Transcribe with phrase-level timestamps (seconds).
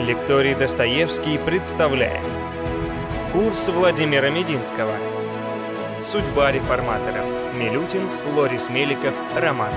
[0.00, 2.24] Лекторий Достоевский представляет.
[3.34, 4.94] Курс Владимира Мединского.
[6.02, 7.26] Судьба реформаторов.
[7.54, 8.00] Милютин,
[8.34, 9.76] Лорис Меликов, Романов.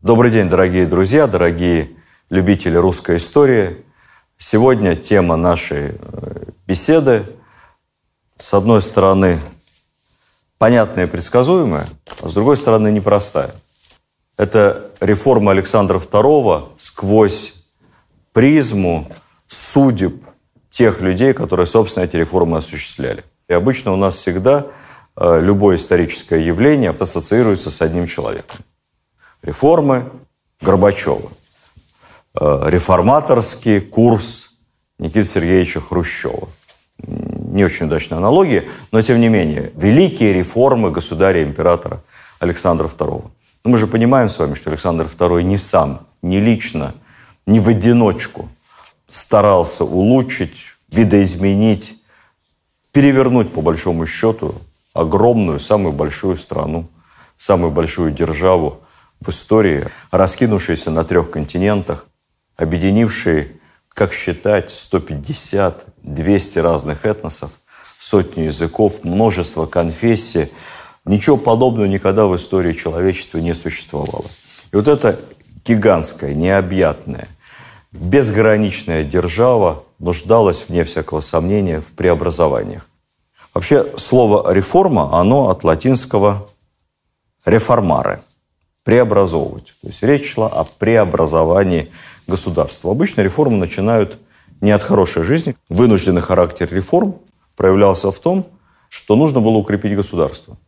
[0.00, 1.96] Добрый день, дорогие друзья, дорогие
[2.30, 3.84] любители русской истории.
[4.36, 7.26] Сегодня тема нашей э, беседы,
[8.38, 9.40] с одной стороны,
[10.58, 11.86] понятная и предсказуемая,
[12.22, 13.50] а с другой стороны, непростая.
[14.38, 17.54] Это реформа Александра II сквозь
[18.32, 19.10] призму
[19.48, 20.24] судеб
[20.70, 23.24] тех людей, которые, собственно, эти реформы осуществляли.
[23.48, 24.68] И обычно у нас всегда
[25.16, 28.60] э, любое историческое явление ассоциируется с одним человеком.
[29.42, 30.10] Реформы
[30.60, 31.30] Горбачева.
[32.40, 34.52] Э, реформаторский курс
[34.98, 36.48] Никиты Сергеевича Хрущева
[37.06, 42.00] не очень удачная аналогия, но тем не менее, великие реформы государя-императора
[42.38, 43.30] Александра II.
[43.64, 46.94] Но мы же понимаем с вами, что Александр II не сам, не лично,
[47.46, 48.48] не в одиночку
[49.06, 50.56] старался улучшить,
[50.90, 52.00] видоизменить,
[52.92, 54.54] перевернуть, по большому счету,
[54.92, 56.88] огромную, самую большую страну,
[57.36, 58.80] самую большую державу
[59.20, 62.06] в истории, раскинувшуюся на трех континентах,
[62.56, 63.52] объединившие
[63.88, 67.50] как считать 150, 200 разных этносов,
[67.98, 70.50] сотни языков, множество конфессий.
[71.08, 74.26] Ничего подобного никогда в истории человечества не существовало.
[74.72, 75.18] И вот эта
[75.64, 77.28] гигантская, необъятная,
[77.92, 82.86] безграничная держава нуждалась, вне всякого сомнения, в преобразованиях.
[83.54, 86.46] Вообще, слово «реформа», оно от латинского
[87.46, 88.20] «реформаре»–
[88.84, 89.72] преобразовывать.
[89.80, 91.90] То есть речь шла о преобразовании
[92.26, 92.90] государства.
[92.90, 94.18] Обычно реформы начинают
[94.60, 95.56] не от хорошей жизни.
[95.70, 97.16] Вынужденный характер реформ
[97.56, 98.46] проявлялся в том,
[98.90, 100.58] что нужно было укрепить государство.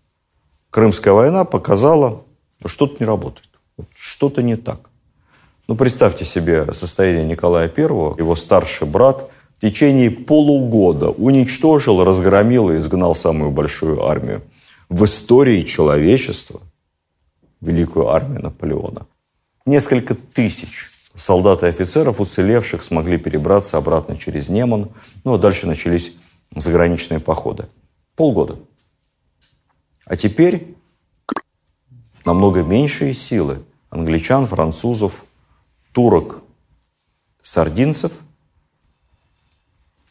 [0.70, 2.22] Крымская война показала,
[2.60, 3.48] что что-то не работает,
[3.94, 4.90] что-то не так.
[5.66, 12.78] Ну, представьте себе состояние Николая I, его старший брат в течение полугода уничтожил, разгромил и
[12.78, 14.42] изгнал самую большую армию
[14.88, 16.60] в истории человечества,
[17.60, 19.06] великую армию Наполеона.
[19.66, 24.88] Несколько тысяч солдат и офицеров, уцелевших, смогли перебраться обратно через Неман.
[25.24, 26.14] Ну, а дальше начались
[26.54, 27.66] заграничные походы.
[28.16, 28.56] Полгода.
[30.10, 30.74] А теперь
[32.24, 35.24] намного меньшие силы англичан, французов,
[35.92, 36.40] турок,
[37.42, 38.10] сардинцев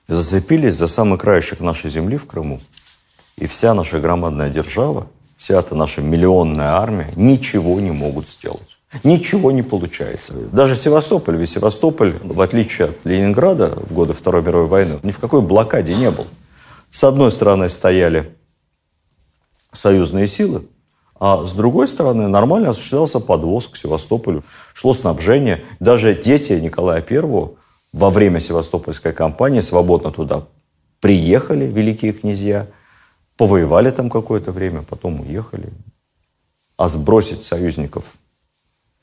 [0.08, 2.62] зацепились за самый краешек нашей земли в Крыму.
[3.36, 8.78] И вся наша громадная держава, вся эта наша миллионная армия ничего не могут сделать.
[9.04, 10.31] Ничего не получается.
[10.31, 15.20] Даже Севастополь, ведь Севастополь, в отличие от Ленинграда в годы Второй мировой войны, ни в
[15.20, 16.28] какой блокаде не был.
[16.90, 18.34] С одной стороны стояли
[19.72, 20.68] союзные силы,
[21.19, 24.44] а с другой стороны нормально осуществлялся подвоз к Севастополю,
[24.74, 25.63] шло снабжение.
[25.80, 27.22] Даже дети Николая I
[27.91, 30.46] во время Севастопольской кампании свободно туда
[31.02, 32.68] приехали, великие князья,
[33.35, 35.69] повоевали там какое-то время, потом уехали.
[36.78, 38.13] А сбросить союзников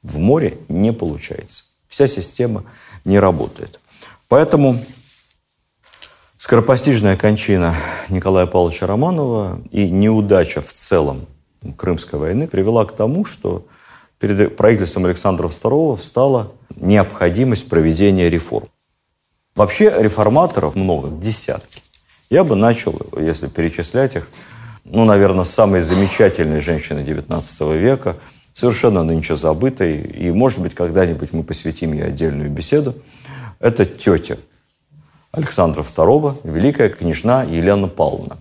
[0.03, 1.65] в море не получается.
[1.87, 2.65] Вся система
[3.05, 3.81] не работает.
[4.29, 4.79] Поэтому
[6.47, 7.75] скоропостижная кончина
[8.09, 11.27] Николая Павловича Романова и неудача в целом
[11.77, 13.67] Крымской войны привела к тому, что
[14.21, 18.69] перед правительством Александра II встала необходимость проведения реформ.
[19.57, 21.83] Вообще реформаторов много, десятки.
[22.31, 24.29] Я бы начал, если перечислять их,
[24.85, 28.19] ну, наверное, самой замечательной женщины XIX века–
[28.55, 32.95] совершенно нынче забытой, и, может быть, когда-нибудь мы посвятим ей отдельную беседу.
[33.59, 34.39] Это тетя
[35.37, 38.39] Александра II, великая княжна Елена Павловна.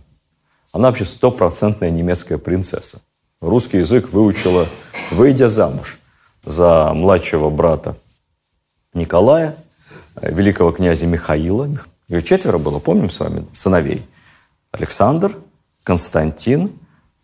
[0.71, 3.01] Она вообще стопроцентная немецкая принцесса.
[3.41, 4.65] Русский язык выучила,
[5.11, 5.99] выйдя замуж
[6.45, 7.97] за младшего брата
[8.93, 9.57] Николая,
[10.21, 11.67] великого князя Михаила.
[12.07, 14.05] Ее четверо было, помним с вами, сыновей.
[14.71, 15.35] Александр,
[15.83, 16.71] Константин,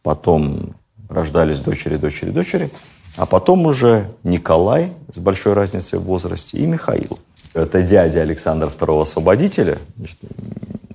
[0.03, 0.75] потом
[1.07, 2.69] рождались дочери, дочери, дочери.
[3.15, 7.19] А потом уже Николай с большой разницей в возрасте и Михаил.
[7.53, 9.77] Это дядя Александра II Освободителя,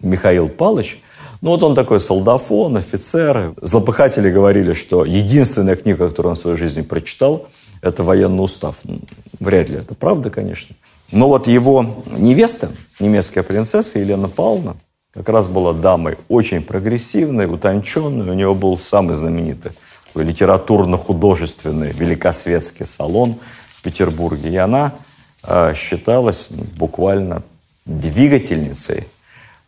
[0.01, 0.99] Михаил Палыч.
[1.43, 3.55] Ну вот он такой солдафон, офицер.
[3.61, 7.47] Злопыхатели говорили, что единственная книга, которую он в своей жизни прочитал,
[7.83, 8.77] это военный устав.
[9.39, 10.75] Вряд ли это правда, конечно.
[11.13, 14.77] Но вот его невеста, немецкая принцесса Елена Павловна,
[15.13, 18.31] как раз была дамой очень прогрессивной, утонченной.
[18.31, 19.73] У него был самый знаменитый
[20.15, 23.37] литературно-художественный великосветский салон
[23.69, 24.51] в Петербурге.
[24.51, 24.95] И она
[25.75, 27.43] считалась буквально
[27.85, 29.07] двигательницей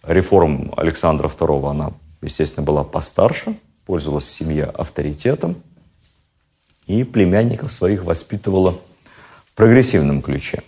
[0.03, 1.71] реформ Александра II.
[1.71, 1.93] Она,
[2.23, 5.57] естественно, была постарше, пользовалась в семье авторитетом
[6.87, 8.73] и племянников своих воспитывала
[9.45, 10.63] в прогрессивном ключе.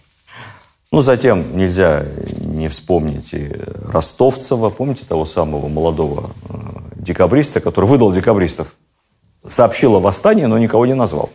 [0.92, 2.04] Ну, затем нельзя
[2.40, 3.48] не вспомнить и
[3.92, 6.54] Ростовцева, помните того самого молодого э,
[6.96, 8.74] декабриста, который выдал декабристов.
[9.46, 11.30] Сообщил о восстании, но никого не назвал.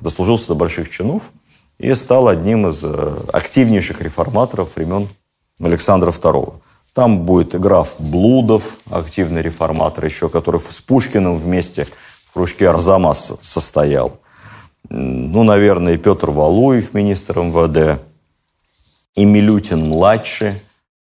[0.00, 1.24] Дослужился до больших чинов
[1.78, 5.08] и стал одним из э, активнейших реформаторов времен
[5.60, 6.54] Александра II.
[6.92, 11.86] Там будет граф Блудов, активный реформатор еще, который с Пушкиным вместе
[12.24, 14.20] в кружке Арзамас состоял.
[14.88, 18.00] Ну, наверное, и Петр Валуев, министр МВД,
[19.16, 20.52] и Милютин-младший,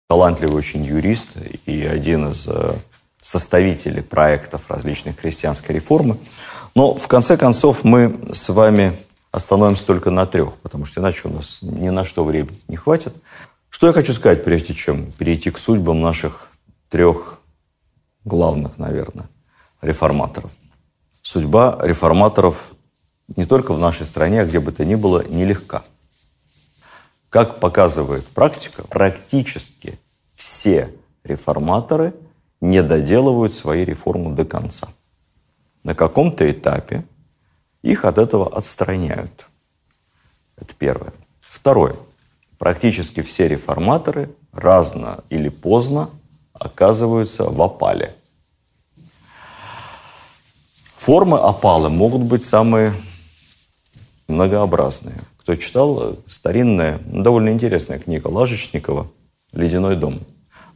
[0.07, 2.73] талантливый очень юрист и один из э,
[3.21, 6.17] составителей проектов различных христианской реформы.
[6.75, 8.93] Но, в конце концов, мы с вами
[9.31, 13.15] остановимся только на трех, потому что иначе у нас ни на что времени не хватит.
[13.69, 16.49] Что я хочу сказать, прежде чем перейти к судьбам наших
[16.89, 17.39] трех
[18.25, 19.29] главных, наверное,
[19.81, 20.51] реформаторов.
[21.21, 22.71] Судьба реформаторов
[23.35, 25.83] не только в нашей стране, а где бы то ни было, нелегка.
[27.29, 29.97] Как показывает практика, практически
[30.35, 30.93] все
[31.23, 32.13] реформаторы
[32.59, 34.89] не доделывают свои реформы до конца.
[35.83, 37.05] На каком-то этапе
[37.81, 39.47] их от этого отстраняют.
[40.57, 41.13] Это первое.
[41.39, 41.95] Второе.
[42.57, 46.09] Практически все реформаторы разно или поздно
[46.53, 48.13] оказываются в опале.
[50.97, 52.93] Формы опалы могут быть самые
[54.27, 55.21] многообразные.
[55.37, 59.11] Кто читал, старинная, довольно интересная книга Лажечникова
[59.53, 60.21] «Ледяной дом».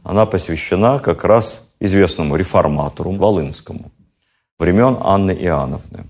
[0.02, 3.92] Она посвящена как раз известному реформатору Волынскому
[4.58, 6.06] времен Анны Иоанновны.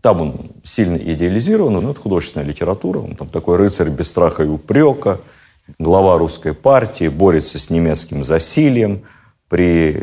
[0.00, 3.00] Там он сильно идеализирован, но это художественная литература.
[3.00, 5.20] Он там такой рыцарь без страха и упрека,
[5.78, 9.02] глава русской партии, борется с немецким засилием
[9.48, 10.00] при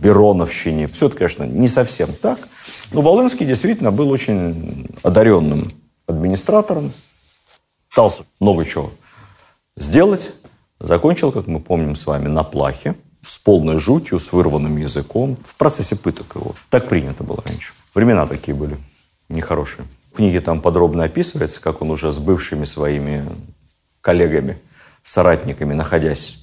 [0.00, 0.88] Бероновщине.
[0.88, 2.40] Все это, конечно, не совсем так.
[2.92, 5.70] Но Волынский действительно был очень одаренным
[6.06, 6.92] администратором,
[7.88, 8.90] пытался много чего
[9.76, 10.30] сделать.
[10.80, 15.54] Закончил, как мы помним с вами, на плахе, с полной жутью, с вырванным языком, в
[15.56, 16.54] процессе пыток его.
[16.70, 17.74] Так принято было раньше.
[17.94, 18.78] Времена такие были
[19.30, 19.86] нехорошие.
[20.12, 23.24] В книге там подробно описывается, как он уже с бывшими своими
[24.00, 24.58] коллегами,
[25.02, 26.38] соратниками, находясь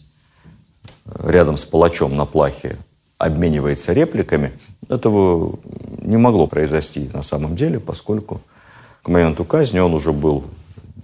[1.20, 2.78] рядом с палачом на плахе,
[3.18, 4.54] обменивается репликами.
[4.90, 5.60] Этого
[6.00, 8.42] не могло произойти на самом деле, поскольку
[9.04, 10.46] к моменту казни он уже был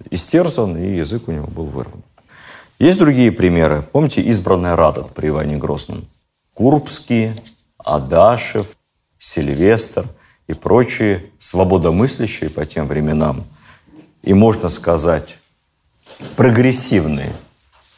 [0.10, 2.02] истерзан, и язык у него был вырван.
[2.80, 3.84] Есть другие примеры.
[3.92, 6.06] Помните избранная Рада при Иване Грозном?
[6.54, 7.32] Курбский,
[7.78, 8.76] Адашев,
[9.18, 10.06] Сильвестр–
[10.48, 13.46] и прочие свободомыслящие по тем временам
[14.22, 15.36] и, можно сказать,
[16.36, 17.34] прогрессивные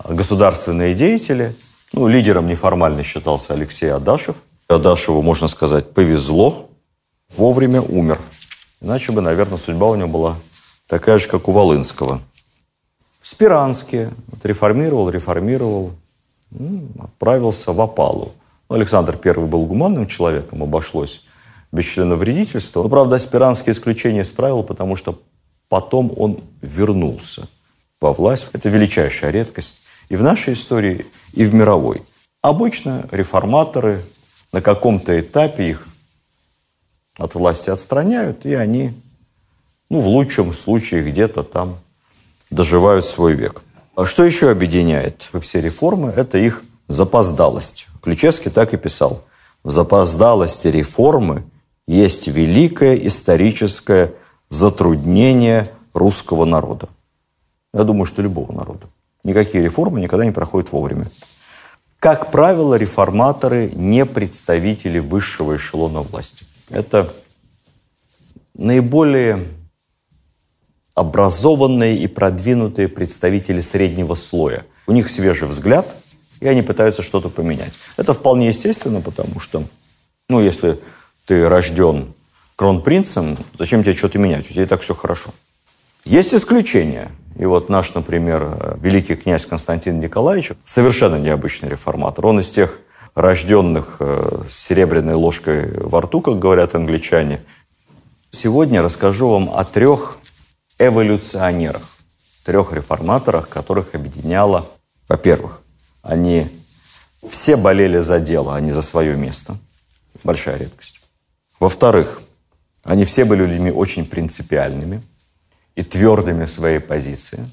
[0.03, 1.55] государственные деятели.
[1.93, 4.35] Ну, лидером неформально считался Алексей Адашев.
[4.67, 6.69] Адашеву, можно сказать, повезло,
[7.35, 8.19] вовремя умер.
[8.81, 10.35] Иначе бы, наверное, судьба у него была
[10.87, 12.21] такая же, как у Волынского.
[13.21, 15.93] Спиранский вот, реформировал, реформировал,
[16.99, 18.33] отправился в опалу.
[18.69, 21.24] Ну, Александр I был гуманным человеком, обошлось
[21.75, 22.81] без членовредительства.
[22.81, 25.19] Но, правда, аспирантские исключения исправил, потому что
[25.69, 27.47] потом он вернулся
[28.01, 28.47] во власть.
[28.53, 32.01] Это величайшая редкость и в нашей истории, и в мировой.
[32.41, 34.03] Обычно реформаторы
[34.51, 35.87] на каком-то этапе их
[37.17, 38.93] от власти отстраняют, и они,
[39.89, 41.79] ну, в лучшем случае, где-то там
[42.49, 43.61] доживают свой век.
[43.95, 46.11] А что еще объединяет все реформы?
[46.15, 47.87] Это их запоздалость.
[48.01, 49.23] Ключевский так и писал.
[49.63, 51.43] В запоздалости реформы
[51.87, 54.13] есть великое историческое
[54.49, 56.89] затруднение русского народа.
[57.73, 58.87] Я думаю, что любого народа.
[59.23, 61.05] Никакие реформы никогда не проходят вовремя.
[61.99, 66.45] Как правило, реформаторы не представители высшего эшелона власти.
[66.69, 67.13] Это
[68.53, 69.47] наиболее
[70.93, 74.65] образованные и продвинутые представители среднего слоя.
[74.87, 75.87] У них свежий взгляд,
[76.39, 77.73] и они пытаются что-то поменять.
[77.97, 79.63] Это вполне естественно, потому что,
[80.29, 80.79] ну, если
[81.25, 82.13] ты рожден
[82.55, 84.49] кронпринцем, зачем тебе что-то менять?
[84.49, 85.31] У тебя и так все хорошо.
[86.05, 87.11] Есть исключения.
[87.37, 92.25] И вот наш, например, великий князь Константин Николаевич, совершенно необычный реформатор.
[92.27, 92.79] Он из тех
[93.15, 97.41] рожденных э, с серебряной ложкой во рту, как говорят англичане.
[98.29, 100.17] Сегодня расскажу вам о трех
[100.79, 101.83] эволюционерах,
[102.45, 104.67] трех реформаторах, которых объединяло,
[105.07, 105.61] во-первых,
[106.03, 106.47] они
[107.29, 109.57] все болели за дело, а не за свое место.
[110.23, 110.94] Большая редкость.
[111.65, 112.21] Во-вторых,
[112.83, 115.01] они все были людьми очень принципиальными
[115.73, 117.49] и твердыми в своей позиции,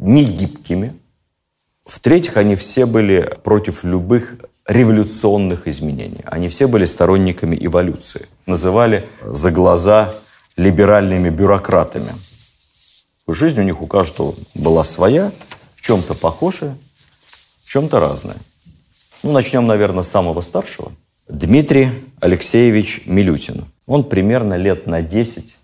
[0.00, 0.98] не гибкими.
[1.86, 6.22] В-третьих, они все были против любых революционных изменений.
[6.24, 8.26] Они все были сторонниками эволюции.
[8.46, 10.12] Называли за глаза
[10.56, 12.12] либеральными бюрократами.
[13.28, 15.30] Жизнь у них у каждого была своя,
[15.76, 16.76] в чем-то похожая,
[17.62, 18.38] в чем-то разная.
[19.22, 20.90] Ну, начнем, наверное, с самого старшего.
[21.32, 21.88] Дмитрий
[22.20, 23.64] Алексеевич Милютин.
[23.86, 25.56] Он примерно лет на 10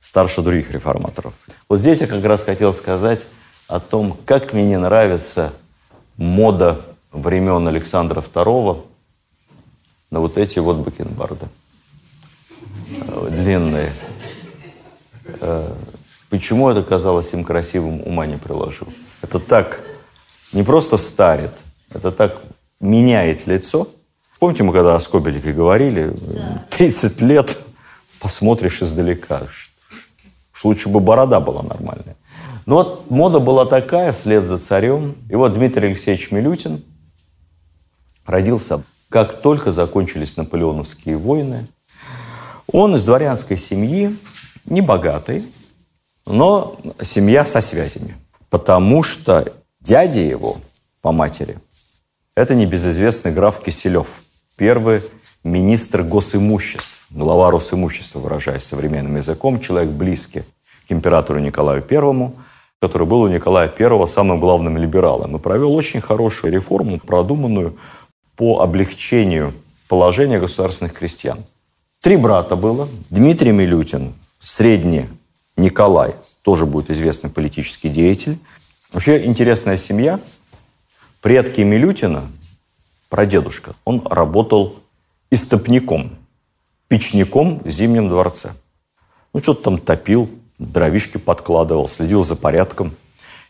[0.00, 1.34] старше других реформаторов.
[1.68, 3.20] Вот здесь я как раз хотел сказать
[3.68, 5.52] о том, как мне нравится
[6.16, 6.80] мода
[7.12, 8.84] времен Александра II
[10.10, 11.46] на вот эти вот бакенбарды.
[13.30, 13.92] Длинные.
[15.40, 15.72] Э,
[16.30, 18.88] почему это казалось им красивым, ума не приложил.
[19.22, 19.82] Это так
[20.52, 21.52] не просто старит,
[21.94, 22.42] это так
[22.80, 23.86] меняет лицо.
[24.42, 26.16] Помните, мы когда о Скобелеве говорили,
[26.70, 27.56] 30 лет
[28.18, 29.42] посмотришь издалека.
[30.52, 32.16] Уж лучше бы борода была нормальная.
[32.66, 35.14] Но вот мода была такая, вслед за царем.
[35.30, 36.82] И вот Дмитрий Алексеевич Милютин
[38.26, 41.68] родился, как только закончились наполеоновские войны.
[42.72, 44.12] Он из дворянской семьи,
[44.64, 45.46] не богатый,
[46.26, 48.16] но семья со связями.
[48.50, 50.56] Потому что дядя его
[51.00, 51.58] по матери–
[52.34, 54.21] это небезызвестный граф Киселев,
[54.56, 55.02] первый
[55.44, 60.42] министр госимуществ, глава Росимущества, выражаясь современным языком, человек близкий
[60.88, 62.36] к императору Николаю Первому,
[62.80, 67.76] который был у Николая Первого самым главным либералом и провел очень хорошую реформу, продуманную
[68.36, 69.52] по облегчению
[69.88, 71.44] положения государственных крестьян.
[72.00, 72.88] Три брата было.
[73.10, 75.06] Дмитрий Милютин, средний
[75.56, 78.38] Николай, тоже будет известный политический деятель.
[78.92, 80.18] Вообще интересная семья.
[81.20, 82.26] Предки Милютина,
[83.12, 84.76] прадедушка, он работал
[85.30, 86.12] истопником,
[86.88, 88.52] печником в Зимнем дворце.
[89.34, 92.92] Ну, что-то там топил, дровишки подкладывал, следил за порядком.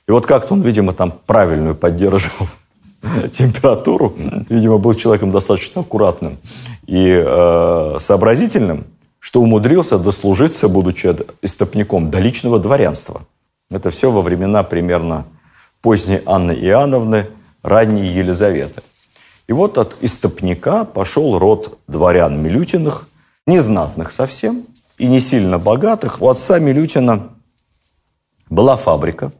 [0.09, 2.49] И вот как-то он, видимо, там правильную поддерживал
[3.33, 4.13] температуру.
[4.49, 6.39] Видимо, был человеком достаточно аккуратным
[6.89, 8.87] и э, сообразительным,
[9.21, 13.21] что умудрился дослужиться, будучи истопником, до личного дворянства.
[13.71, 15.25] Это все во времена примерно
[15.83, 17.29] поздней Анны Иоанновны,
[17.63, 18.83] ранней Елизаветы.
[19.49, 23.09] И вот от истопника пошел род дворян Милютиных,
[23.47, 24.67] незнатных совсем
[24.99, 26.23] и не сильно богатых.
[26.23, 27.31] У отца Милютина
[28.49, 29.33] была фабрика,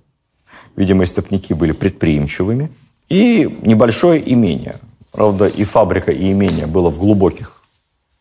[0.77, 2.73] видимо, истопники были предприимчивыми,
[3.09, 4.77] и небольшое имение.
[5.13, 7.63] Правда, и фабрика, и имение было в глубоких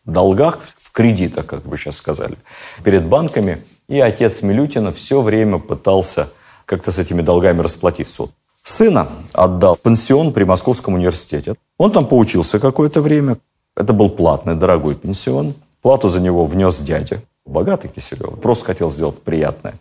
[0.04, 2.36] долгах, в кредитах, как бы сейчас сказали,
[2.84, 3.64] перед банками.
[3.88, 6.28] И отец Милютина все время пытался
[6.66, 8.28] как-то с этими долгами расплатиться.
[8.62, 11.54] Сына отдал в пенсион при Московском университете.
[11.78, 13.38] Он там поучился какое-то время.
[13.76, 15.54] Это был платный, дорогой пенсион.
[15.80, 18.40] Плату за него внес дядя, богатый Киселев.
[18.40, 19.74] Просто хотел сделать приятное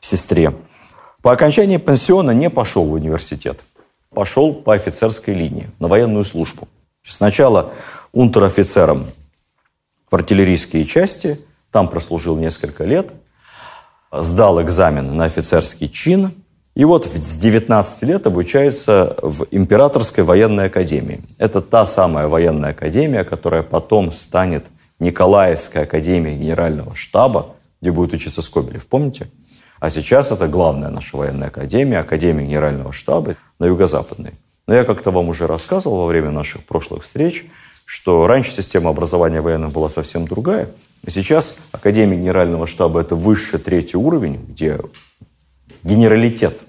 [0.00, 0.54] сестре.
[1.20, 3.60] По окончании пенсиона не пошел в университет.
[4.10, 6.68] Пошел по офицерской линии, на военную службу.
[7.02, 7.72] Сначала
[8.12, 9.06] унтер-офицером
[10.10, 13.10] в артиллерийские части, там прослужил несколько лет,
[14.12, 16.32] сдал экзамен на офицерский чин,
[16.74, 21.20] и вот с 19 лет обучается в Императорской военной академии.
[21.38, 24.66] Это та самая военная академия, которая потом станет
[24.98, 27.48] Николаевской академией генерального штаба,
[27.82, 28.86] где будет учиться Скобелев.
[28.86, 29.28] Помните?
[29.80, 34.30] А сейчас это главная наша военная академия, Академия генерального штаба на юго-западной.
[34.66, 37.44] Но я как-то вам уже рассказывал во время наших прошлых встреч,
[37.84, 40.68] что раньше система образования военных была совсем другая.
[41.04, 44.78] И сейчас Академия генерального штаба– это высший третий уровень, где
[45.82, 46.60] генералитет.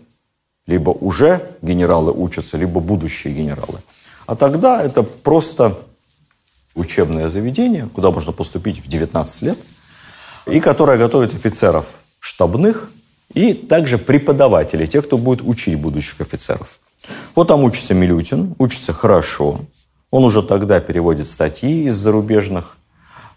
[0.66, 3.80] Либо уже генералы учатся, либо будущие генералы.
[4.26, 5.78] А тогда это просто
[6.76, 9.58] учебное заведение, куда можно поступить в 19 лет,
[10.46, 11.86] и которое готовит офицеров
[12.20, 12.90] штабных
[13.34, 16.80] и также преподавателей, тех, кто будет учить будущих офицеров.
[17.36, 19.60] Вот там учится Милютин, учится хорошо.
[20.12, 22.78] Он уже тогда переводит статьи из зарубежных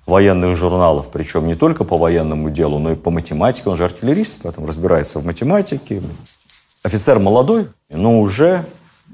[0.07, 3.69] военных журналов, причем не только по военному делу, но и по математике.
[3.69, 6.03] Он же артиллерист, поэтому разбирается в математике.
[6.83, 8.65] Офицер молодой, но уже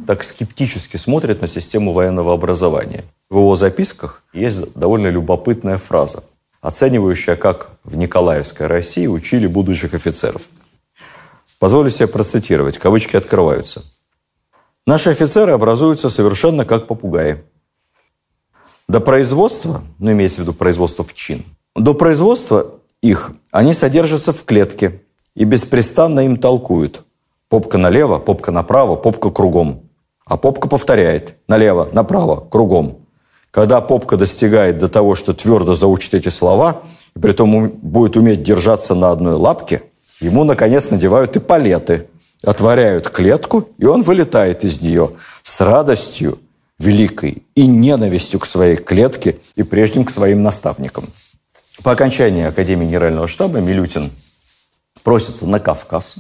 [0.07, 3.05] так скептически смотрит на систему военного образования.
[3.31, 6.25] В его записках есть довольно любопытная фраза,
[6.61, 10.43] оценивающая, как в Николаевской России учили будущих офицеров.
[11.59, 13.83] Позволю себе процитировать, кавычки открываются.
[14.87, 17.45] Наши офицеры образуются совершенно как попугаи.
[18.93, 24.45] До производства, ну имеется в виду производство в чин, до производства их они содержатся в
[24.45, 25.01] клетке
[25.35, 27.03] и беспрестанно им толкуют.
[27.49, 29.85] Попка налево, попка направо, попка кругом.
[30.27, 32.99] А попка повторяет налево, направо, кругом.
[33.51, 36.83] Когда попка достигает до того, что твердо заучит эти слова,
[37.17, 39.85] и при этом будет уметь держаться на одной лапке,
[40.21, 42.09] ему, наконец, надевают и палеты,
[42.45, 46.39] отворяют клетку, и он вылетает из нее с радостью,
[46.83, 51.07] великой и ненавистью к своей клетке и прежним к своим наставникам.
[51.83, 54.11] По окончании Академии Генерального штаба Милютин
[55.03, 56.17] просится на Кавказ,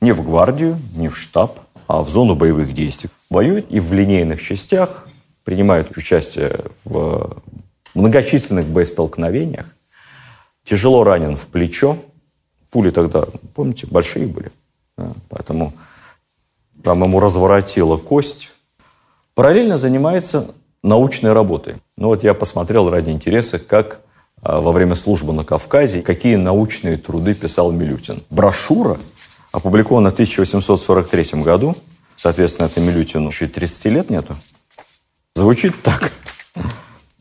[0.00, 3.10] Не в гвардию, не в штаб, а в зону боевых действий.
[3.30, 5.08] Воюет и в линейных частях,
[5.44, 7.42] принимает участие в
[7.94, 9.74] многочисленных боестолкновениях.
[10.64, 11.98] Тяжело ранен в плечо.
[12.70, 14.52] Пули тогда, помните, большие были.
[14.96, 15.12] Да?
[15.30, 15.72] Поэтому
[16.84, 18.50] там ему разворотила кость.
[19.38, 20.48] Параллельно занимается
[20.82, 21.76] научной работой.
[21.96, 24.00] Ну вот я посмотрел ради интереса, как
[24.42, 28.24] а, во время службы на Кавказе, какие научные труды писал Милютин.
[28.30, 28.98] Брошюра,
[29.52, 31.76] опубликована в 1843 году,
[32.16, 34.34] соответственно, это Милютину еще 30 лет нету,
[35.36, 36.10] звучит так.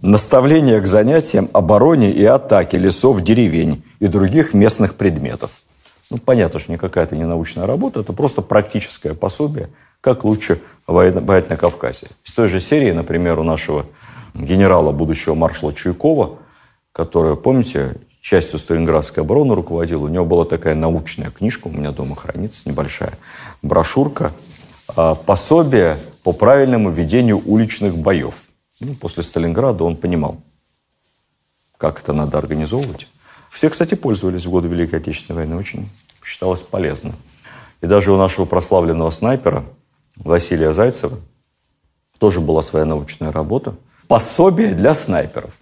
[0.01, 5.62] Наставление к занятиям обороне и атаке лесов, деревень и других местных предметов.
[6.09, 9.69] Ну, понятно, что никакая это не научная работа, это просто практическое пособие,
[10.01, 12.07] как лучше воевать на Кавказе.
[12.25, 13.85] Из той же серии, например, у нашего
[14.33, 16.37] генерала, будущего маршала Чуйкова,
[16.91, 22.15] который, помните, частью Сталинградской обороны руководил, у него была такая научная книжка, у меня дома
[22.15, 23.13] хранится, небольшая
[23.61, 24.31] брошюрка,
[24.95, 28.43] а, пособие по правильному ведению уличных боев.
[28.79, 30.41] Ну, после Сталинграда он понимал,
[31.77, 33.07] как это надо организовывать.
[33.49, 35.89] Все, кстати, пользовались в годы Великой Отечественной войны, очень
[36.23, 37.13] считалось полезно.
[37.81, 39.63] И даже у нашего прославленного снайпера
[40.17, 41.17] Василия Зайцева
[42.17, 43.75] тоже была своя научная работа.
[44.07, 45.53] Пособие для снайперов.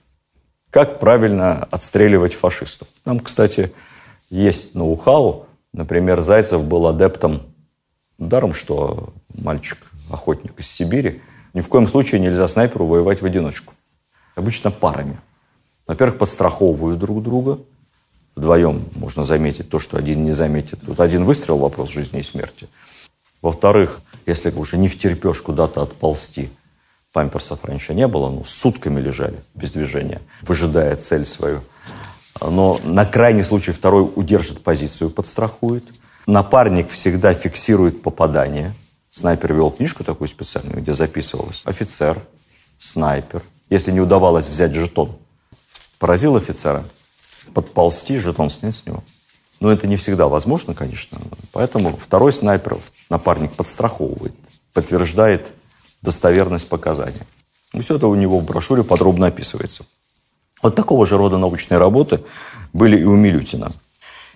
[0.70, 2.88] Как правильно отстреливать фашистов.
[3.04, 3.72] Там, кстати,
[4.30, 5.48] есть ноу-хау.
[5.74, 7.44] Например, Зайцев был адептом,
[8.18, 11.22] даром, что мальчик-охотник из Сибири,
[11.54, 13.74] ни в коем случае нельзя снайперу воевать в одиночку.
[14.36, 15.20] Обычно парами.
[15.88, 17.60] Во-первых, подстраховывают друг друга–
[18.36, 20.80] Вдвоем можно заметить то, что один не заметит.
[20.84, 22.68] Вот один выстрел– вопрос жизни и смерти.
[23.42, 26.50] Во-вторых, если уже не втерпешь куда-то отползти,
[27.12, 31.62] памперсов раньше не было, ну, сутками лежали без движения, выжидая цель свою.
[32.42, 35.86] Но на крайний случай второй удержит позицию, подстрахует.
[36.28, 38.74] Напарник всегда фиксирует попадание.
[39.12, 42.20] Снайпер вел книжку такую специальную, где записывалось офицер,
[42.78, 43.42] снайпер.
[43.70, 45.16] Если не удавалось взять жетон,
[46.00, 46.84] поразил офицера–
[47.54, 49.04] подползти, жетон снять с него.
[49.60, 51.18] Но это не всегда возможно, конечно.
[51.52, 52.78] Поэтому второй снайпер,
[53.10, 54.36] напарник, подстраховывает,
[54.74, 55.52] подтверждает
[56.02, 57.22] достоверность показаний.
[57.74, 59.86] И все это у него в брошюре подробно описывается.
[60.62, 62.22] Вот такого же рода научные работы
[62.74, 63.72] были и у Милютина.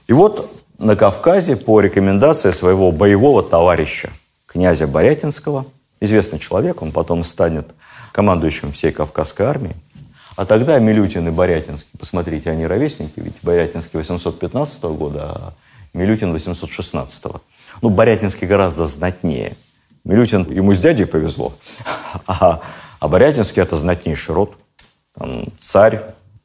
[0.08, 4.10] И вот на Кавказе по рекомендации своего боевого товарища,
[4.46, 5.66] князя Борятинского,
[6.00, 7.68] известный человек, он потом станет
[8.12, 9.76] командующим всей Кавказской армией,
[10.40, 15.54] а тогда Милютин и Борятинский, посмотрите, они ровесники, ведь Борятинский 815 года, а
[15.92, 17.26] Милютин 816.
[17.82, 19.58] Ну, Борятинский гораздо знатнее.
[20.06, 21.52] Милютин, ему с дядей повезло,
[22.26, 22.62] а,
[23.02, 24.56] а Борятинский– это знатнейший род.
[25.14, 26.04] Там, царь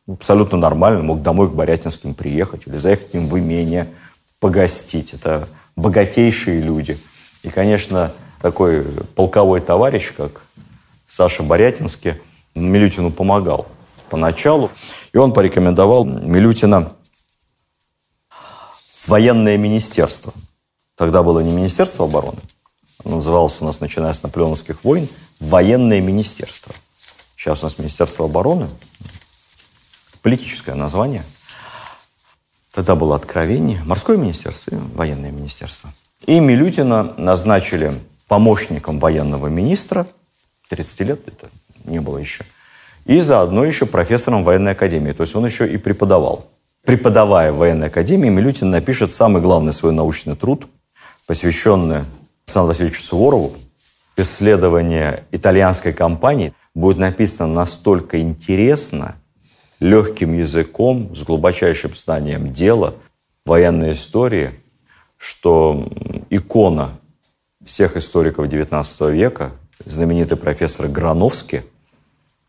[0.09, 3.87] абсолютно нормально мог домой к Борятинским приехать или заехать к ним в имение,
[4.41, 5.15] погостить.
[5.15, 6.99] Это богатейшие люди.
[7.45, 10.43] И, конечно, такой полковой товарищ, как
[11.09, 12.15] Саша Борятинский,
[12.57, 13.69] Милютину помогал
[14.11, 14.71] поначалу.
[15.13, 16.93] И он порекомендовал Милютина
[18.29, 20.33] в военное министерство.
[20.97, 22.39] Тогда было не Министерство обороны,
[23.05, 25.09] называлось у нас, начиная с наполеоновских войн,
[25.41, 26.75] военное министерство.
[27.37, 28.69] Сейчас у нас Министерство обороны,
[30.23, 31.25] политическое название.
[32.73, 35.93] Тогда было откровение, морское министерство и военное министерство.
[36.27, 40.07] И Милютина назначили помощником военного министра,
[40.71, 41.51] 30 лет это
[41.85, 42.45] не было еще,
[43.05, 45.13] и заодно еще профессором военной академии.
[45.13, 46.47] То есть он еще и преподавал.
[46.85, 50.67] Преподавая в военной академии, Милютин напишет самый главный свой научный труд,
[51.27, 52.05] посвященный
[52.47, 53.55] Александру Васильевичу Суворову.
[54.17, 59.17] Исследование итальянской компании будет написано настолько интересно,
[59.81, 62.95] легким языком, с глубочайшим знанием дела,
[63.45, 64.53] военной истории,
[65.17, 65.89] что
[66.31, 66.91] икона
[67.65, 69.53] всех историков XIX века,
[69.85, 71.63] знаменитый профессор Грановский–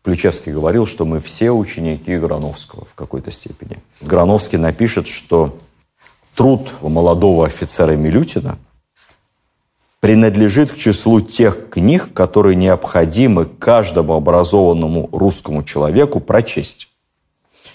[0.06, 3.80] Ключевский говорил, что мы все ученики Грановского в какой-то степени.
[4.00, 5.58] Грановский напишет, что
[6.36, 8.56] труд молодого офицера Милютина
[9.98, 16.88] принадлежит к числу тех книг, которые необходимы каждому образованному русскому человеку прочесть.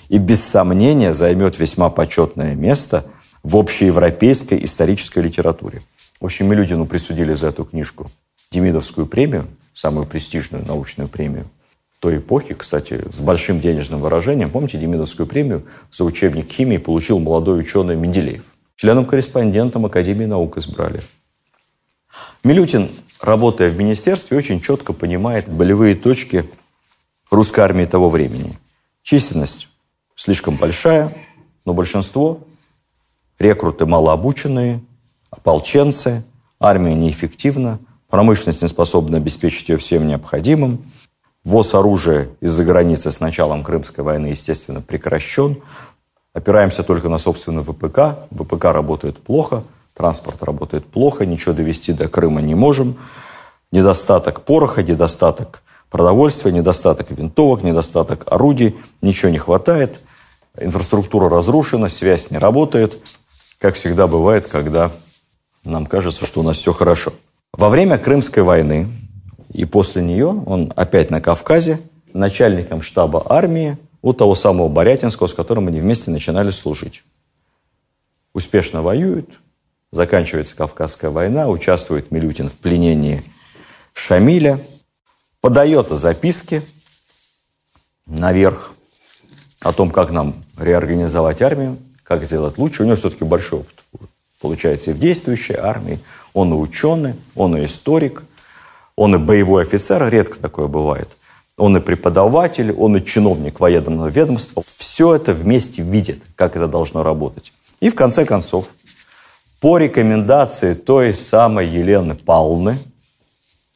[0.08, 3.04] И без сомнения займет весьма почетное место
[3.44, 5.82] в общеевропейской исторической литературе.
[6.22, 8.06] В общем, Милютину присудили за эту книжку
[8.52, 11.50] Демидовскую премию, самую престижную научную премию–
[12.02, 14.50] той эпохи, кстати, с большим денежным выражением.
[14.50, 18.44] Помните, Демидовскую премию за учебник химии получил молодой ученый Менделеев.
[18.76, 21.02] Членом-корреспондентом Академии наук избрали.
[22.44, 22.90] Милютин,
[23.22, 26.50] работая в министерстве, очень четко понимает болевые точки
[27.30, 28.58] русской армии того времени.
[29.04, 29.70] Численность
[30.16, 31.16] слишком большая,
[31.66, 32.40] но большинство
[33.38, 34.82] рекруты малообученные,
[35.30, 36.24] ополченцы,
[36.60, 37.78] армия неэффективна,
[38.10, 40.84] промышленность не способна обеспечить ее всем необходимым,
[41.44, 45.62] ввоз оружия из-за границы с началом Крымской войны, естественно, прекращен,
[46.34, 49.64] опираемся только на собственный ВПК, ВПК работает плохо,
[49.96, 52.98] транспорт работает плохо, ничего довести до Крыма не можем,
[53.72, 60.00] недостаток пороха, недостаток продовольствия, недостаток винтовок, недостаток орудий, ничего не хватает,
[60.60, 63.00] инфраструктура разрушена, связь не работает,
[63.60, 64.92] как всегда бывает, когда
[65.64, 67.14] нам кажется, что у нас все хорошо.
[67.54, 68.88] Во время Крымской войны
[69.54, 71.80] и после нее он опять на Кавказе
[72.14, 77.04] начальником штаба армии у того самого Борятинского, с которым они вместе начинали служить.
[78.34, 79.40] Успешно воюют,
[79.92, 83.24] заканчивается Кавказская война, участвует Милютин в пленении
[83.94, 84.60] Шамиля–
[85.42, 86.62] подает записки
[88.06, 88.74] наверх
[89.60, 92.84] о том, как нам реорганизовать армию, как сделать лучше.
[92.84, 94.10] У него все-таки большой опыт
[94.40, 96.00] получается и в действующей армии.
[96.34, 98.24] Он и ученый, он и историк,
[98.96, 101.10] он и боевой офицер, редко такое бывает.
[101.58, 104.64] Он и преподаватель, он и чиновник военного ведомства.
[104.78, 107.54] Все это вместе видит, как это должно работать.
[107.80, 108.68] И в конце концов,
[109.60, 112.78] по рекомендации той самой Елены Павловны,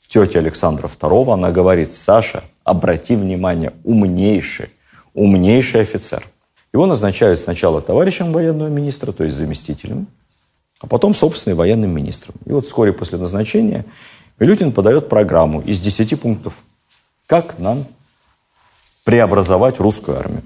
[0.08, 4.70] тети Александра II, она говорит, Саша, обрати внимание, умнейший,
[5.14, 6.26] умнейший офицер.
[6.74, 10.08] Его назначают сначала товарищем военного министра, то есть заместителем,
[10.82, 12.36] а потом, собственно, военным министром.
[12.46, 13.86] И вот вскоре после назначения
[14.40, 16.54] Милютин подает программу из 10 пунктов,
[17.26, 17.86] как нам
[19.06, 20.44] преобразовать русскую армию.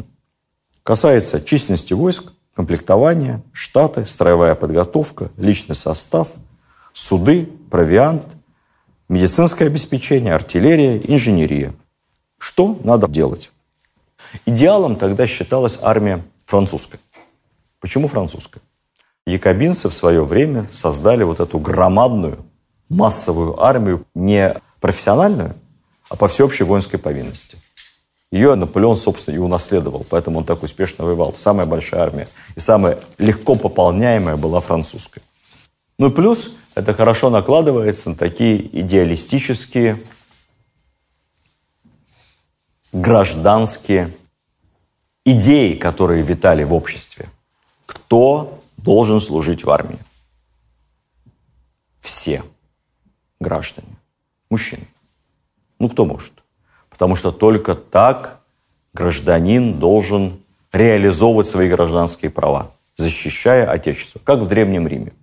[0.83, 6.29] Касается численности войск, комплектования, штаты, строевая подготовка, личный состав,
[6.93, 8.25] суды, провиант–
[9.09, 11.73] медицинское обеспечение, артиллерия, инженерия.
[12.37, 13.51] Что надо делать?
[14.45, 16.99] Идеалом тогда считалась армия французская.
[17.79, 18.61] Почему французская?
[19.25, 22.45] Якобинцы в свое время создали вот эту громадную
[22.89, 25.55] массовую армию, не профессиональную,
[26.09, 27.57] а по всеобщей воинской повинности.
[28.31, 31.33] Ее Наполеон, собственно, и унаследовал, поэтому он так успешно воевал.
[31.35, 35.21] Самая большая армия и самая легко пополняемая была французская.
[35.97, 40.01] Ну и плюс это хорошо накладывается на такие идеалистические,
[42.91, 44.11] гражданские
[45.25, 47.29] идеи, которые витали в обществе.
[47.87, 49.99] Кто должен служить в армии?
[51.99, 52.43] Все
[53.39, 53.87] граждане,
[54.49, 54.87] мужчины.
[55.79, 56.33] Ну, кто может?
[56.89, 58.41] Потому что только так
[58.93, 60.39] гражданин должен
[60.71, 65.13] реализовывать свои гражданские права, защищая Отечество, как в Древнем Риме.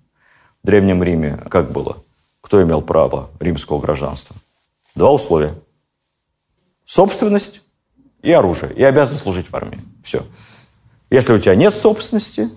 [0.62, 1.98] В Древнем Риме как было?
[2.40, 4.36] Кто имел право римского гражданства?
[4.94, 5.54] Два условия.
[6.84, 7.60] Собственность
[8.22, 8.72] и оружие.
[8.74, 9.78] И обязан служить в армии.
[10.02, 10.24] Все.
[11.10, 12.50] Если у тебя нет собственности,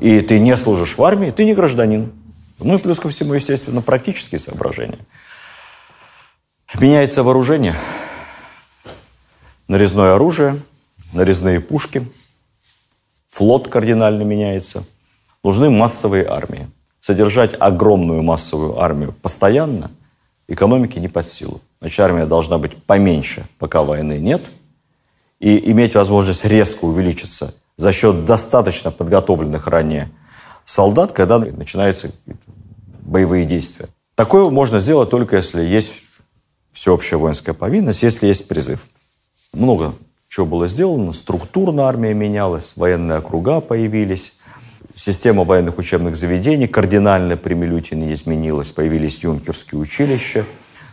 [0.00, 2.12] и ты не служишь в армии, ты не гражданин.
[2.58, 4.98] Ну и плюс ко всему, естественно, практические соображения.
[6.78, 7.76] Меняется вооружение,
[9.68, 10.60] нарезное оружие,
[11.12, 12.06] нарезные пушки,
[13.28, 14.84] флот кардинально меняется.
[15.44, 16.68] Нужны массовые армии
[17.00, 19.92] содержать огромную массовую армию постоянно
[20.48, 21.60] экономике не под силу.
[21.80, 24.42] Значит, армия должна быть поменьше, пока войны нет,
[25.38, 30.10] и иметь возможность резко увеличиться за счет достаточно подготовленных ранее
[30.64, 32.10] солдат, когда начинаются
[33.06, 33.86] боевые действия.
[34.14, 35.92] Такое можно сделать только если есть
[36.72, 38.88] всеобщая воинская повинность, если есть призыв.
[39.52, 39.94] Много
[40.28, 44.38] чего было сделано, структурно армия менялась, военные округа появились,
[44.96, 48.70] Система военных учебных заведений кардинально при Милютине изменилась.
[48.70, 50.46] Появились юнкерские училища,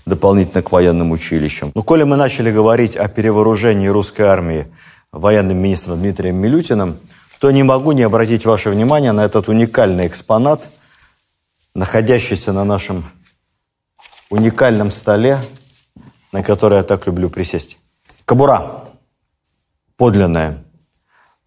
[0.05, 1.71] дополнительно к военным училищам.
[1.73, 4.67] Но коли мы начали говорить о перевооружении русской армии
[5.13, 6.97] военным министром Дмитрием Милютиным,
[7.39, 10.61] то не могу не обратить ваше внимание на этот уникальный экспонат,
[11.75, 13.05] находящийся на нашем
[14.29, 15.41] уникальном столе,
[16.31, 17.77] на который я так люблю присесть.
[18.25, 18.85] Кабура
[19.97, 20.63] подлинная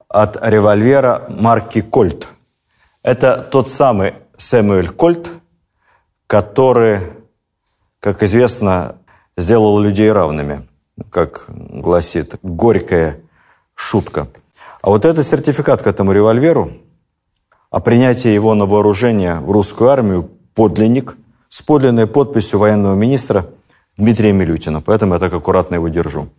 [0.08, 2.28] от револьвера марки «Кольт».
[3.02, 5.30] Это тот самый Сэмюэль Кольт,
[6.26, 7.00] который,
[8.00, 8.96] как известно,
[9.36, 10.68] сделал людей равными,
[11.10, 13.20] как гласит горькая
[13.74, 14.28] шутка.
[14.82, 16.72] А вот это сертификат к этому револьверу
[17.76, 21.18] о принятии его на вооружение в русскую армию подлинник
[21.50, 23.50] с подлинной подписью военного министра
[23.98, 24.80] Дмитрия Милютина.
[24.80, 26.30] Поэтому я так аккуратно его держу.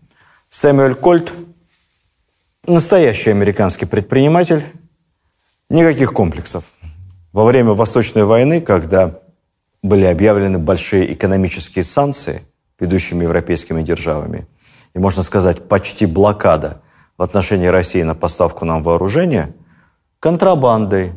[0.50, 1.32] Сэмюэль Кольт–
[2.68, 4.64] настоящий американский предприниматель,
[5.70, 6.64] Никаких комплексов.
[7.34, 9.20] Во время Восточной войны, когда
[9.84, 12.42] были объявлены большие экономические санкции
[12.80, 14.48] ведущими европейскими державами,
[14.96, 16.82] и, можно сказать, почти блокада
[17.16, 19.54] в отношении России на поставку нам вооружения,
[20.20, 21.12] контрабандой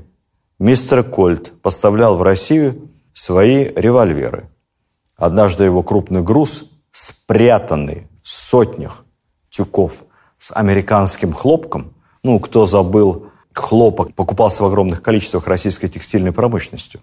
[0.61, 4.49] мистер Кольт поставлял в Россию свои револьверы.
[5.17, 9.05] Однажды его крупный груз, спрятанный в сотнях
[9.49, 10.05] тюков
[10.39, 11.93] с американским хлопком,
[12.23, 17.01] ну, кто забыл, хлопок покупался в огромных количествах российской текстильной промышленностью.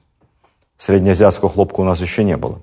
[0.78, 2.62] Среднеазиатского хлопка у нас еще не было.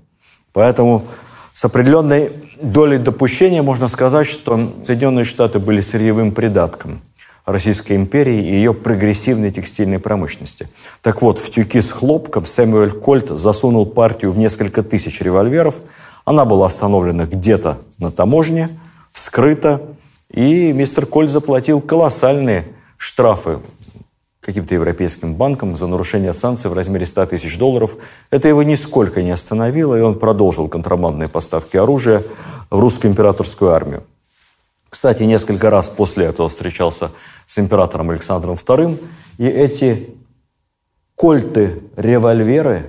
[0.53, 1.05] Поэтому
[1.53, 7.01] с определенной долей допущения можно сказать, что Соединенные Штаты были сырьевым придатком
[7.45, 10.69] Российской империи и ее прогрессивной текстильной промышленности.
[11.03, 15.75] Так вот, в тюки с хлопком Сэмюэль Кольт засунул партию в несколько тысяч револьверов.
[16.25, 18.71] Она была остановлена где-то на таможне,
[19.13, 19.83] вскрыта,
[20.31, 22.65] и мистер Кольт заплатил колоссальные
[22.97, 23.59] штрафы
[24.41, 27.97] каким-то европейским банкам за нарушение санкций в размере 100 тысяч долларов.
[28.31, 32.23] Это его нисколько не остановило, и он продолжил контрабандные поставки оружия
[32.71, 34.03] в русскую императорскую армию.
[34.91, 37.11] Кстати, несколько раз после этого встречался
[37.47, 39.03] с императором Александром II,
[39.39, 40.11] и эти
[41.17, 42.87] кольты-револьверы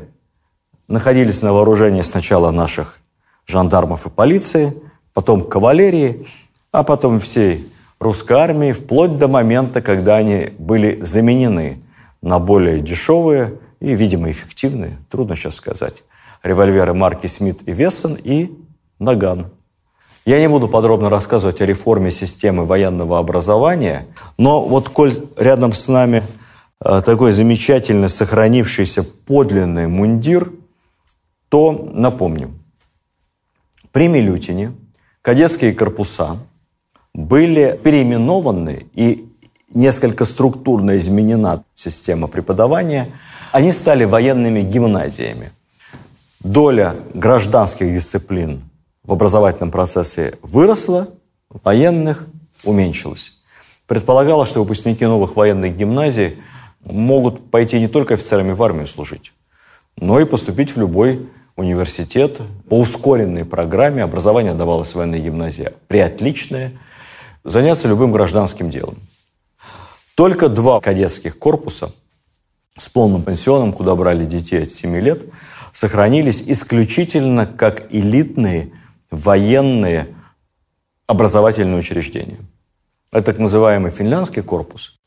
[0.88, 3.00] находились на вооружении сначала наших
[3.46, 4.74] жандармов и полиции,
[5.14, 6.28] потом кавалерии,
[6.72, 11.82] а потом всей русской армии вплоть до момента, когда они были заменены
[12.22, 16.04] на более дешевые и, видимо, эффективные, трудно сейчас сказать,
[16.44, 18.52] револьверы марки Смит и Вессон и
[19.00, 19.52] Наган.
[20.26, 24.08] Я не буду подробно рассказывать о реформе системы военного образования,
[24.38, 26.24] но вот коль рядом с нами
[26.84, 30.52] э, такой замечательно сохранившийся подлинный мундир,
[31.50, 32.60] то напомним.
[33.92, 34.72] При Милютине
[35.22, 36.38] кадетские корпуса–
[37.16, 39.30] были переименованы и
[39.74, 43.10] несколько структурно изменена система преподавания,
[43.52, 45.52] они стали военными гимназиями.
[46.42, 48.62] Доля гражданских дисциплин
[49.06, 51.10] в образовательном процессе выросла,
[51.50, 52.28] военных
[52.64, 53.38] уменьшилась.
[53.88, 56.38] Предполагалось, что выпускники новых военных гимназий
[56.84, 59.32] могут пойти не только офицерами в армию служить,
[59.98, 64.04] но и поступить в любой университет по ускоренной программе.
[64.04, 66.74] Образование давалось в военной гимназии приотличное–
[67.46, 68.98] заняться любым гражданским делом.
[70.16, 71.92] Только два кадетских корпуса
[72.78, 75.22] с полным пансионом, куда брали детей от 7 лет,
[75.72, 78.72] сохранились исключительно как элитные
[79.12, 80.16] военные
[81.08, 82.40] образовательные учреждения.
[83.12, 85.00] Это так называемый финляндский корпус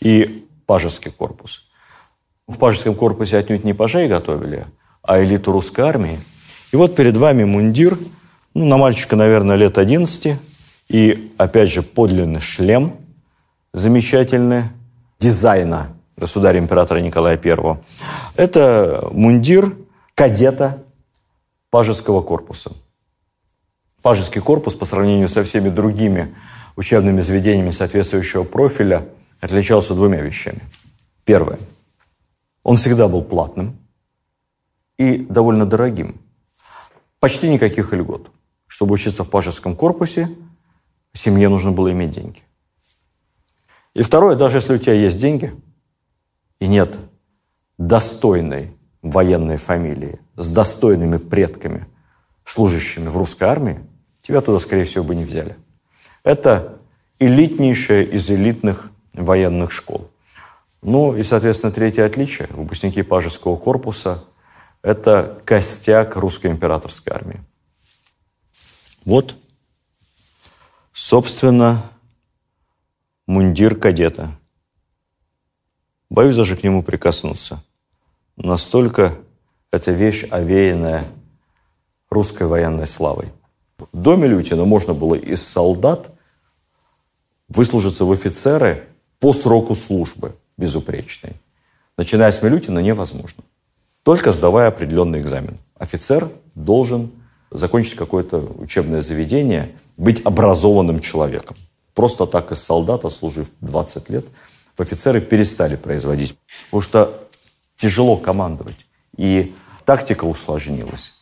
[0.00, 1.68] и пажеский корпус.
[2.46, 4.66] В пажеском корпусе отнюдь не пажей готовили,
[5.02, 6.18] а элиту русской армии.
[6.72, 7.98] И вот перед вами мундир,
[8.54, 10.38] ну, на мальчика, наверное, лет 11,
[10.88, 12.96] и, опять же, подлинный шлем
[13.72, 14.64] замечательный,
[15.20, 17.76] дизайна государя-императора Николая I.
[18.36, 19.76] Это мундир
[20.14, 20.82] кадета
[21.70, 22.72] Пажеского корпуса.
[24.02, 26.34] Пажеский корпус по сравнению со всеми другими
[26.76, 29.08] учебными заведениями соответствующего профиля
[29.40, 30.60] отличался двумя вещами.
[31.24, 31.58] Первое.
[32.62, 33.76] Он всегда был платным
[34.96, 36.20] и довольно дорогим.
[37.18, 38.30] Почти никаких льгот.
[38.66, 40.28] Чтобы учиться в пажеском корпусе–
[41.12, 42.40] Семье нужно было иметь деньги.
[43.94, 45.52] И второе, даже если у тебя есть деньги
[46.60, 46.96] и нет
[47.78, 51.86] достойной военной фамилии с достойными предками,
[52.44, 53.80] служащими в русской армии,
[54.22, 55.56] тебя туда, скорее всего, бы не взяли.
[56.22, 56.78] Это
[57.18, 60.10] элитнейшая из элитных военных школ.
[60.82, 62.48] Ну и, соответственно, третье отличие.
[62.50, 64.24] Выпускники Пажеского корпуса–
[64.82, 67.40] это костяк русской императорской армии.
[69.04, 69.36] Вот
[71.10, 71.82] Собственно,
[73.26, 74.38] мундир кадета.
[76.08, 77.64] Боюсь даже к нему прикоснуться.
[78.36, 79.16] Настолько
[79.72, 81.04] эта вещь овеянная
[82.10, 83.28] русской военной славой.
[83.92, 86.10] До Милютина можно было из солдат
[87.48, 88.84] выслужиться в офицеры
[89.18, 91.32] по сроку службы безупречной.
[91.96, 93.42] Начиная с Милютина невозможно.
[94.02, 95.58] Только сдавая определенный экзамен.
[95.78, 97.10] Офицер должен
[97.50, 101.56] закончить какое-то учебное заведение– быть образованным человеком.
[101.94, 104.24] Просто так из солдата, служив 20 лет,
[104.76, 106.36] в офицеры перестали производить.
[106.66, 107.28] Потому что
[107.76, 108.86] тяжело командовать.
[109.18, 111.12] И тактика усложнилась.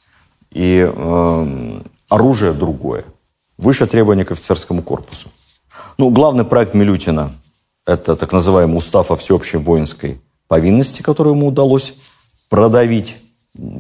[0.51, 3.05] И э, оружие другое.
[3.57, 5.31] Выше требования к офицерскому корпусу.
[5.99, 7.33] Ну, главный проект Милютина–
[7.87, 11.95] это так называемый устав о всеобщей воинской повинности, который ему удалось
[12.49, 13.17] продавить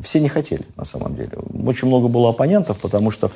[0.03, 1.39] все не хотели, на самом деле.
[1.65, 3.31] Очень много было оппонентов, потому что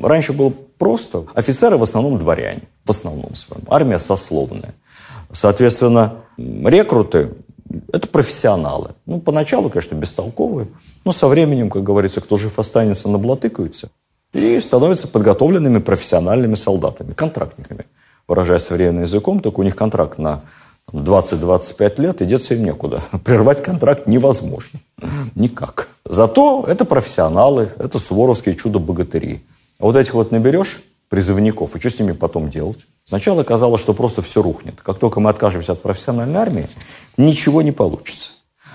[0.00, 1.24] раньше было просто.
[1.34, 3.62] Офицеры в основном дворяне, в основном своем.
[3.68, 4.74] Армия сословная.
[5.32, 7.30] Соответственно, рекруты–
[7.92, 8.90] это профессионалы.
[9.06, 10.68] Ну, поначалу, конечно, бестолковые,
[11.04, 13.90] но со временем, как говорится, кто жив останется, наблатыкаются
[14.32, 17.86] и становятся подготовленными профессиональными солдатами, контрактниками.
[18.26, 20.42] Выражаясь современным языком, только у них контракт на
[20.92, 23.02] 20-25 лет, и деться им некуда.
[23.24, 24.80] Прервать контракт невозможно.
[25.34, 25.88] Никак.
[26.04, 29.42] Зато это профессионалы, это суворовские чудо-богатыри.
[29.78, 32.86] А вот этих вот наберешь призывников, и что с ними потом делать?
[33.04, 34.80] Сначала казалось, что просто все рухнет.
[34.82, 36.68] Как только мы откажемся от профессиональной армии,
[37.16, 38.32] ничего не получится.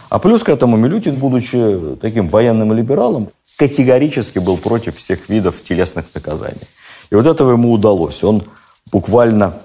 [0.10, 6.06] А плюс к этому Милютин, будучи таким военным либералом, категорически был против всех видов телесных
[6.14, 6.62] наказаний.
[7.10, 8.24] И вот этого ему удалось.
[8.24, 8.44] Он
[8.92, 9.62] буквально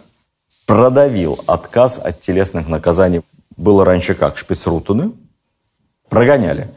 [0.66, 3.22] продавил отказ от телесных наказаний.
[3.56, 4.36] Было раньше как?
[4.36, 5.12] Шпицрутуны
[6.08, 6.68] прогоняли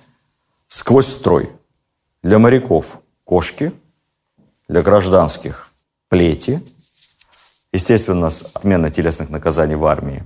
[0.68, 1.50] сквозь строй.
[2.24, 3.72] Для моряков– кошки,
[4.68, 5.64] для гражданских–
[6.10, 6.62] плети.
[7.74, 10.24] Естественно, отмена телесных наказаний в армии.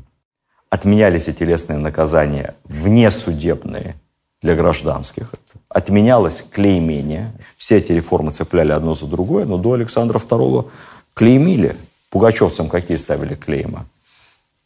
[0.69, 3.95] Отменялись и телесные наказания внесудебные
[4.41, 5.31] для гражданских.
[5.69, 7.33] Отменялось клеймение.
[7.57, 10.69] Все эти реформы цепляли одно за другое, но до Александра II
[11.13, 11.75] клеймили–
[12.11, 13.85] Пугачевцам какие ставили клейма?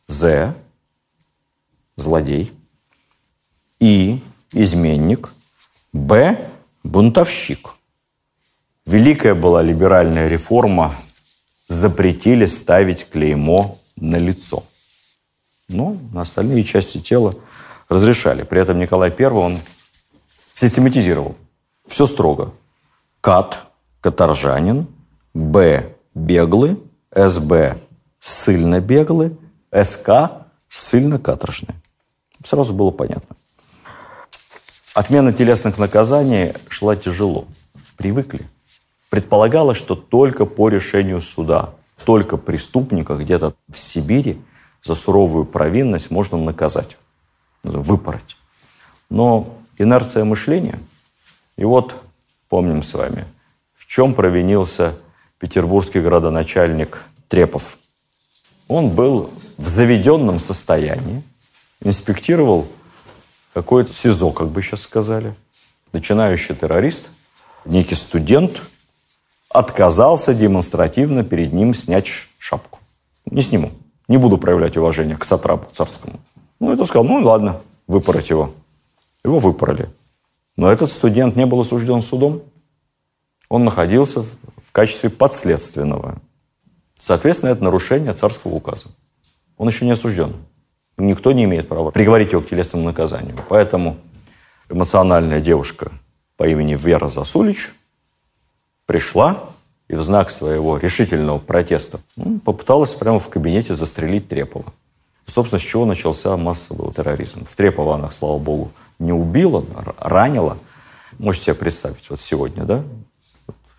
[0.08, 0.54] З,
[1.95, 2.51] злодей,
[3.80, 4.19] И,
[4.51, 5.32] изменник,
[5.93, 6.49] Б,
[6.84, 7.75] бунтовщик.
[8.88, 10.95] Великая была либеральная реформа,
[11.67, 14.63] запретили ставить клеймо на лицо.
[15.67, 17.34] Но на остальные части тела
[17.89, 18.43] разрешали.
[18.43, 19.60] При этом Николай I, он
[20.56, 21.36] систематизировал.
[21.88, 22.54] Все строго.
[23.21, 23.67] Кат,
[24.01, 24.88] каторжанин,
[25.34, 26.78] Б, беглый,
[27.13, 27.78] СБ
[28.19, 29.38] ссыльно беглый,
[29.71, 30.10] СК
[30.67, 31.75] ссыльно каторжный.
[32.43, 33.36] Сразу было понятно.
[34.93, 37.47] Отмена телесных наказаний шла тяжело.
[37.97, 38.41] Привыкли.
[39.15, 41.69] Предполагалось, что только по решению суда,
[42.04, 44.41] только преступника где-то в Сибири
[44.84, 46.97] за суровую провинность можно наказать,
[47.63, 48.36] выпороть.
[49.10, 50.80] Но инерция мышления,
[51.56, 51.95] и вот
[52.49, 53.23] помним с вами,
[53.73, 54.95] в чем провинился
[55.39, 57.78] петербургский градоначальник Трепов.
[58.67, 61.23] Он был в заведенном состоянии,
[61.80, 62.67] инспектировал
[63.54, 65.34] какой-то СИЗО, как бы сейчас сказали.
[65.93, 67.08] Начинающий террорист,
[67.63, 68.62] некий студент,
[69.57, 72.79] отказался демонстративно перед ним снять шапку.
[73.25, 73.71] Не сниму.
[74.07, 76.19] Не буду проявлять уважение к сатрапу царскому.
[76.59, 78.51] Ну, это сказал, ну ладно, выпороть его.
[79.23, 79.89] Его выпороли.
[80.55, 82.43] Но этот студент не был осужден судом.
[83.49, 84.23] Он находился
[84.75, 86.17] качестве подследственного.
[86.99, 88.87] Соответственно, это нарушение царского указа.
[89.57, 90.33] Он еще не осужден.
[90.97, 93.37] Никто не имеет права приговорить его к телесному наказанию.
[93.47, 93.95] Поэтому
[94.69, 95.93] эмоциональная девушка
[96.35, 97.71] по имени Вера Засулич
[98.85, 99.49] пришла
[99.87, 101.99] и в знак своего решительного протеста
[102.43, 104.73] попыталась прямо в кабинете застрелить Трепова.
[105.27, 107.45] Собственно, с чего начался массовый терроризм.
[107.45, 109.65] В Трепова она, слава богу, не убила,
[109.97, 110.57] ранила.
[111.17, 112.83] Можете себе представить, вот сегодня, да,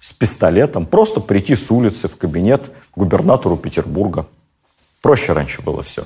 [0.01, 4.27] с пистолетом, просто прийти с улицы в кабинет губернатору Петербурга.
[5.03, 6.05] Проще раньше было все.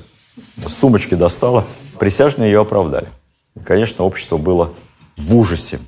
[0.67, 1.65] Сумочки достала,
[1.99, 3.07] присяжные ее оправдали.
[3.55, 4.73] И, конечно, общество было
[5.17, 5.79] в ужасе.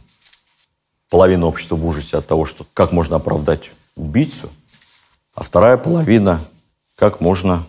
[1.14, 4.50] Половина общества в ужасе от того, что как можно оправдать убийцу,
[5.36, 6.40] а вторая половина,
[6.96, 7.66] как можно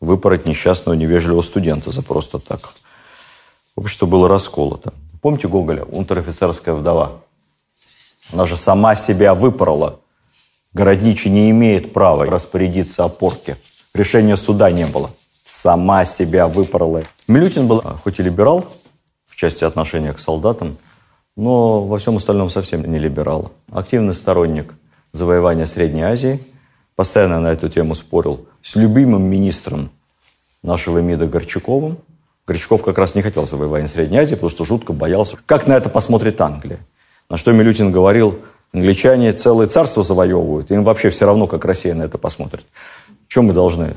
[0.00, 2.74] выпороть несчастного невежливого студента за просто так.
[3.76, 4.92] Общество было расколото.
[5.22, 7.20] Помните Гоголя, унтер-офицерская вдова?
[8.32, 10.00] Она же сама себя выпорола.
[10.72, 13.56] Городничий не имеет права распорядиться о порке.
[13.94, 15.12] Решения суда не было.
[15.44, 17.04] Сама себя выпорола.
[17.28, 18.66] Милютин был а, хоть и либерал
[19.28, 20.76] в части отношения к солдатам,
[21.40, 23.50] но во всем остальном совсем не либерал.
[23.72, 24.74] Активный сторонник
[25.12, 26.38] завоевания Средней Азии.
[26.96, 29.90] Постоянно на эту тему спорил с любимым министром
[30.62, 31.96] нашего МИДа Горчаковым.
[32.46, 35.88] Горчаков как раз не хотел завоевания Средней Азии, потому что жутко боялся, как на это
[35.88, 36.78] посмотрит Англия.
[37.30, 38.40] На что Милютин говорил,
[38.74, 42.66] англичане целое царство завоевывают, им вообще все равно, как Россия на это посмотрит.
[43.28, 43.94] Чем мы должны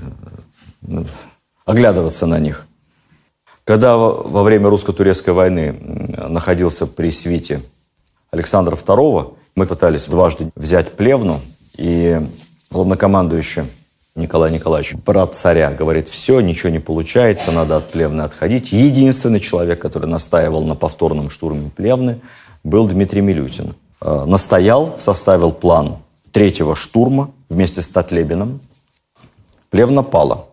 [0.88, 1.04] э,
[1.66, 2.68] оглядываться на них?
[3.64, 5.74] Когда во время русско-турецкой войны
[6.28, 7.62] находился при свите
[8.32, 11.40] Александра II, мы пытались дважды взять Плевну,
[11.78, 12.20] и
[12.72, 13.64] главнокомандующий
[14.16, 18.72] Николай Николаевич, брат царя, говорит, все, ничего не получается, надо от Плевны отходить.
[18.72, 22.22] Единственный человек, который настаивал на повторном штурме Плевны,
[22.64, 23.76] был Дмитрий Милютин.
[24.02, 25.98] Э, настоял, составил план
[26.32, 28.60] третьего штурма вместе с Татлебиным.
[29.70, 30.46] Плевна пала.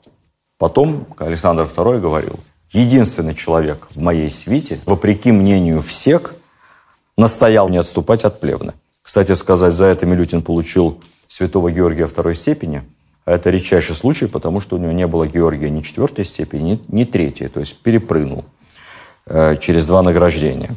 [0.57, 2.39] Потом Александр II говорил,
[2.73, 6.35] единственный человек в моей свите, вопреки мнению всех,
[7.17, 8.73] настоял не отступать от Плевны.
[9.03, 12.83] Кстати сказать, за это Милютин получил святого Георгия второй степени.
[13.25, 17.01] А это редчайший случай, потому что у него не было Георгия ни четвертой степени, ни,
[17.01, 17.49] ни третьей.
[17.49, 18.45] То есть перепрыгнул
[19.27, 20.71] э, через два награждения.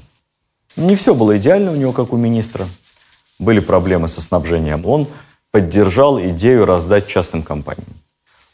[0.76, 2.68] Не все было идеально у него, как у министра.
[3.39, 4.86] Были проблемы со снабжением.
[4.86, 5.08] Он
[5.52, 7.88] поддержал идею раздать частным компаниям.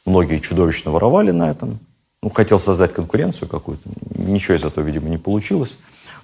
[0.05, 1.79] Многие чудовищно воровали на этом.
[2.21, 3.89] Ну, хотел создать конкуренцию какую-то.
[4.15, 5.77] Ничего из этого, видимо, не получилось.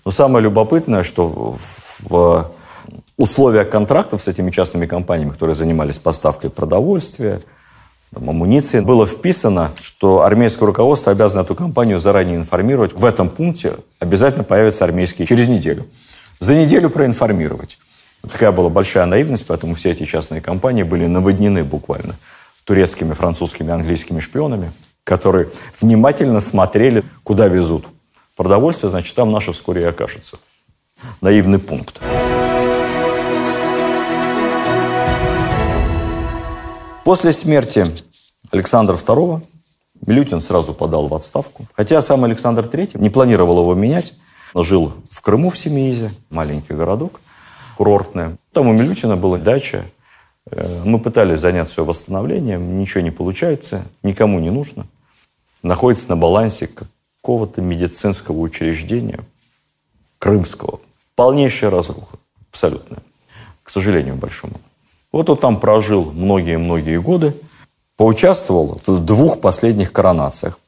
[0.03, 1.57] Но самое любопытное, что
[1.99, 2.51] в
[3.17, 7.39] условиях контрактов с этими частными компаниями, которые занимались поставкой продовольствия,
[8.13, 12.93] там, амуниции, было вписано, что армейское руководство обязано эту компанию заранее информировать.
[12.93, 15.87] В этом пункте обязательно появятся армейские через неделю.
[16.39, 17.77] За неделю проинформировать.
[18.21, 22.15] Такая была большая наивность, поэтому все эти частные компании были наводнены буквально
[22.65, 24.71] турецкими, французскими, английскими шпионами,
[25.05, 25.47] которые
[25.79, 27.85] внимательно смотрели, куда везут
[28.35, 30.37] продовольствие, значит, там наше вскоре и окажется.
[31.21, 32.01] Наивный пункт.
[37.05, 37.85] После смерти
[38.51, 39.41] Александра II
[40.05, 41.65] Милютин сразу подал в отставку.
[41.73, 44.15] Хотя сам Александр III не планировал его менять.
[44.53, 47.21] Жил в Крыму, в Семиизе, маленький городок
[47.77, 48.37] курортная.
[48.53, 49.85] Там у Милютина была дача.
[50.49, 54.87] Э, мы пытались заняться ее восстановлением, ничего не получается, никому не нужно.
[55.65, 59.21] Находится на балансе какого-то медицинского учреждения,
[60.19, 60.79] крымского.
[61.15, 62.17] Полнейшая разруха,
[62.51, 62.97] абсолютно,
[63.63, 64.61] к сожалению, большому.
[65.11, 67.35] Вот он там прожил многие-многие годы,
[67.97, 70.59] поучаствовал в двух последних коронациях.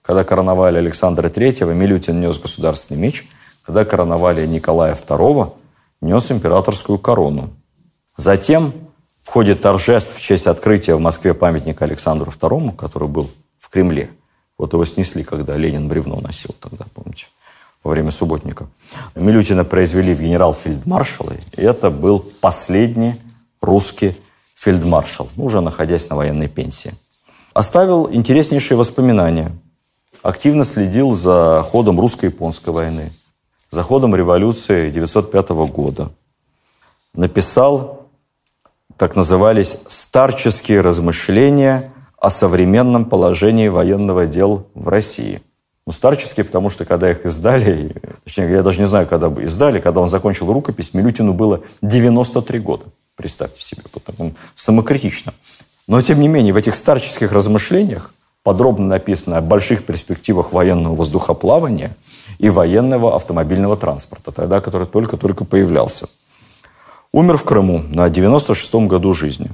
[0.00, 3.28] Когда короновали Александра III, Милютин нес государственный меч.
[3.60, 5.52] Когда короновали Николая II,
[6.00, 7.50] нес императорскую корону.
[8.16, 8.72] Затем
[9.22, 13.28] в ходе торжеств в честь открытия в Москве памятника Александру II, который был
[13.58, 14.08] в Кремле,
[14.58, 17.26] вот его снесли, когда Ленин бревно носил тогда, помните,
[17.84, 18.66] во время субботника.
[19.14, 23.14] Милютина произвели в генерал-фельдмаршалы, и это был последний
[23.60, 24.16] русский
[24.54, 26.92] фельдмаршал, уже находясь на военной пенсии.
[27.54, 29.52] Оставил интереснейшие воспоминания.
[30.22, 33.12] Активно следил за ходом русско-японской войны,
[33.70, 36.10] за ходом революции 1905 года.
[37.14, 38.08] Написал,
[38.96, 45.42] так назывались, «Старческие размышления о современном положении военного дел в России».
[45.88, 49.80] Ну, старческие, потому что когда их издали, точнее, я даже не знаю, когда бы издали,
[49.80, 52.84] когда он закончил рукопись, Милютину было 93 года.
[53.16, 55.32] Представьте себе, потому самокритично.
[55.86, 58.12] Но, тем не менее, в этих старческих размышлениях
[58.42, 61.96] подробно написано о больших перспективах военного воздухоплавания
[62.38, 66.06] и военного автомобильного транспорта, тогда, который только-только появлялся.
[67.12, 69.50] Умер в Крыму на 96-м году жизни.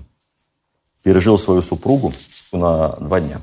[1.04, 2.12] Пережил свою супругу
[2.56, 3.40] на два дня.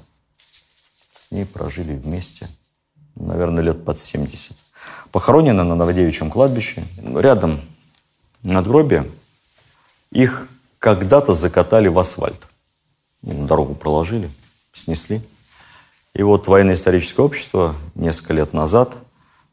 [1.14, 2.48] С ней прожили вместе,
[3.16, 4.56] наверное, лет под 70.
[5.12, 6.84] Похоронены на Новодевичьем кладбище.
[6.98, 7.62] Рядом
[8.44, 9.10] надгробие
[10.12, 10.48] их
[10.80, 12.42] когда-то закатали в асфальт.
[13.22, 14.30] Дорогу проложили,
[14.74, 15.22] снесли.
[16.14, 18.96] И вот военно-историческое общество несколько лет назад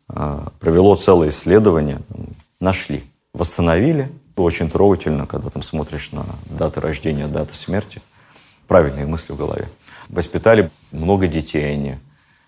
[0.09, 2.01] а, провело целое исследование,
[2.61, 4.11] нашли, восстановили.
[4.37, 8.01] Очень трогательно, когда там смотришь на даты рождения, даты смерти.
[8.69, 9.69] Правильные мысли в голове.
[10.09, 11.97] Воспитали много детей они.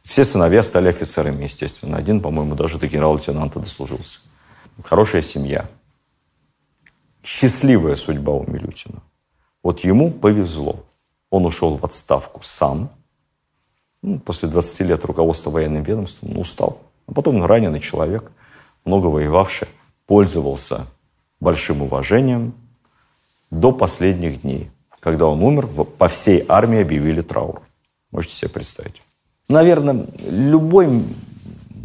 [0.02, 1.96] Все сыновья стали офицерами, естественно.
[1.96, 4.20] Один, по-моему, даже до генерал-лейтенанта дослужился.
[4.84, 5.68] Хорошая семья–
[7.22, 9.02] счастливая судьба у Милютина.
[9.62, 10.84] Вот ему повезло.
[11.30, 12.90] Он ушел в отставку сам.
[14.02, 16.80] Ну, после 20 лет руководства военным ведомством он устал.
[17.06, 18.30] А потом раненый человек,
[18.84, 19.68] много воевавший,
[20.06, 20.86] пользовался
[21.40, 22.54] большим уважением
[23.50, 24.70] до последних дней.
[25.00, 27.62] Когда он умер, по всей армии объявили траур.
[28.12, 29.02] Можете себе представить.
[29.48, 31.02] Наверное, любой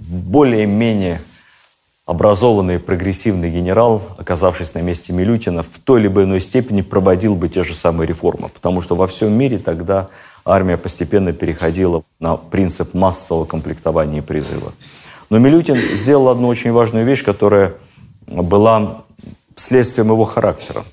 [0.07, 1.21] более-менее
[2.05, 7.63] образованный прогрессивный генерал, оказавшись на месте Милютина, в той либо иной степени проводил бы те
[7.63, 8.49] же самые реформы.
[8.49, 10.09] Потому что во всем мире тогда
[10.43, 14.73] армия постепенно переходила на принцип массового комплектования и призыва.
[15.31, 17.73] Но Милютин сделал одну очень важную вещь, которая
[18.27, 19.03] была
[19.55, 20.85] следствием его характера.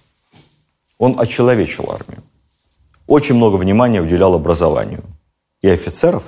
[1.03, 2.23] Он очеловечил армию.
[3.09, 5.03] Очень много внимания уделял образованию.
[5.61, 6.23] И офицеров,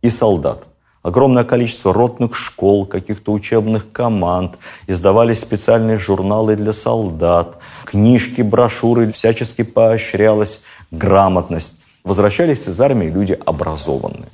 [0.00, 0.62] и солдат
[1.02, 9.62] огромное количество ротных школ, каких-то учебных команд, издавались специальные журналы для солдат, книжки, брошюры, всячески
[9.62, 10.62] поощрялась
[10.92, 11.82] грамотность.
[12.04, 14.30] Возвращались из армии люди образованные.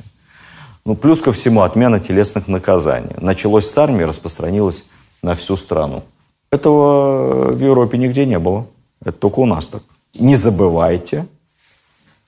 [0.85, 3.15] Ну, плюс ко всему, отмена телесных наказаний.
[3.17, 4.85] Началось с армии, распространилось
[5.23, 6.03] на всю страну.
[6.51, 8.67] Этого в Европе нигде не было.
[9.01, 9.83] Это только у нас так.
[10.15, 11.27] Не забывайте,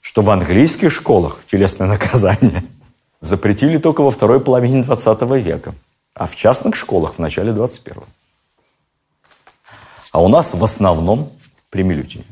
[0.01, 2.65] что в английских школах телесное наказание–
[3.21, 5.75] запретили только во второй половине 20 века,
[6.15, 8.03] а в частных школах в начале 21
[10.13, 11.31] А у нас в основном
[11.71, 12.25] при Милютине.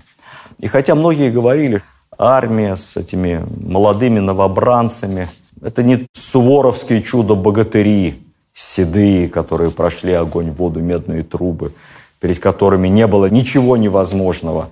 [0.59, 1.82] И хотя многие говорили,
[2.16, 5.28] армия с этими молодыми новобранцами,
[5.62, 8.22] это не суворовские чудо-богатыри,
[8.53, 11.74] седые, которые прошли огонь, воду, медные трубы,
[12.20, 14.70] перед которыми не было ничего невозможного.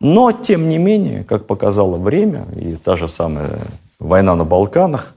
[0.00, 3.58] Но, тем не менее, как показало время, и та же самая
[3.98, 5.14] война на Балканах,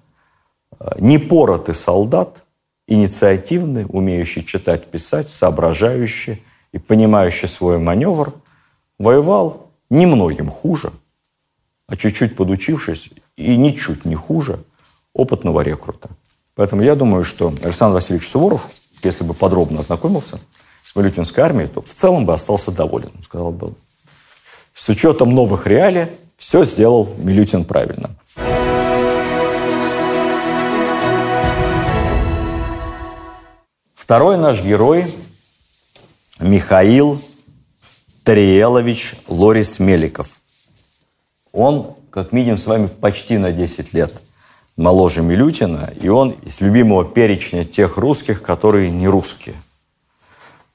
[0.97, 2.43] непоротый солдат,
[2.87, 8.33] инициативный, умеющий читать, писать, соображающий и понимающий свой маневр,
[8.97, 10.91] воевал немногим хуже,
[11.87, 14.63] а чуть-чуть подучившись и ничуть не хуже
[15.13, 16.09] опытного рекрута.
[16.55, 18.67] Поэтому я думаю, что Александр Васильевич Суворов,
[19.03, 20.39] если бы подробно ознакомился
[20.91, 23.11] с Малютинской армией, то в целом бы остался доволен.
[23.15, 23.73] Он сказал бы,
[24.73, 28.09] с учетом новых реалий, все сделал Милютин правильно.
[33.93, 35.05] Второй наш герой
[36.39, 37.21] Михаил
[38.25, 40.39] Тариелович Лорис Меликов.
[41.53, 44.11] Он, как видим с вами, почти на 10 лет
[44.75, 49.55] моложе Милютина, и он из любимого перечня тех русских, которые не русские.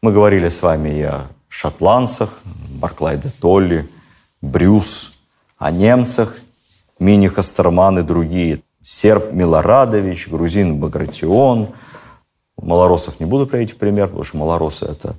[0.07, 2.40] Мы говорили с вами и о шотландцах,
[2.80, 3.88] Барклай де Толли,
[4.40, 5.18] Брюс,
[5.59, 6.36] о немцах,
[7.00, 11.70] Мини Хастерман и другие, серб Милорадович, грузин Багратион–
[12.57, 15.16] Малоросов не буду приводить в пример, потому что малоросы– это,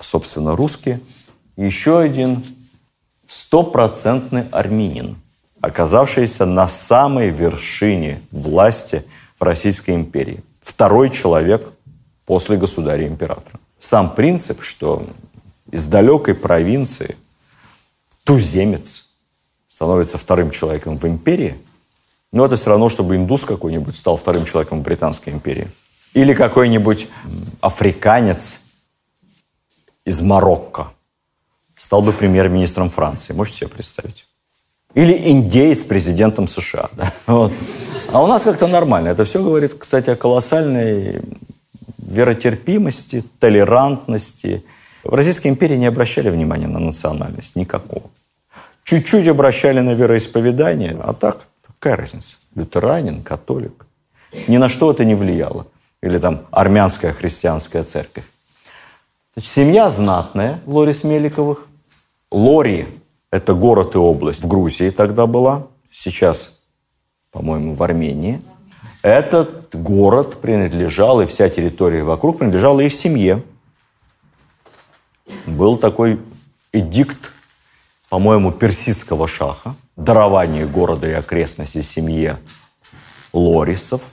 [0.00, 0.98] собственно, русские.
[1.56, 2.42] Еще один
[3.28, 5.14] стопроцентный армянин,
[5.60, 9.04] оказавшийся на самой вершине власти
[9.38, 10.42] в Российской империи.
[10.60, 11.68] Второй человек
[12.26, 13.60] после государя-императора.
[13.88, 15.06] Сам принцип, что
[15.70, 17.16] из далекой провинции
[18.24, 19.08] туземец
[19.68, 21.60] становится вторым человеком в империи,
[22.32, 25.68] но это все равно, чтобы индус какой-нибудь стал вторым человеком в Британской империи–
[26.14, 27.08] или какой-нибудь
[27.60, 28.60] африканец
[30.04, 30.86] из Марокко
[31.76, 33.32] стал бы премьер-министром Франции.
[33.32, 34.26] Можете себе представить?
[34.94, 36.88] Или индеец президентом США.
[36.96, 37.12] Да?
[37.26, 37.52] Вот.
[38.12, 39.08] А у нас как-то нормально.
[39.08, 41.20] Это все говорит, кстати, о колоссальной
[41.98, 44.64] веротерпимости, толерантности.
[45.02, 48.10] В Российской империи не обращали внимания на национальность никакого.
[48.84, 52.36] Чуть-чуть обращали на вероисповедание, а так какая разница?
[52.54, 53.86] Лютеранин, католик.
[54.46, 55.66] Ни на что это не влияло
[56.02, 58.24] или там армянская христианская церковь.
[59.34, 61.66] Значит, семья знатная Лорис Меликовых.
[62.30, 62.88] Лори–
[63.30, 66.60] это город и область в Грузии тогда была, сейчас,
[67.32, 68.42] по-моему, в Армении.
[69.04, 73.44] Этот город принадлежал, и вся территория вокруг принадлежала их семье.
[75.46, 76.18] Был такой
[76.72, 77.30] эдикт,
[78.08, 82.38] по-моему, персидского шаха, дарование города и окрестностей семье
[83.32, 84.02] Лорисов–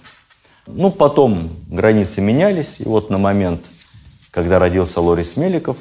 [0.68, 3.62] ну, потом границы менялись, и вот на момент,
[4.30, 5.76] когда родился Лорис Меликов,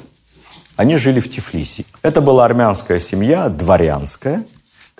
[0.75, 1.85] они жили в Тифлисе.
[2.01, 4.43] Это была армянская семья, дворянская,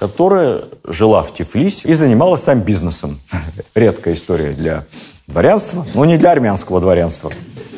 [0.01, 3.21] которая жила в Тифлисе и занималась там бизнесом.
[3.75, 4.85] Редкая история для
[5.27, 7.31] дворянства, но не для армянского дворянства.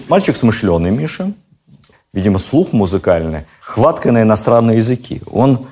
[0.08, 1.34] Мальчик смышленый, Миша,
[2.14, 5.22] видимо, слух музыкальный, хватка на иностранные языки.
[5.32, 5.68] Он,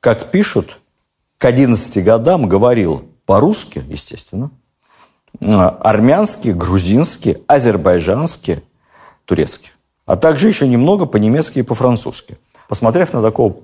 [0.00, 0.78] как пишут,
[1.36, 4.50] к 11 годам говорил по-русски, естественно,
[5.40, 8.60] Э, армянский, грузинский, азербайджанский,
[9.24, 9.70] турецкий.
[10.06, 12.38] А также еще немного по-немецки и по-французски.
[12.68, 13.56] Посмотрев на такого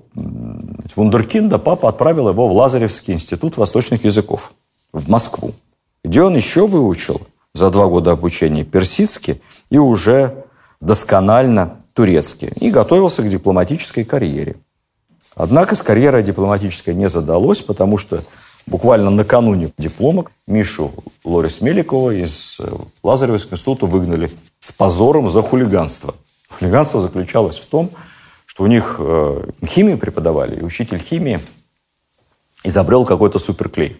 [0.95, 4.53] вундеркинда, папа отправил его в Лазаревский институт восточных языков
[4.91, 5.53] в Москву,
[6.03, 7.21] где он еще выучил
[7.53, 10.45] за два года обучения персидский и уже
[10.81, 14.57] досконально турецкий, и готовился к дипломатической карьере.
[15.35, 18.23] Однако с карьерой дипломатической не задалось, потому что
[18.67, 20.91] Буквально накануне диплома Мишу
[21.23, 22.67] Лорис Меликова из э,
[23.03, 26.15] Лазаревского института выгнали с позором за хулиганство.
[26.49, 27.91] Хулиганство заключалось в том,
[28.55, 31.41] что у них э, химию преподавали, и учитель химии
[32.63, 33.97] изобрел какой-то суперклей.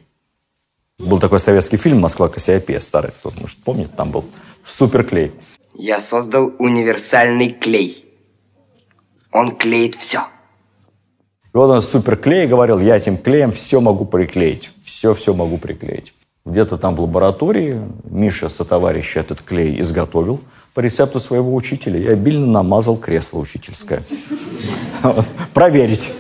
[0.98, 4.24] Был такой советский фильм «Москва Кассиопея», старый, кто может помнит, там был
[4.64, 5.34] суперклей.
[5.74, 8.06] Я создал универсальный клей.
[9.34, 10.22] Он клеит все.
[11.54, 14.70] И вот он суперклей говорил, я этим клеем все могу приклеить.
[14.86, 16.14] Все-все могу приклеить.
[16.46, 20.40] Где-то там в лаборатории Миша со товарища этот клей изготовил
[20.76, 24.04] по рецепту своего учителя и обильно намазал кресло учительское.
[25.54, 26.12] Проверить.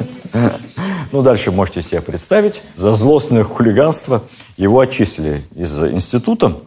[1.11, 2.61] Ну, дальше можете себе представить.
[2.77, 4.23] За злостное хулиганство
[4.55, 6.57] его отчислили из института.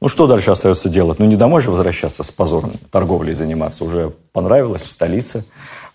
[0.00, 1.20] Ну, что дальше остается делать?
[1.20, 3.84] Ну, не домой же возвращаться с позором торговлей заниматься.
[3.84, 5.44] Уже понравилось в столице.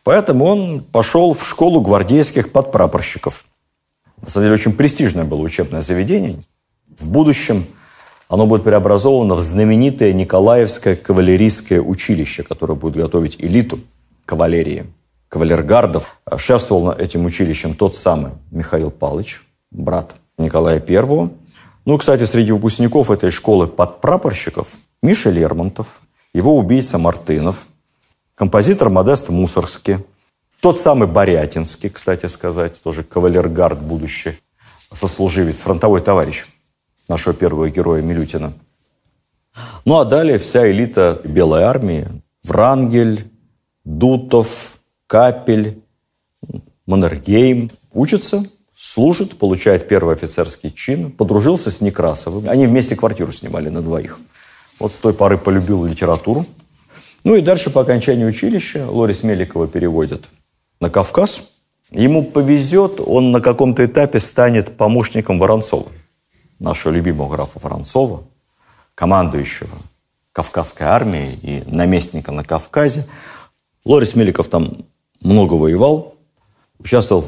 [0.05, 3.45] Поэтому он пошел в школу гвардейских подпрапорщиков.
[4.21, 6.39] На самом деле, очень престижное было учебное заведение.
[6.97, 7.65] В будущем
[8.29, 13.79] оно будет преобразовано в знаменитое Николаевское кавалерийское училище, которое будет готовить элиту
[14.25, 14.85] кавалерии,
[15.29, 16.15] кавалергардов.
[16.37, 21.31] Шефствовал этим училищем тот самый Михаил Павлович, брат Николая Первого.
[21.85, 24.67] Ну, кстати, среди выпускников этой школы подпрапорщиков
[25.01, 26.01] Миша Лермонтов,
[26.31, 27.65] его убийца Мартынов,
[28.35, 29.97] композитор Модест Мусорский,
[30.59, 34.37] тот самый Борятинский, кстати сказать, тоже кавалергард будущий,
[34.93, 36.45] сослуживец, фронтовой товарищ.
[37.09, 38.53] Нашего первого героя Милютина.
[39.83, 42.07] Ну а далее вся элита Белой армии,
[42.43, 43.25] Врангель,
[43.83, 45.81] Дутов, Капель,
[46.85, 48.45] Маннергейм, учатся,
[48.75, 52.47] служит, получает первый офицерский чин, подружился с Некрасовым.
[52.49, 54.19] Они вместе квартиру снимали на двоих.
[54.79, 56.45] Вот с той поры полюбил литературу.
[57.23, 60.29] Ну и дальше по окончании училища Лорис Меликова переводят
[60.79, 61.41] на Кавказ.
[61.91, 65.91] Ему повезет, он на каком-то этапе станет помощником Воронцова,
[66.59, 68.23] нашего любимого графа Воронцова,
[68.95, 69.75] командующего
[70.31, 73.07] Кавказской армией и наместника на Кавказе.
[73.85, 74.85] Лорис Меликов там
[75.21, 76.15] много воевал,
[76.79, 77.25] участвовал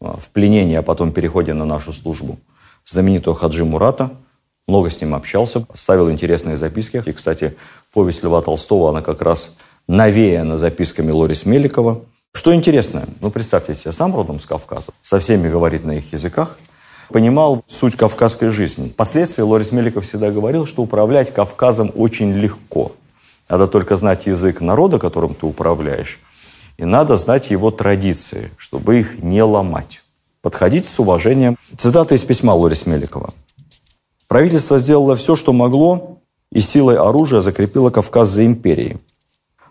[0.00, 2.38] в пленении, а потом переходе на нашу службу
[2.84, 4.10] знаменитого Хаджи Мурата–
[4.66, 7.02] много с ним общался, ставил интересные записки.
[7.04, 7.56] И, кстати,
[7.92, 12.00] повесть Льва Толстого, она как раз навеяна записками Лорис Меликова.
[12.32, 16.58] Что интересно, ну, представьте себе, сам родом с Кавказа, со всеми говорит на их языках,
[17.08, 18.88] понимал суть кавказской жизни.
[18.88, 22.92] Впоследствии Лорис Меликов всегда говорил, что управлять Кавказом очень легко.
[23.48, 26.20] Надо только знать язык народа, которым ты управляешь,
[26.78, 30.02] и надо знать его традиции, чтобы их не ломать.
[30.40, 31.56] Подходить с уважением.
[31.76, 33.32] Цитата из письма Лорис Меликова.
[34.28, 36.18] Правительство сделало все, что могло,
[36.50, 38.98] и силой оружия закрепило Кавказ за империей.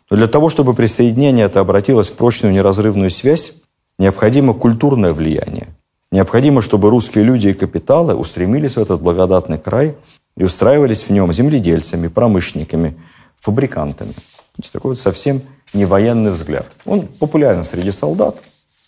[0.09, 3.55] Но для того, чтобы присоединение это обратилось в прочную неразрывную связь,
[3.97, 5.67] необходимо культурное влияние.
[6.13, 9.95] Необходимо, чтобы русские люди и капиталы устремились в этот благодатный край
[10.37, 12.95] и устраивались в нем земледельцами, промышленниками,
[13.41, 14.13] фабрикантами.
[14.59, 15.41] Это такой вот совсем
[15.73, 16.67] не военный взгляд.
[16.85, 18.37] Он популярен среди солдат,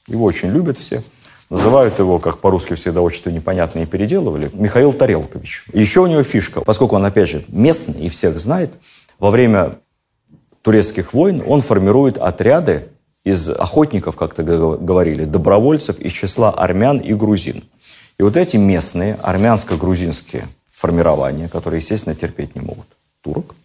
[0.08, 1.04] его очень любят все–
[1.50, 5.66] Называют его, как по-русски всегда очень непонятно и переделывали, Михаил Тарелкович.
[5.74, 8.74] еще у него фишка, поскольку он, опять же, местный и всех знает,
[9.20, 9.76] во время
[10.64, 12.90] турецких войн он формирует отряды
[13.26, 17.64] из охотников, как-то говорили, добровольцев из числа армян и грузин.
[18.18, 22.86] И вот эти местные армянско-грузинские формирования, которые, естественно, терпеть не могут
[23.22, 23.56] турок,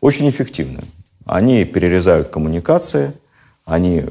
[0.00, 0.84] очень эффективны.
[1.26, 3.12] Они перерезают коммуникации,
[3.64, 4.04] они,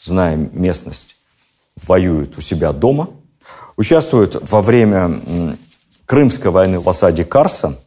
[0.00, 1.16] зная местность,
[1.82, 3.08] воюют у себя дома,
[3.76, 5.20] участвуют во время
[6.04, 7.78] Крымской войны в осаде Карса,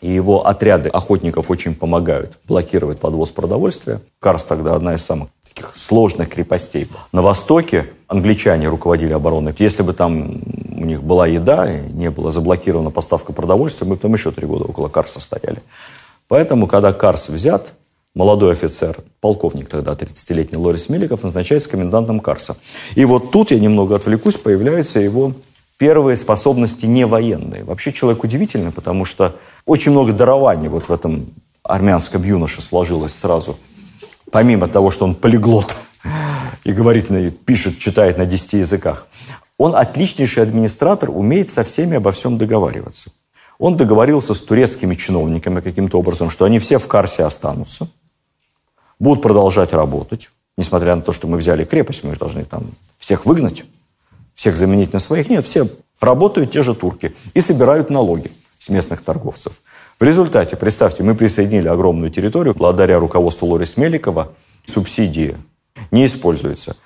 [0.00, 4.00] и его отряды охотников очень помогают блокировать подвоз продовольствия.
[4.20, 6.86] Карс тогда одна из самых таких сложных крепостей.
[7.12, 9.54] На востоке англичане руководили обороной.
[9.58, 14.12] Если бы там у них была еда, не была заблокирована поставка продовольствия, мы бы там
[14.12, 15.62] еще три года около Карса стояли.
[16.28, 17.72] Поэтому, когда Карс взят,
[18.14, 22.56] молодой офицер, полковник тогда, 30-летний Лорис Меликов, назначается комендантом Карса.
[22.94, 25.32] И вот тут я немного отвлекусь, появляются его
[25.78, 27.64] первые способности не военные.
[27.64, 31.26] Вообще человек удивительный, потому что очень много дарований вот в этом
[31.62, 33.58] армянском юноше сложилось сразу.
[34.30, 35.76] Помимо того, что он полиглот
[36.64, 37.08] и говорит,
[37.44, 39.06] пишет, читает на 10 языках,
[39.58, 43.10] он отличнейший администратор, умеет со всеми обо всем договариваться.
[43.58, 47.88] Он договорился с турецкими чиновниками каким-то образом, что они все в Карсе останутся–
[48.98, 53.26] будут продолжать работать, несмотря на то, что мы взяли крепость, мы же должны там всех
[53.26, 53.64] выгнать,
[54.36, 55.28] всех заменить на своих.
[55.30, 55.66] Нет, все
[55.98, 59.62] работают те же турки и собирают налоги с местных торговцев.
[59.98, 64.34] В результате, представьте, мы присоединили огромную территорию, благодаря руководству Лорис Меликова,
[64.66, 65.36] субсидии
[65.90, 66.76] не используются.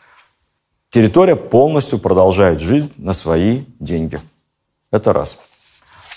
[0.90, 4.20] Территория полностью продолжает жить на свои деньги.
[4.92, 5.38] Это раз.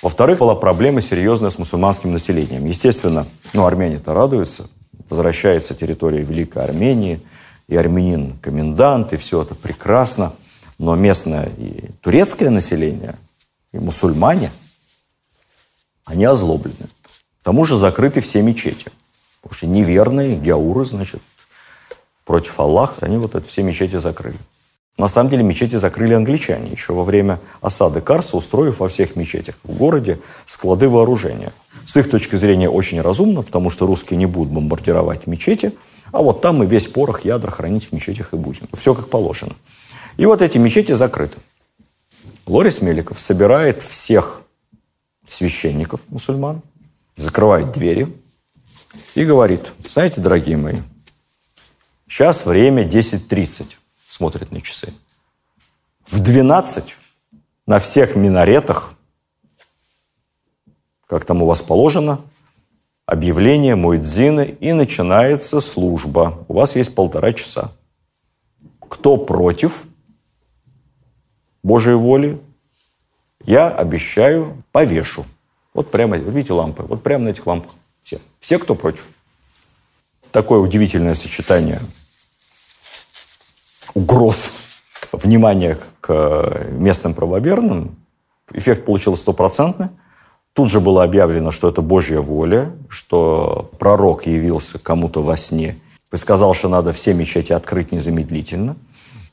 [0.04, 2.66] Во-вторых, была проблема серьезная с мусульманским населением.
[2.66, 4.68] Естественно, ну, армяне-то радуются,
[5.10, 7.22] возвращается территория Великой Армении,
[7.68, 10.34] и армянин-комендант, и все это прекрасно.
[10.78, 13.15] Но местное и турецкое население,
[13.71, 14.51] и мусульмане,
[16.05, 16.88] они озлоблены.
[17.41, 18.91] К тому же закрыты все мечети.
[19.41, 21.21] Потому что неверные геауры, значит,
[22.26, 24.39] против Аллаха, они вот это все мечети закрыли.
[24.97, 29.55] На самом деле мечети закрыли англичане еще во время осады Карса, устроив во всех мечетях
[29.63, 31.51] в городе склады вооружения.
[31.86, 35.74] С их точки зрения очень разумно, потому что русские не будут бомбардировать мечети,
[36.11, 38.67] а вот там мы весь порох ядра хранить в мечетях и будем.
[38.80, 39.55] Все как положено.
[40.18, 41.38] И вот эти мечети закрыты.
[42.45, 44.41] Лорис Меликов собирает всех
[45.28, 46.61] священников мусульман,
[47.16, 48.16] закрывает двери
[49.16, 50.78] и говорит, знаете, дорогие мои,
[52.07, 53.76] сейчас время 10.30
[54.07, 54.93] смотрит на часы.
[56.05, 56.95] В 12
[57.66, 58.93] на всех минаретах,
[61.07, 62.22] как там у вас положено,
[63.05, 66.45] объявление Муэдзины, и начинается служба.
[66.47, 67.72] У вас есть полтора часа.
[68.80, 69.84] Кто против
[71.64, 72.39] Божьей воли,
[73.45, 75.26] я обещаю, повешу.
[75.74, 77.72] Вот прямо, видите лампы, вот прямо на этих лампах.
[78.03, 78.20] Все.
[78.39, 79.07] Все, кто против.
[80.32, 81.80] Такое удивительное сочетание
[83.93, 84.49] угроз
[85.11, 87.95] внимания к местным правоверным
[88.51, 89.89] Эффект получился стопроцентный.
[90.53, 95.78] Тут же было объявлено, что это Божья воля, что пророк явился кому-то во сне
[96.11, 98.76] и сказал, что надо все мечети открыть незамедлительно.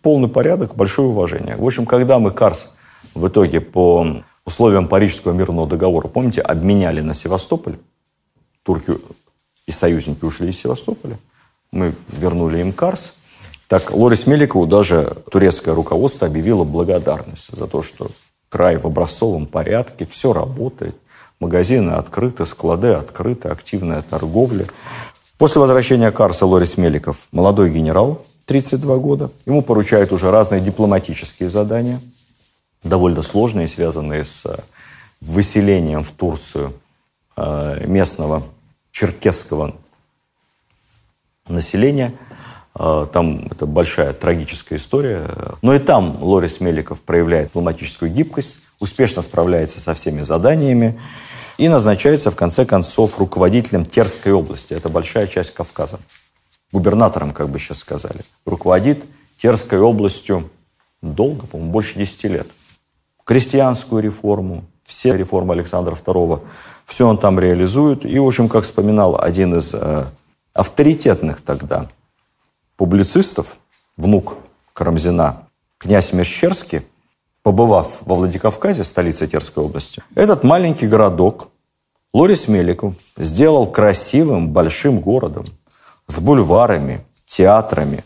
[0.02, 1.56] Полный порядок, большое уважение.
[1.56, 2.70] В общем, когда мы Карс
[3.14, 7.78] в итоге по условиям Парижского мирного договора, помните, обменяли на Севастополь,
[8.62, 8.94] турки
[9.66, 11.18] и союзники ушли из Севастополя,
[11.70, 13.14] мы вернули им Карс,
[13.68, 18.08] так Лорис Меликову даже турецкое руководство объявило благодарность за то, что
[18.48, 20.96] край в образцовом порядке, все работает,
[21.38, 24.66] магазины открыты, склады открыты, активная торговля.
[25.38, 32.00] После возвращения Карса Лорис Меликов, молодой генерал, 32 года, ему поручают уже разные дипломатические задания,
[32.82, 34.58] довольно сложные, связанные с э,
[35.20, 36.74] выселением в Турцию
[37.36, 38.42] э, местного
[38.90, 39.76] черкесского
[41.48, 42.12] населения–
[42.74, 45.28] а, там это большая трагическая история.
[45.62, 50.98] Но и там Лорис Меликов проявляет дипломатическую гибкость, успешно справляется со всеми заданиями
[51.58, 54.72] и назначается, в конце концов, руководителем Терской области.
[54.72, 56.00] Это большая часть Кавказа.
[56.72, 58.20] Губернатором, как бы сейчас сказали.
[58.44, 59.04] Руководит
[59.38, 60.50] Терской областью
[61.02, 62.46] долго, по-моему, больше 10 лет.
[63.24, 66.42] Крестьянскую реформу, все реформы Александра II,
[66.84, 68.04] все он там реализует.
[68.04, 70.04] И, в общем, как вспоминал один из э,
[70.52, 71.88] авторитетных тогда
[72.76, 73.58] публицистов,
[73.96, 74.36] внук
[74.72, 75.48] Карамзина,
[75.78, 76.82] князь Мещерский,
[77.42, 81.48] побывав во Владикавказе, столице Терской области, этот маленький городок
[82.12, 85.44] Лорис Меликов сделал красивым большим городом
[86.10, 88.04] с бульварами, театрами,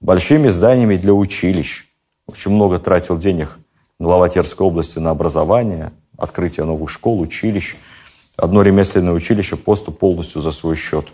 [0.00, 1.86] большими зданиями для училищ.
[2.26, 3.58] Очень много тратил денег
[3.98, 7.76] глава Терской области на образование, открытие новых школ, училищ.
[8.36, 11.06] Одно ремесленное училище просто полностью за свой счет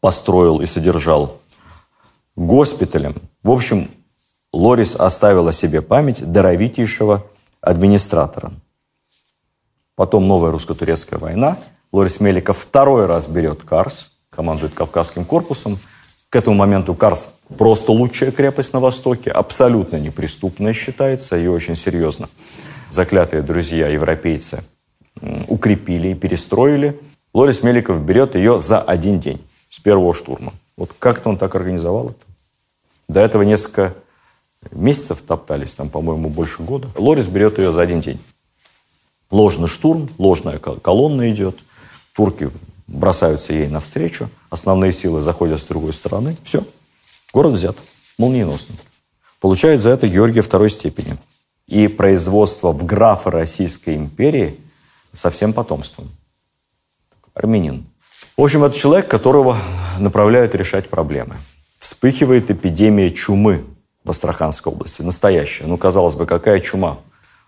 [0.00, 1.38] построил и содержал
[2.34, 3.14] госпиталем.
[3.44, 3.88] В общем,
[4.52, 7.24] Лорис оставила себе память даровитейшего
[7.60, 8.52] администратора.
[9.94, 11.58] Потом новая русско-турецкая война.
[11.92, 15.78] Лорис Меликов второй раз берет Карс, командует Кавказским корпусом.
[16.30, 22.30] К этому моменту Карс просто лучшая крепость на Востоке, абсолютно неприступная считается и очень серьезно.
[22.90, 24.64] Заклятые друзья, европейцы,
[25.48, 26.98] укрепили и перестроили.
[27.34, 30.54] Лорис Меликов берет ее за один день с первого штурма.
[30.76, 32.24] Вот как-то он так организовал это.
[33.08, 33.94] До этого несколько
[34.70, 36.88] месяцев топтались, там, по-моему, больше года.
[36.96, 38.20] Лорис берет ее за один день.
[39.30, 41.58] Ложный штурм, ложная колонна идет.
[42.14, 42.50] Турки
[42.86, 44.28] бросаются ей навстречу.
[44.50, 46.36] Основные силы заходят с другой стороны.
[46.44, 46.64] Все.
[47.32, 47.76] Город взят.
[48.18, 48.74] Молниеносно.
[49.40, 51.16] Получает за это Георгия второй степени.
[51.66, 54.58] И производство в графа Российской империи
[55.12, 56.10] со всем потомством.
[57.34, 57.86] Армянин.
[58.36, 59.58] В общем, это человек, которого
[59.98, 61.36] направляют решать проблемы.
[61.78, 63.64] Вспыхивает эпидемия чумы
[64.04, 65.02] в Астраханской области.
[65.02, 65.64] Настоящая.
[65.64, 66.98] Ну, казалось бы, какая чума?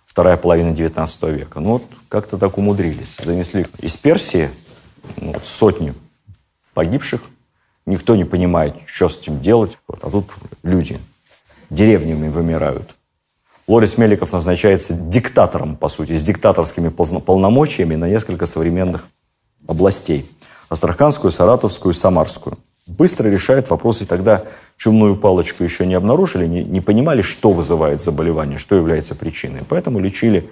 [0.07, 1.61] Вторая половина 19 века.
[1.61, 3.16] Ну, вот как-то так умудрились.
[3.22, 4.51] Занесли из Персии
[5.16, 5.94] вот, сотню
[6.74, 7.22] погибших.
[7.86, 9.78] Никто не понимает, что с этим делать.
[9.88, 10.30] Вот, а тут
[10.62, 10.98] люди
[11.70, 12.94] деревнями вымирают.
[13.66, 19.09] Лорис Меликов назначается диктатором, по сути, с диктаторскими полномочиями на несколько современных
[19.66, 20.28] областей.
[20.68, 22.59] Астраханскую, Саратовскую, Самарскую.
[22.86, 24.05] Быстро решает вопросы.
[24.05, 24.44] Тогда
[24.76, 29.62] чумную палочку еще не обнаружили, не, не понимали, что вызывает заболевание, что является причиной.
[29.66, 30.50] Поэтому лечили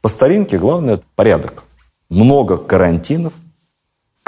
[0.00, 0.58] по старинке.
[0.58, 1.62] Главное– порядок.
[2.08, 3.34] Много карантинов,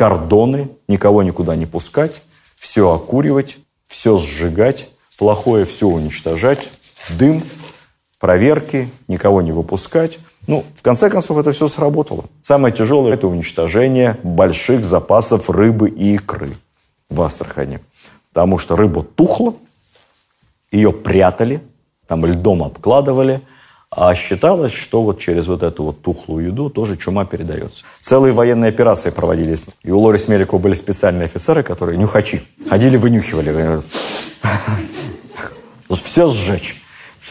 [0.01, 2.22] кордоны, никого никуда не пускать,
[2.57, 4.88] все окуривать, все сжигать,
[5.18, 6.70] плохое все уничтожать,
[7.18, 7.42] дым,
[8.18, 10.18] проверки, никого не выпускать.
[10.46, 12.24] Ну, в конце концов, это все сработало.
[12.40, 16.57] Самое тяжелое– это уничтожение больших запасов рыбы и икры
[17.11, 17.80] в Астрахани.
[18.32, 19.53] Потому что рыба тухла,
[20.72, 21.61] ее прятали,
[22.07, 23.42] там льдом обкладывали,
[23.91, 27.84] а считалось, что вот через вот эту вот тухлую еду тоже чума передается.
[28.01, 29.66] Целые военные операции проводились.
[29.82, 32.43] И у Лорис Меликова были специальные офицеры, которые нюхачи.
[32.68, 33.82] Ходили, вынюхивали.
[36.03, 36.80] Все сжечь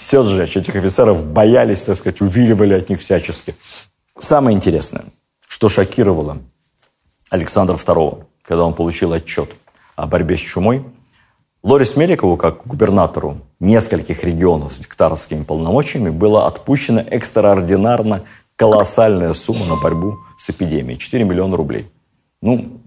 [0.09, 0.57] все сжечь.
[0.57, 3.55] Этих офицеров боялись, так сказать, увиливали от них всячески.
[4.17, 5.05] Самое интересное,
[5.47, 6.39] что шокировало
[7.29, 9.51] Александра II, когда он получил отчет
[9.95, 10.83] о борьбе с чумой,
[11.61, 18.23] Лорис Меликову, как губернатору нескольких регионов с диктаторскими полномочиями, была отпущена экстраординарно
[18.55, 20.97] колоссальная сумма на борьбу с эпидемией.
[20.99, 21.89] 4 миллиона рублей.
[22.41, 22.79] Ну,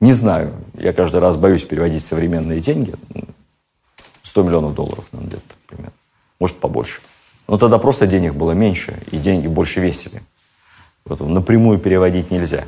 [0.00, 2.94] не знаю, я каждый раз боюсь переводить современные деньги.
[4.22, 5.92] 100 миллионов долларов, наверное, где-то примерно
[6.38, 7.00] может побольше.
[7.46, 10.22] Но тогда просто денег было меньше, и деньги больше весили.
[11.04, 12.64] Вот, напрямую переводить нельзя.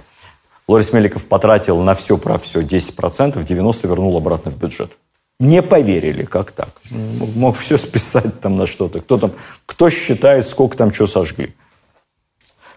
[0.66, 4.92] Лорис Меликов потратил на все про все 10%, 90% вернул обратно в бюджет.
[5.40, 6.68] Не поверили, как так.
[6.90, 9.00] Мог все списать там на что-то.
[9.00, 9.32] Кто там,
[9.66, 11.54] кто считает, сколько там что сожгли.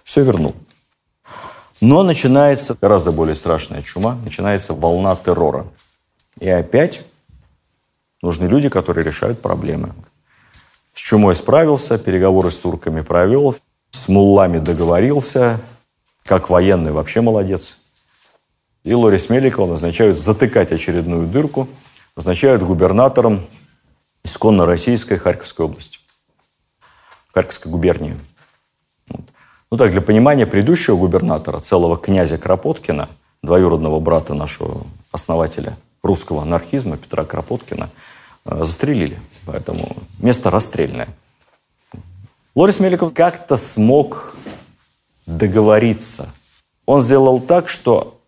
[0.04, 0.56] Все вернул.
[1.82, 5.68] Но начинается гораздо более страшная чума, начинается волна террора.
[6.40, 7.02] И опять
[8.22, 9.94] нужны люди, которые решают проблемы.
[10.94, 13.58] С чумой справился, переговоры с турками провел,
[13.92, 15.60] с муллами договорился,
[16.24, 17.78] как военный вообще молодец.
[18.86, 21.68] И Лорис Меликова назначают затыкать очередную дырку–
[22.16, 23.46] назначают губернатором
[24.24, 26.00] исконно российской Харьковской области,
[27.34, 28.18] Харьковской губернии.
[29.08, 29.22] Вот.
[29.72, 33.10] Ну так, для понимания предыдущего губернатора, целого князя Кропоткина,
[33.42, 37.90] двоюродного брата нашего основателя русского анархизма Петра Кропоткина,
[38.46, 39.20] э, застрелили.
[39.46, 41.08] Поэтому место расстрельное.
[42.56, 44.36] Лорис Меликов как-то смог
[45.26, 46.30] договориться.
[46.86, 48.22] Он сделал так, что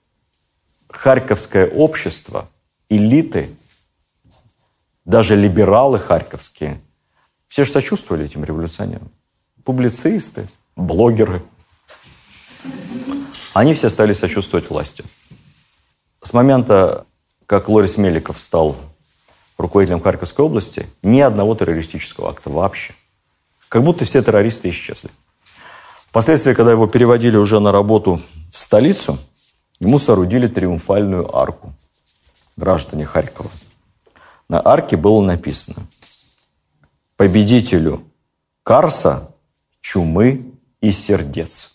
[0.90, 2.48] харьковское общество,
[2.90, 3.50] элиты
[5.06, 6.82] даже либералы харьковские,
[7.48, 9.12] все же сочувствовали этим революционерам.
[9.64, 11.42] Публицисты, блогеры.
[13.54, 15.06] Они все стали сочувствовать власти.
[16.22, 17.06] С момента,
[17.46, 18.76] как Лорис Меликов стал
[19.58, 22.94] руководителем Харьковской области, ни одного террористического акта вообще.
[23.70, 25.12] Как будто все террористы исчезли.
[26.08, 29.18] Впоследствии, когда его переводили уже на работу в столицу,
[29.80, 31.74] ему соорудили триумфальную арку
[32.58, 33.50] граждане Харькова
[34.50, 35.88] на арке было написано
[37.18, 38.04] «Победителю
[38.64, 39.32] Карса,
[39.82, 41.72] чумы и сердец».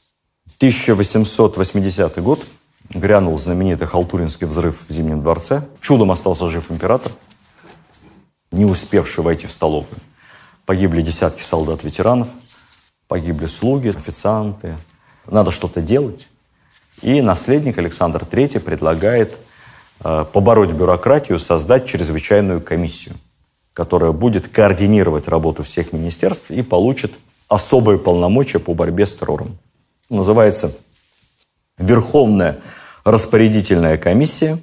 [0.58, 2.44] 1880 год
[2.90, 5.64] грянул знаменитый Халтуринский взрыв в Зимнем дворце.
[5.80, 7.12] Чудом остался жив император,
[8.50, 9.88] не успевший войти в столовую.
[10.66, 12.28] Погибли десятки солдат-ветеранов,
[13.08, 14.76] погибли слуги, официанты.
[15.26, 16.28] Надо что-то делать.
[17.02, 19.36] И наследник Александр III предлагает
[20.02, 23.16] побороть бюрократию, создать чрезвычайную комиссию,
[23.72, 27.12] которая будет координировать работу всех министерств и получит
[27.48, 29.58] особые полномочия по борьбе с террором.
[30.08, 30.72] Называется
[31.78, 32.60] Верховная
[33.04, 34.58] распорядительная комиссия.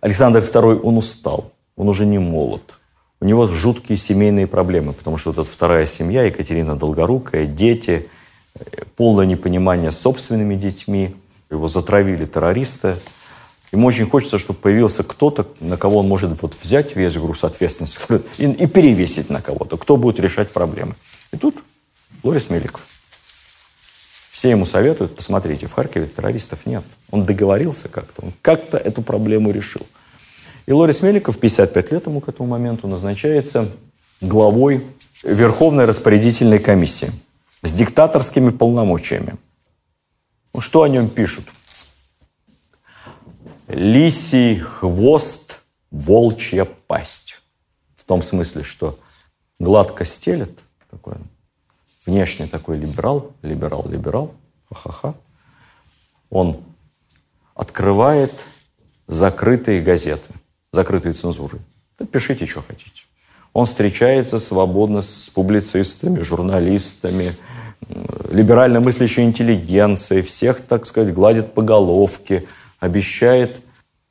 [0.00, 2.62] Александр II, он устал, он уже не молод.
[3.20, 8.08] У него жуткие семейные проблемы, потому что вот эта вторая семья, Екатерина Долгорукая, дети,
[8.54, 11.16] э, полное непонимание с собственными детьми,
[11.50, 12.96] его затравили террористы–
[13.72, 17.98] Ему очень хочется, чтобы появился кто-то, на кого он может вот взять весь груз ответственности
[18.38, 19.76] и, и перевесить на кого-то.
[19.76, 20.94] Кто будет решать проблемы.
[21.32, 21.56] И тут
[22.22, 22.80] Лорис Меликов.
[24.30, 26.84] Все ему советуют, посмотрите, в Харькове террористов нет.
[27.10, 29.82] Он договорился как-то, он как-то эту проблему решил.
[30.66, 33.68] И Лорис Меликов, 55 лет ему к этому моменту, назначается
[34.20, 34.84] главой
[35.24, 37.10] Верховной распорядительной комиссии
[37.62, 39.34] с диктаторскими полномочиями.
[40.54, 41.46] Ну, что о нем пишут?
[43.68, 45.60] Лисий хвост,
[45.90, 47.40] волчья пасть.
[47.94, 48.98] В том смысле, что
[49.58, 50.58] гладко стелет,
[50.90, 51.14] такой,
[52.06, 54.34] внешне такой либерал, либерал, либерал,
[54.70, 55.14] ха-ха-ха.
[56.30, 56.60] Он
[57.54, 58.32] открывает
[59.06, 60.30] закрытые газеты,
[60.72, 61.58] закрытые цензуры.
[61.98, 63.02] Да пишите, что хотите.
[63.52, 67.34] Он встречается свободно с публицистами, журналистами,
[68.30, 72.46] либерально мыслящей интеллигенцией, всех, так сказать, гладит по головке–
[72.80, 73.60] обещает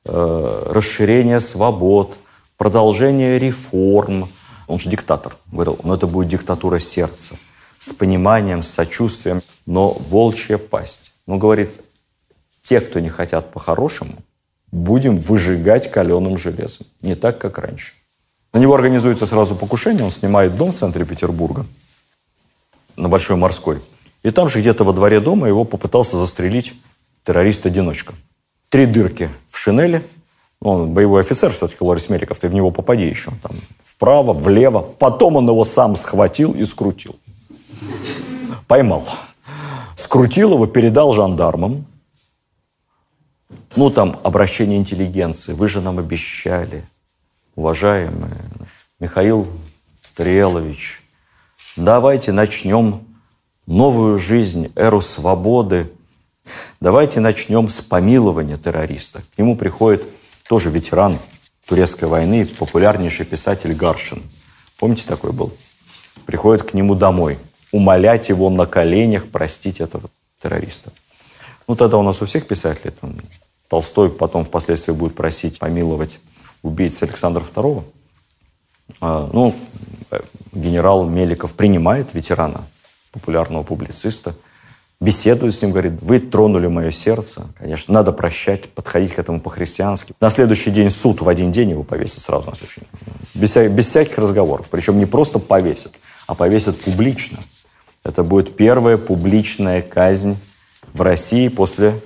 [0.06, 2.18] э, расширение свобод,
[2.58, 4.30] продолжение реформ.
[4.68, 5.36] Он же диктатор.
[5.52, 7.36] Говорил, но это будет диктатура сердца.
[7.80, 11.14] С пониманием, с сочувствием, но волчья пасть.
[11.26, 11.80] Но говорит,
[12.62, 14.16] те, кто не хотят по-хорошему,
[14.72, 16.88] будем выжигать каленым железом.
[17.02, 17.94] Не так, как раньше.
[18.54, 20.04] На него организуется сразу покушение.
[20.04, 21.66] Он снимает дом в центре Петербурга,
[22.96, 23.80] на Большой Морской.
[24.24, 26.74] И там же где-то во дворе дома его попытался застрелить
[27.24, 28.16] террорист-одиночка
[28.70, 30.04] три дырки в шинели.
[30.60, 33.32] Он боевой офицер все-таки, Лорис Меликов, ты в него попади еще.
[33.44, 33.52] Там,
[33.84, 34.82] вправо, влево.
[34.82, 37.16] Потом он его сам схватил и скрутил.
[38.68, 39.08] Поймал.
[39.96, 41.86] Скрутил его, передал жандармам.
[43.76, 45.54] Ну, там, обращение интеллигенции.
[45.54, 46.84] Вы же нам обещали,
[47.56, 48.38] уважаемые
[49.00, 49.48] Михаил
[50.16, 51.04] Трелович,
[51.76, 53.02] давайте начнем
[53.68, 55.92] новую жизнь, эру свободы,
[56.80, 59.24] Давайте начнем с помилования террориста.
[59.36, 60.04] К нему приходит
[60.48, 61.18] тоже ветеран
[61.68, 64.22] турецкой войны, популярнейший писатель Гаршин.
[64.78, 65.52] Помните, такой был?
[66.28, 67.40] Приходит к нему домой,
[67.72, 70.10] умолять его на коленях простить этого
[70.42, 70.92] террориста.
[71.68, 73.18] Ну, тогда у нас у всех писателей, там,
[73.70, 76.20] Толстой потом впоследствии будет просить помиловать
[76.62, 77.84] убийц Александра II.
[79.02, 79.56] А, ну,
[80.54, 82.66] генерал Меликов принимает ветерана,
[83.12, 84.36] популярного публициста–
[85.00, 87.44] беседует с ним, говорит, вы тронули мое сердце.
[87.58, 90.14] Конечно, надо прощать, подходить к этому по-христиански.
[90.20, 93.14] На следующий день суд в один день его повесит сразу на следующий день.
[93.36, 94.68] Без, без всяких разговоров.
[94.72, 95.94] Причем не просто повесят,
[96.26, 97.38] а повесят публично.
[98.04, 100.38] Это будет первая публичная казнь
[100.94, 102.00] в России после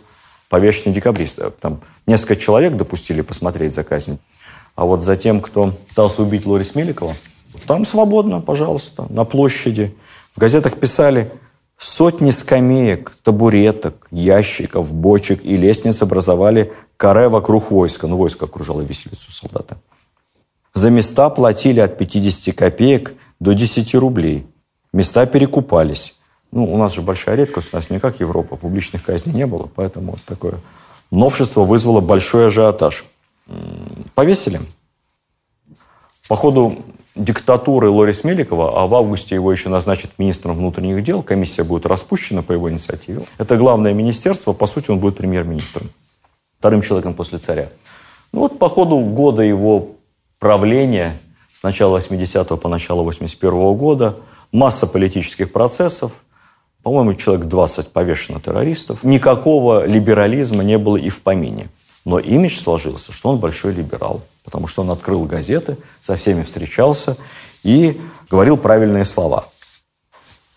[0.50, 1.52] повешения декабриста.
[1.52, 4.20] Там несколько человек допустили посмотреть за казнью.
[4.76, 7.14] А вот за тем, кто пытался убить Лорис Меликова,
[7.68, 9.96] там свободно, пожалуйста, на площади.
[10.36, 11.32] В газетах писали
[11.84, 18.08] сотни скамеек, табуреток, ящиков, бочек и лестниц образовали каре вокруг войска.
[18.08, 19.78] Ну, войско окружало виселицу солдата.
[20.74, 24.46] За места платили от 50 копеек до 10 рублей.
[24.94, 26.16] Места перекупались.
[26.52, 29.70] Ну, у нас же большая редкость, у нас не как Европа, публичных казней не было,
[29.74, 30.60] поэтому вот такое
[31.10, 33.06] новшество вызвало большой ажиотаж.
[34.14, 34.62] Повесили.
[36.28, 36.78] По ходу
[37.16, 42.41] диктатуры Лорис Меликова, а в августе его еще назначат министром внутренних дел, комиссия будет распущена
[42.41, 43.24] по его инициативе.
[43.38, 45.89] Это главное министерство, по сути, он будет премьер-министром,
[46.59, 47.70] вторым человеком после царя.
[48.32, 49.89] Ну вот по ходу года его
[50.39, 51.20] правления,
[51.53, 54.16] с начала 80-го по начало 81 -го года,
[54.51, 56.12] масса политических процессов,
[56.84, 59.03] по-моему, человек 20 повешено террористов.
[59.03, 61.70] Никакого либерализма не было и в помине.
[62.05, 67.18] Но имидж сложился, что он большой либерал, потому что он открыл газеты, со всеми встречался
[67.64, 69.46] и говорил правильные слова.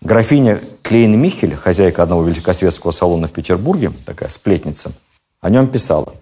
[0.01, 4.91] Графиня Клейн Михель, хозяйка одного великосветского салона в Петербурге, такая сплетница,
[5.41, 6.13] о нем писала.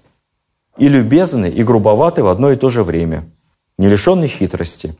[0.77, 3.29] «И любезный, и грубоватый в одно и то же время,
[3.77, 4.97] не лишенный хитрости,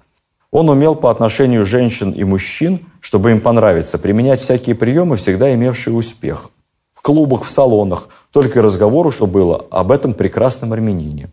[0.52, 5.96] он умел по отношению женщин и мужчин, чтобы им понравиться, применять всякие приемы, всегда имевшие
[5.96, 6.52] успех.
[6.94, 11.32] В клубах, в салонах, только разговору, что было об этом прекрасном армянине.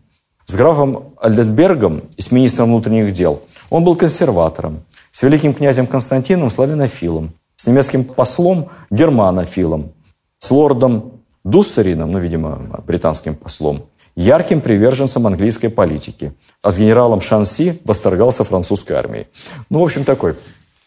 [0.51, 6.49] С графом Альдетбергом и с министром внутренних дел он был консерватором, с великим князем Константином
[6.49, 9.93] славянофилом, с немецким послом германофилом,
[10.39, 13.85] с лордом Дуссарином, ну, видимо, британским послом,
[14.17, 19.27] ярким приверженцем английской политики, а с генералом Шанси восторгался французской армией.
[19.69, 20.35] Ну, в общем, такой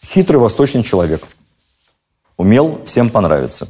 [0.04, 1.22] хитрый восточный человек.
[2.36, 3.66] Умел всем понравиться.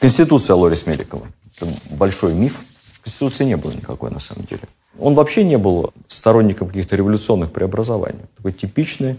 [0.00, 1.26] Конституция Лорис Меликова.
[1.56, 2.60] Это большой миф.
[3.02, 4.62] Конституции не было никакой на самом деле.
[4.98, 8.20] Он вообще не был сторонником каких-то революционных преобразований.
[8.36, 9.16] Такой типичный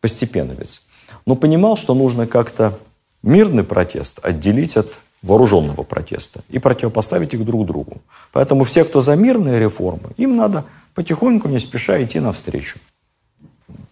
[0.00, 0.86] постепенновец.
[1.26, 2.78] Но понимал, что нужно как-то
[3.22, 7.98] мирный протест отделить от вооруженного протеста и противопоставить их друг другу.
[8.32, 12.78] Поэтому все, кто за мирные реформы, им надо потихоньку, не спеша идти навстречу.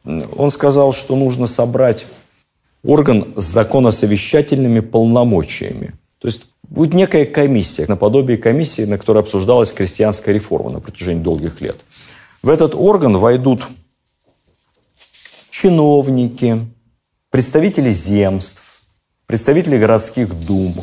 [0.04, 2.06] Он сказал, что нужно собрать
[2.84, 5.94] орган с законосовещательными полномочиями.
[6.18, 11.60] То есть будет некая комиссия, наподобие комиссии, на которой обсуждалась крестьянская реформа на протяжении долгих
[11.60, 11.84] лет.
[12.42, 13.66] В этот орган войдут
[15.50, 16.66] чиновники,
[17.30, 18.82] представители земств,
[19.26, 20.74] представители городских дум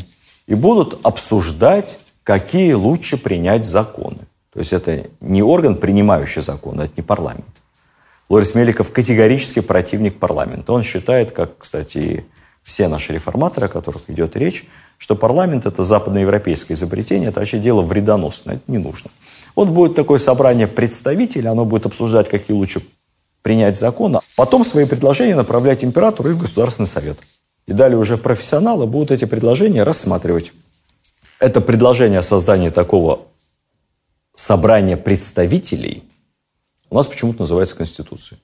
[0.48, 4.20] и будут обсуждать, какие лучше принять законы.
[4.52, 7.62] То есть это не орган, принимающий законы, это не парламент.
[8.30, 10.74] Лорис Меликов категорически противник парламента.
[10.74, 12.26] Он считает, как, кстати,
[12.62, 14.66] все наши реформаторы, о которых идет речь,
[14.98, 19.12] что парламент– это западноевропейское изобретение, это вообще дело вредоносное, это не нужно.
[19.56, 22.82] Вот будет такое собрание представителей, оно будет обсуждать, какие лучше
[23.42, 27.18] принять законы, потом свои предложения направлять императору и в Государственный совет.
[27.68, 30.54] И далее уже профессионалы будут эти предложения рассматривать.
[31.40, 33.22] Это предложение о создании такого
[34.34, 36.04] собрания представителей
[36.94, 38.40] у нас почему-то называется Конституцией.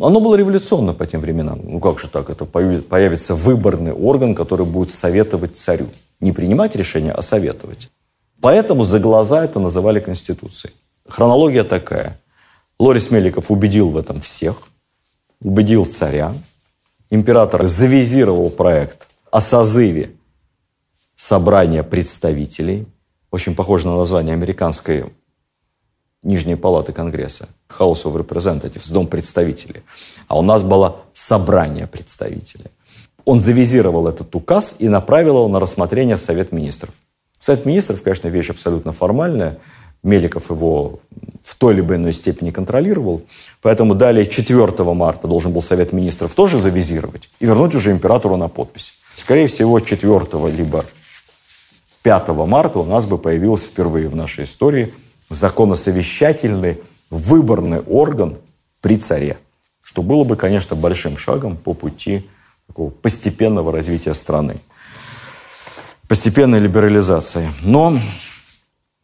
[0.00, 1.60] Оно было революционно по тем временам.
[1.62, 2.28] Ну как же так?
[2.28, 5.86] Это появится выборный орган, который будет советовать царю.
[6.20, 7.90] Не принимать решения, а советовать.
[8.40, 10.74] Поэтому за глаза это называли Конституцией.
[11.06, 12.18] Хронология такая.
[12.78, 14.68] Лорис Меликов убедил в этом всех,
[15.40, 16.34] убедил царя,
[17.10, 20.10] император завизировал проект о созыве
[21.14, 22.86] собрания представителей,
[23.30, 25.12] очень похоже на название американской
[26.24, 27.48] Нижней палаты Конгресса,
[27.78, 29.82] House of Representatives, Дом представителей.
[30.26, 32.70] А у нас было собрание представителей.
[33.24, 36.94] Он завизировал этот указ и направил его на рассмотрение в Совет министров.
[37.38, 39.58] Совет министров, конечно, вещь абсолютно формальная.
[40.02, 41.00] Меликов его
[41.42, 43.22] в той либо иной степени контролировал.
[43.62, 48.48] Поэтому далее 4 марта должен был Совет Министров тоже завизировать и вернуть уже императору на
[48.48, 48.94] подпись.
[49.16, 50.84] Скорее всего, 4 либо
[52.02, 54.92] 5 марта у нас бы появился впервые в нашей истории
[55.28, 58.38] законосовещательный выборный орган
[58.80, 59.38] при царе.
[59.82, 62.28] Что было бы, конечно, большим шагом по пути
[62.66, 64.56] такого постепенного развития страны.
[66.08, 67.48] Постепенной либерализации.
[67.62, 67.98] Но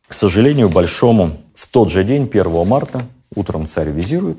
[0.06, 3.02] к сожалению большому, в тот же день, 1 марта,
[3.34, 4.38] утром царь визирует,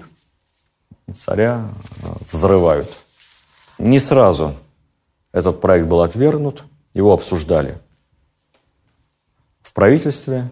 [1.16, 1.70] царя
[2.02, 2.92] э, взрывают.
[3.78, 4.56] Не сразу
[5.32, 6.64] этот проект был отвергнут,
[6.94, 7.78] его обсуждали
[9.62, 10.50] в правительстве.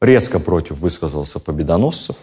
[0.00, 2.16] Резко против высказался Победоносцев.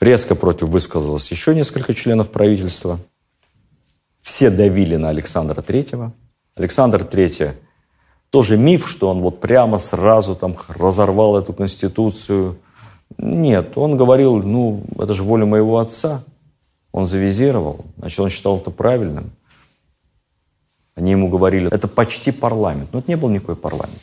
[0.00, 2.98] Резко против высказалось еще несколько членов правительства.
[4.22, 6.12] Все давили на Александра Третьего.
[6.54, 7.52] Александр Третий
[8.30, 12.58] тоже миф, что он вот прямо сразу там разорвал эту конституцию.
[13.18, 16.22] Нет, он говорил, ну, это же воля моего отца.
[16.92, 19.30] Он завизировал, значит, он считал это правильным.
[20.94, 22.88] Они ему говорили, это почти парламент.
[22.92, 24.00] Но это не был никакой парламент.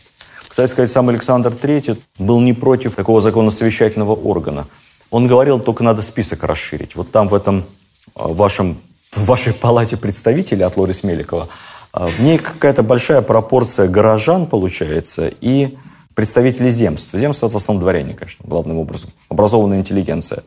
[0.53, 4.67] Кстати сказать, сам Александр III был не против такого законосовещательного органа.
[5.09, 6.95] Он говорил, только надо список расширить.
[6.95, 7.65] Вот там в этом
[8.13, 8.77] а, вашем,
[9.13, 11.47] в вашей палате представителей от Лорис Меликова,
[11.91, 15.75] а, в ней какая-то большая пропорция горожан получается и
[16.13, 17.15] представителей земств.
[17.17, 19.09] Земство– это в основном дворяне, конечно, главным образом.
[19.29, 20.43] Образованная интеллигенция.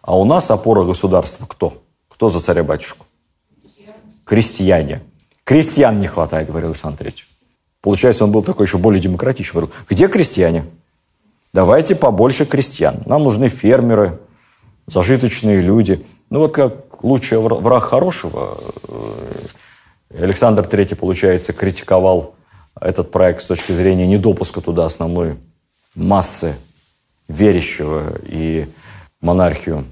[0.00, 1.82] А у нас опора государства кто?
[2.08, 3.04] Кто за царя-батюшку?
[4.24, 5.02] Крестьяне.
[5.42, 7.24] Крестьян не хватает, говорил Александр Третий.
[7.80, 9.68] Получается, он был такой еще более демократичный.
[9.88, 10.64] Где крестьяне?
[11.52, 13.02] Давайте побольше крестьян.
[13.06, 14.20] Нам нужны фермеры,
[14.86, 16.04] зажиточные люди.
[16.28, 18.58] Ну вот как лучший враг хорошего,
[18.88, 22.34] э, Александр III, получается, критиковал
[22.78, 25.38] этот проект с точки зрения недопуска туда основной
[25.94, 26.56] массы
[27.28, 28.68] верящего и
[29.20, 29.84] монархию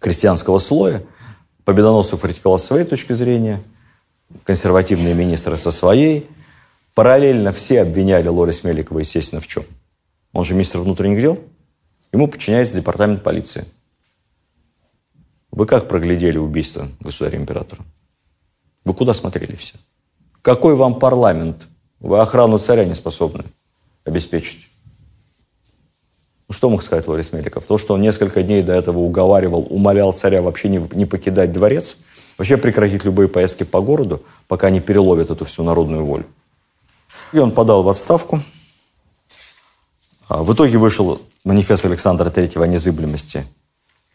[0.00, 1.02] крестьянского слоя.
[1.64, 3.62] Победоносцев критиковал с своей точки зрения–
[4.42, 6.26] консервативные министры со своей.
[6.94, 9.64] Параллельно все обвиняли Лорис Меликова, естественно, в чем?
[10.32, 11.38] Он же министр внутренних дел.
[12.12, 13.64] Ему подчиняется департамент полиции.
[15.50, 17.82] Вы как проглядели убийство государя-императора?
[18.84, 19.74] Вы куда смотрели все?
[20.42, 21.68] Какой вам парламент?
[22.00, 23.44] Вы охрану царя не способны
[24.04, 24.68] обеспечить.
[26.48, 27.64] Ну, что мог сказать Лорис Меликов?
[27.66, 31.96] То, что он несколько дней до этого уговаривал, умолял царя вообще не, не покидать дворец–
[32.36, 36.26] Вообще прекратить любые поездки по городу, пока не переловят эту всю народную волю.
[37.32, 38.42] И он подал в отставку.
[40.28, 43.46] А, в итоге вышел манифест Александра III о незыблемости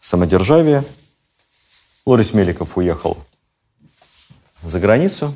[0.00, 0.84] самодержавия.
[2.04, 3.18] Лорис Меликов уехал
[4.62, 5.34] за границу,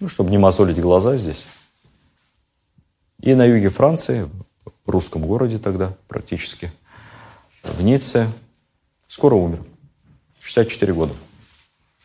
[0.00, 1.46] ну, чтобы не мозолить глаза здесь.
[3.20, 4.28] И на юге Франции,
[4.84, 6.72] в русском городе тогда практически,
[7.62, 8.32] в Ницце,
[9.06, 9.62] скоро умер.
[10.40, 11.14] 64 года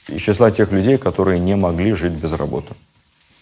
[0.08, 2.76] из числа тех людей, которые не могли жить без работы.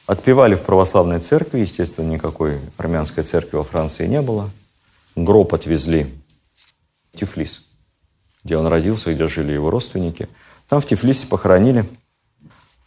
[0.05, 4.49] Отпевали в православной церкви, естественно, никакой армянской церкви во Франции не было.
[5.15, 6.13] Гроб отвезли
[7.13, 7.65] в Тифлис,
[8.43, 10.27] где он родился, где жили его родственники.
[10.67, 11.85] Там в Тифлисе похоронили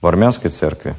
[0.00, 0.94] в армянской церкви.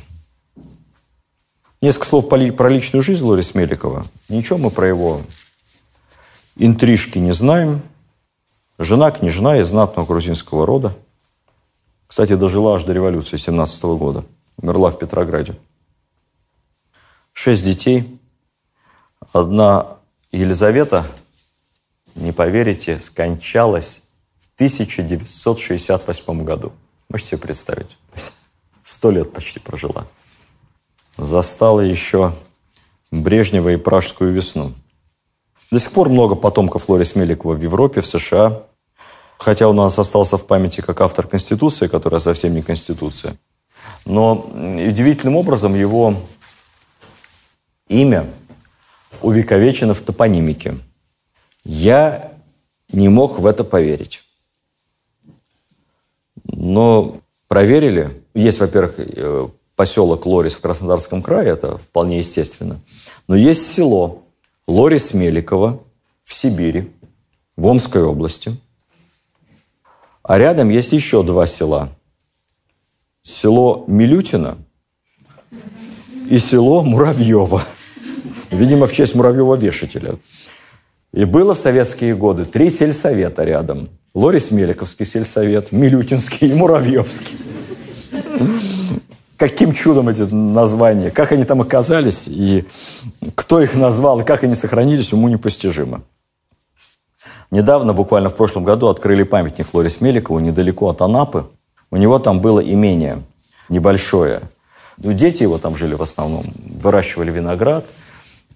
[1.82, 4.05] Несколько слов про личную жизнь Лорис Меликова.
[4.30, 5.21] Ничего мы про его
[6.55, 7.82] интрижки не знаем.
[8.78, 10.97] Жена княжна из знатного грузинского рода–
[12.08, 14.24] кстати, дожила аж до революции 17 года.
[14.58, 15.56] Умерла в Петрограде.
[17.34, 18.20] Шесть детей.
[19.34, 19.97] Одна
[20.32, 21.06] Елизавета,
[22.16, 24.03] не поверите, скончалась
[24.39, 26.72] в 1968 году.
[27.10, 27.97] Можете себе представить?
[28.84, 30.06] Сто лет почти прожила.
[31.18, 32.34] Застала еще
[33.12, 34.74] Брежнева и Пражскую весну.
[35.72, 38.64] До сих пор много потомков Лорис Меликова в Европе, в США,
[39.38, 43.36] Хотя он у нас остался в памяти как автор Конституции, которая совсем не Конституция.
[44.05, 46.15] Но удивительным образом его
[47.88, 48.27] имя
[49.22, 50.76] увековечено в топонимике.
[51.64, 52.34] Я
[52.91, 54.23] не мог в это поверить.
[56.43, 58.22] Но проверили.
[58.34, 62.80] Есть, во-первых, э, поселок Лорис в Краснодарском крае, это вполне естественно.
[63.27, 64.23] Но есть село
[64.68, 65.81] Лорис Меликова
[66.23, 66.91] в Сибири,
[67.57, 68.55] в Омской области–
[70.27, 71.89] а рядом есть еще два села.
[73.22, 74.57] Село Милютино
[76.30, 77.61] и село Муравьево.
[78.49, 80.18] Видимо, в честь Муравьева-вешателя.
[81.14, 83.89] И было в советские годы три сельсовета рядом.
[84.15, 87.38] Лорис Меликовский сельсовет, Милютинский и Муравьевский.
[89.38, 92.65] Каким чудом эти названия, как они там оказались, и
[93.35, 96.03] кто их назвал, и как они сохранились, уму непостижимо.
[97.51, 101.47] Недавно, буквально в прошлом году, открыли памятник Флорис Меликову недалеко от Анапы.
[101.91, 103.23] У него там было имение
[103.69, 104.41] небольшое.
[104.97, 107.85] Ну, дети его там жили в основном, выращивали виноград,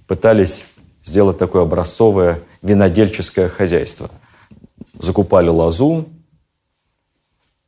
[0.08, 0.64] пытались
[1.04, 4.10] сделать такое образцовое винодельческое хозяйство.
[4.98, 6.06] Закупали лозу.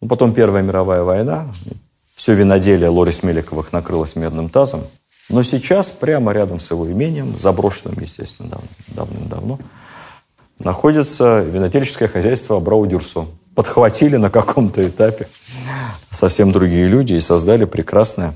[0.01, 1.47] Ну, потом Первая мировая война.
[2.15, 4.81] Все виноделие Лорис Меликовых накрылось медным тазом.
[5.29, 9.59] Но сейчас, прямо рядом с его имением, заброшенным, естественно, давным-давно,
[10.65, 13.25] находится винотельческое хозяйство Абрау-Дюрсо.
[13.55, 15.27] Подхватили на каком-то этапе
[16.11, 18.35] совсем другие люди и создали прекрасное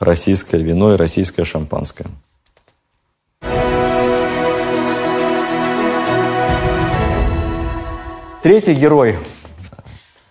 [0.00, 2.08] российское вино и российское шампанское.
[8.42, 9.16] Третий герой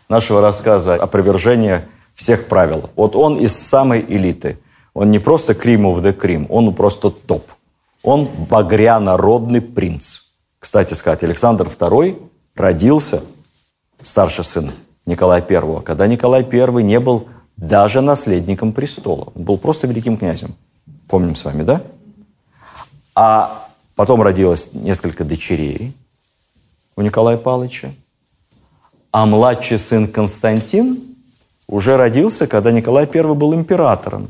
[0.07, 2.89] нашего рассказа– опровержение всех правил.
[2.95, 4.59] Вот он из самой элиты.
[4.93, 7.49] Он не просто Кримов де Крим, он просто топ.
[8.03, 10.22] Он багрянародный принц.
[10.63, 12.25] Кстати сказать, Александр II
[12.55, 13.21] родился,
[14.01, 14.71] старший сын
[15.05, 17.27] Николая I, когда Николай I не был
[17.57, 19.33] даже наследником престола.
[19.35, 20.55] Он был просто великим князем.
[21.09, 21.81] Помним с вами, да?
[23.13, 23.67] А
[23.97, 25.91] потом родилось несколько дочерей
[26.95, 27.91] у Николая Павловича.
[29.11, 30.97] А младший сын Константин
[31.67, 34.29] уже родился, когда Николай I был императором.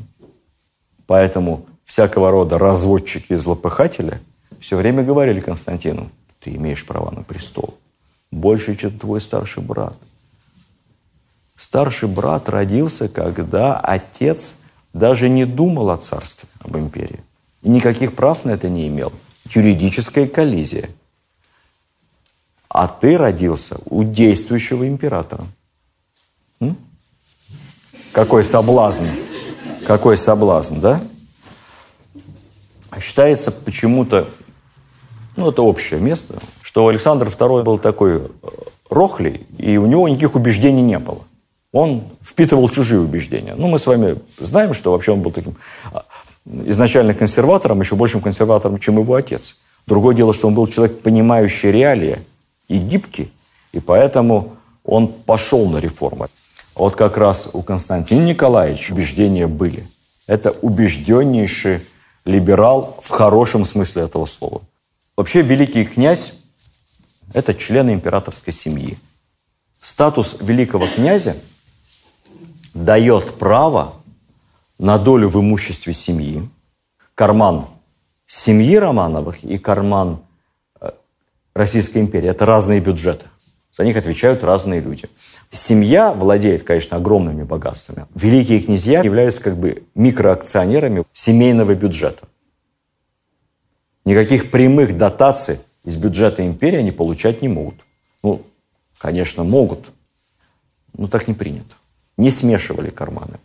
[1.06, 4.20] Поэтому всякого рода разводчики и злопыхатели
[4.58, 6.10] все время говорили Константину,
[6.44, 7.78] ты имеешь право на престол
[8.34, 9.96] больше, чем твой старший брат.
[11.56, 14.56] Старший брат родился, когда отец
[14.92, 17.22] даже не думал о царстве, об империи.
[17.62, 19.12] И никаких прав на это не имел.
[19.50, 20.90] Юридическая коллизия.
[22.68, 25.46] А ты родился у действующего императора.
[26.60, 26.76] М?
[28.12, 29.06] Какой соблазн.
[29.86, 31.00] Какой соблазн, да?
[33.00, 34.28] Считается почему-то,
[35.36, 38.20] ну, это общее место, что Александр II был такой э,
[38.88, 41.20] рохлей, и у него никаких убеждений не было.
[41.72, 43.54] Он впитывал чужие убеждения.
[43.56, 45.56] Ну, мы с вами знаем, что вообще он был таким
[45.92, 46.04] а,
[46.44, 49.58] изначально консерватором, еще большим консерватором, чем его отец.
[49.86, 52.20] Другое дело, что он был человек, понимающий реалии
[52.68, 53.32] и гибкий,
[53.72, 56.28] и поэтому он пошел на реформы.
[56.76, 59.86] Вот как раз у Константина Николаевича убеждения были.
[60.26, 61.80] Это убежденнейший
[62.24, 64.62] либерал в хорошем смысле этого слова.
[65.16, 66.42] Вообще великий князь–
[67.32, 68.98] это член императорской семьи.
[69.80, 71.36] Статус великого князя
[72.72, 73.94] дает право
[74.78, 76.48] на долю в имуществе семьи,
[77.14, 77.66] карман
[78.26, 80.20] семьи Романовых и карман
[80.80, 80.90] э,
[81.54, 83.26] Российской империи– это разные бюджеты.
[83.70, 85.08] За них отвечают разные люди.
[85.50, 88.06] Семья владеет, конечно, огромными богатствами.
[88.14, 92.26] Великие князья являются как бы микроакционерами семейного бюджета.
[94.04, 97.76] Никаких прямых дотаций из бюджета империи они получать не могут.
[98.22, 98.42] Ну,
[98.98, 99.92] конечно, могут,
[100.96, 101.76] но так не принято.
[102.16, 103.38] Не смешивали карманы.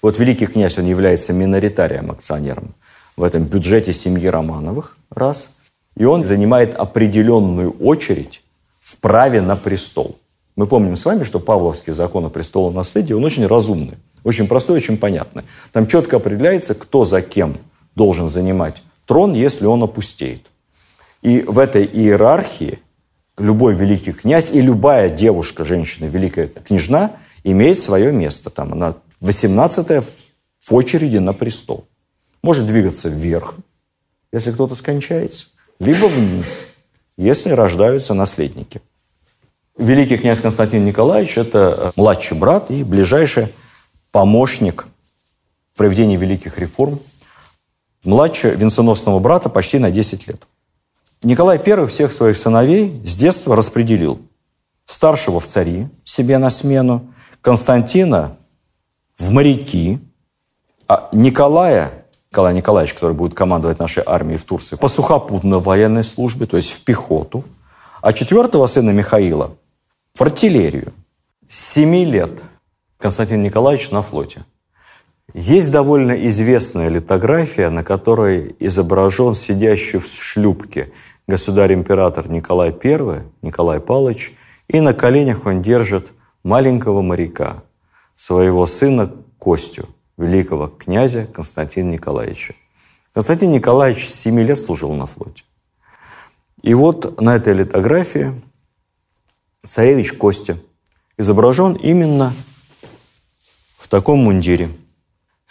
[0.00, 2.74] Вот великий князь, он является миноритарием, акционером
[3.16, 5.56] в этом бюджете семьи Романовых, раз.
[5.96, 8.42] И он занимает определенную очередь
[8.80, 10.18] в праве на престол.
[10.56, 14.98] Мы помним с вами, что Павловский закон о престолонаследии, он очень разумный, очень простой, очень
[14.98, 15.44] понятный.
[15.72, 17.56] Там четко определяется, кто за кем
[17.94, 18.82] должен занимать
[19.12, 20.46] трон, если он опустеет.
[21.20, 22.78] И в этой иерархии
[23.36, 27.12] любой великий князь и любая девушка, женщина, великая княжна
[27.44, 28.48] имеет свое место.
[28.48, 30.02] Там она 18
[30.60, 31.84] в очереди на престол.
[32.42, 33.56] Может двигаться вверх,
[34.32, 35.48] если кто-то скончается,
[35.78, 36.62] либо вниз,
[37.18, 38.80] если рождаются наследники–
[39.78, 43.48] Великий князь Константин Николаевич– это э, младший брат и ближайший
[44.10, 44.86] помощник
[45.72, 46.98] в проведении великих реформ.
[48.04, 50.42] Младше венценосного брата почти на 10 лет.
[51.22, 54.20] Николай I всех своих сыновей с детства распределил.
[54.86, 58.36] Старшего в цари себе на смену, Константина
[59.18, 60.00] в моряки,
[60.88, 66.46] а Николая, Николай Николаевич, который будет командовать нашей армией в Турции, по сухопутной военной службе,
[66.46, 67.44] то есть в пехоту,
[68.00, 69.52] а четвертого сына Михаила
[70.14, 70.92] в артиллерию.
[71.48, 72.32] С 7 лет
[72.98, 74.44] Константин Николаевич на флоте.
[75.34, 80.92] Есть довольно известная литография, на которой изображен сидящий в шлюпке
[81.26, 84.34] государь-император Николай I, Николай Павлович,
[84.68, 86.12] и на коленях он держит
[86.42, 87.62] маленького моряка,
[88.16, 92.54] своего сына Костю, великого князя Константина Николаевича.
[93.14, 95.44] Константин Николаевич с 7 лет служил на флоте.
[96.62, 98.40] И вот на этой литографии
[99.66, 100.58] царевич Костя
[101.18, 102.32] изображен именно
[103.78, 104.70] в таком мундире.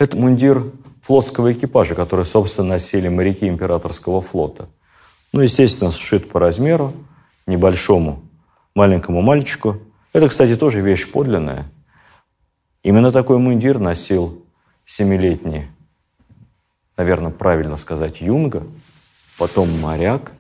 [0.02, 0.72] Это мундир
[1.04, 4.68] флотского экипажа, который, собственно, носили моряки императорского флота.
[5.32, 6.94] Ну, естественно, сшит по размеру,
[7.46, 8.24] небольшому
[8.74, 9.78] маленькому мальчику.
[10.12, 11.66] Это, кстати, тоже вещь подлинная.
[12.82, 14.44] Именно такой мундир носил
[14.88, 15.68] семилетний,
[16.98, 18.64] наверное, правильно сказать, юнга,
[19.38, 20.32] потом моряк,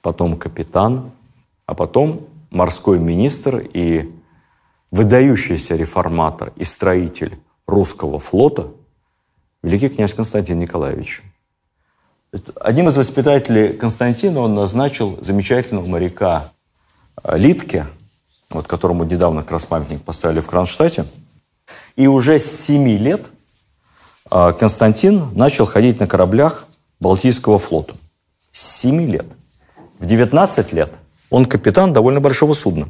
[0.00, 1.10] потом капитан,
[1.66, 4.14] а потом морской министр и
[4.92, 7.36] выдающийся реформатор и строитель
[7.66, 8.68] русского флота,
[9.62, 11.22] великий князь Константин Николаевич.
[12.60, 16.50] Одним из воспитателей Константина он назначил замечательного моряка
[17.22, 17.86] э, Литке,
[18.50, 21.06] вот которому недавно как раз памятник поставили в Кронштадте.
[21.96, 23.26] И уже с 7 лет
[24.30, 26.66] э, Константин начал ходить на кораблях
[27.00, 27.94] Балтийского флота.
[28.50, 29.26] С 7 лет.
[29.98, 30.92] В 19 лет
[31.30, 32.88] он капитан довольно большого судна.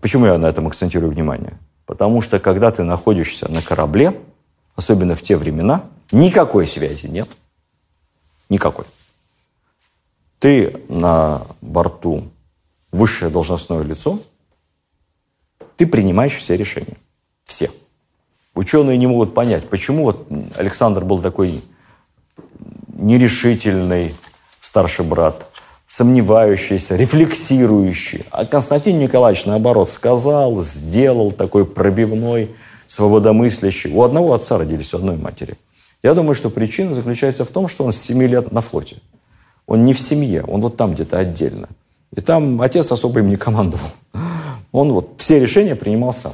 [0.00, 1.58] Почему я на этом акцентирую внимание?
[1.86, 4.14] Потому что когда ты находишься на корабле,
[4.76, 7.28] особенно в те времена, никакой связи нет–
[8.52, 8.84] Никакой.
[10.38, 12.24] Ты на борту
[12.90, 14.18] высшее должностное лицо,
[15.78, 16.98] ты принимаешь все решения.
[17.44, 17.70] Все.
[18.54, 21.64] Ученые не могут понять, почему вот Александр был такой
[22.88, 24.14] нерешительный
[24.60, 25.46] старший брат,
[25.86, 28.26] сомневающийся, рефлексирующий.
[28.30, 32.50] А Константин Николаевич, наоборот, сказал, сделал такой пробивной,
[32.92, 33.92] свободомыслящий.
[33.92, 35.56] У одного отца родились, у одной матери–
[36.02, 38.96] я думаю, что причина заключается в том, что он с 7 лет на флоте.
[39.66, 41.68] Он не в семье, он вот там где-то отдельно.
[42.14, 43.86] И там отец особо им не командовал.
[44.72, 46.32] Он вот все решения принимал сам.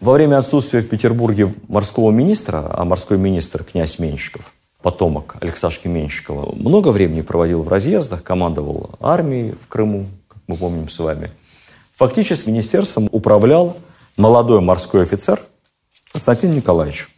[0.00, 6.54] Во время отсутствия в Петербурге морского министра, а морской министр князь Менщиков, потомок Алексашки Менщикова,
[6.54, 11.30] много времени проводил в разъездах, командовал армией в Крыму, как мы помним с вами.
[11.94, 13.78] Фактически министерством управлял
[14.16, 15.40] молодой морской офицер
[16.12, 17.08] Константин Николаевич.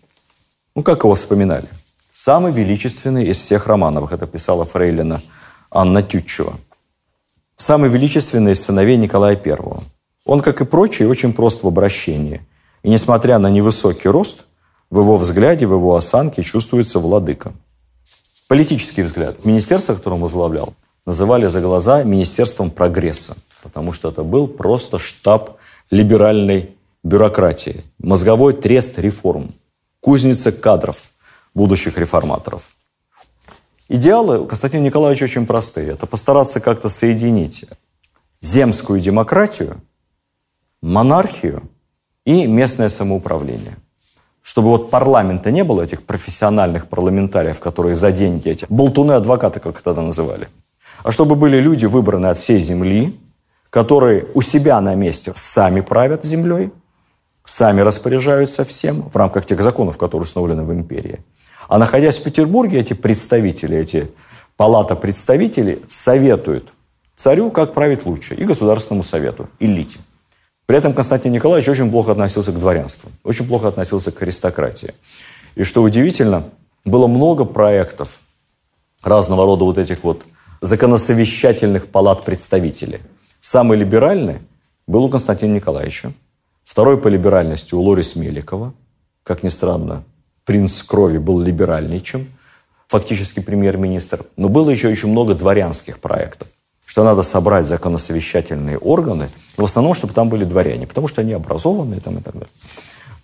[0.74, 1.68] Ну, как его вспоминали?
[2.12, 5.22] Самый величественный из всех Романовых, это писала Фрейлина
[5.70, 6.54] Анна Тютчева.
[7.56, 9.56] Самый величественный из сыновей Николая I.
[10.24, 12.40] Он, как и прочие, очень прост в обращении.
[12.82, 14.44] И несмотря на невысокий рост,
[14.90, 17.52] в его взгляде, в его осанке чувствуется владыка.
[18.48, 19.44] Политический взгляд.
[19.44, 20.74] Министерство, которое он возглавлял,
[21.06, 25.58] называли за глаза Министерством прогресса, потому что это был просто штаб
[25.90, 29.52] либеральной бюрократии, мозговой трест реформ–
[30.00, 31.10] кузница кадров
[31.54, 32.74] будущих реформаторов.
[33.88, 35.92] Идеалы у Константина Николаевича очень простые.
[35.92, 37.64] Это постараться как-то соединить
[38.40, 39.80] земскую демократию,
[40.82, 41.62] монархию
[42.24, 43.76] и местное самоуправление.
[44.42, 50.02] Чтобы вот парламента не было, этих профессиональных парламентариев, которые за деньги, эти болтуны-адвокаты, как тогда
[50.02, 50.48] называли.
[51.02, 53.18] А чтобы были люди, выбранные от всей земли,
[53.70, 56.70] которые у себя на месте сами правят землей,
[57.48, 61.20] сами распоряжаются всем в рамках тех законов, которые установлены в империи.
[61.66, 64.10] А находясь в Петербурге, эти представители, эти
[64.56, 66.68] палата представителей советуют
[67.16, 69.98] царю, как править лучше, и Государственному совету, элите.
[70.66, 74.92] При этом Константин Николаевич очень плохо относился к дворянству, очень плохо относился к аристократии.
[75.54, 76.50] И что удивительно,
[76.84, 78.20] было много проектов
[79.02, 80.22] разного рода вот этих вот
[80.60, 83.00] законосовещательных палат представителей.
[83.40, 84.38] Самый либеральный
[84.86, 86.12] был у Константина Николаевича.
[86.68, 88.74] Второй по либеральности у Лорис Меликова.
[89.22, 90.04] Как ни странно,
[90.44, 92.28] принц крови был либеральнее, чем
[92.88, 94.26] фактически премьер-министр.
[94.36, 96.48] Но было еще очень много дворянских проектов,
[96.84, 102.00] что надо собрать законосовещательные органы, в основном, чтобы там были дворяне, потому что они образованные
[102.00, 102.50] там, и так далее.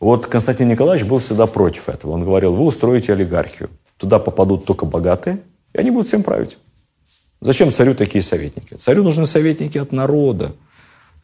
[0.00, 2.12] Вот Константин Николаевич был всегда против этого.
[2.12, 3.68] Он говорил, вы устроите олигархию.
[3.98, 5.42] Туда попадут только богатые,
[5.74, 6.56] и они будут всем править.
[7.42, 8.72] Зачем царю такие советники?
[8.76, 10.52] Царю нужны советники от народа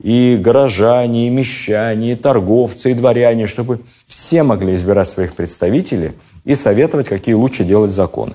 [0.03, 6.13] и горожане, и мещане, и торговцы, и дворяне, чтобы все могли избирать своих представителей
[6.45, 8.35] и советовать, какие лучше делать законы.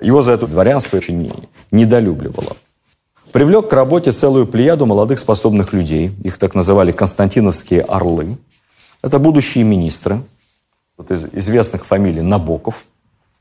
[0.00, 1.32] Его за это дворянство очень
[1.70, 2.56] недолюбливало.
[3.30, 6.12] Привлек к работе целую плеяду молодых способных людей.
[6.24, 8.36] Их так называли константиновские орлы.
[9.02, 10.20] Это будущие министры.
[10.98, 12.86] Вот из известных фамилий Набоков,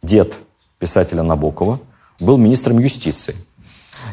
[0.03, 0.37] дед
[0.79, 1.79] писателя Набокова,
[2.19, 3.35] был министром юстиции.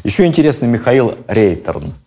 [0.03, 1.93] Еще интересный Михаил Рейтерн–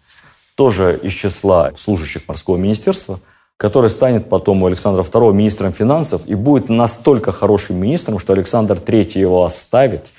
[0.55, 3.21] тоже из числа служащих морского министерства,
[3.57, 8.77] который станет потом у Александра II министром финансов и будет настолько хорошим министром, что Александр
[8.77, 10.11] III его оставит.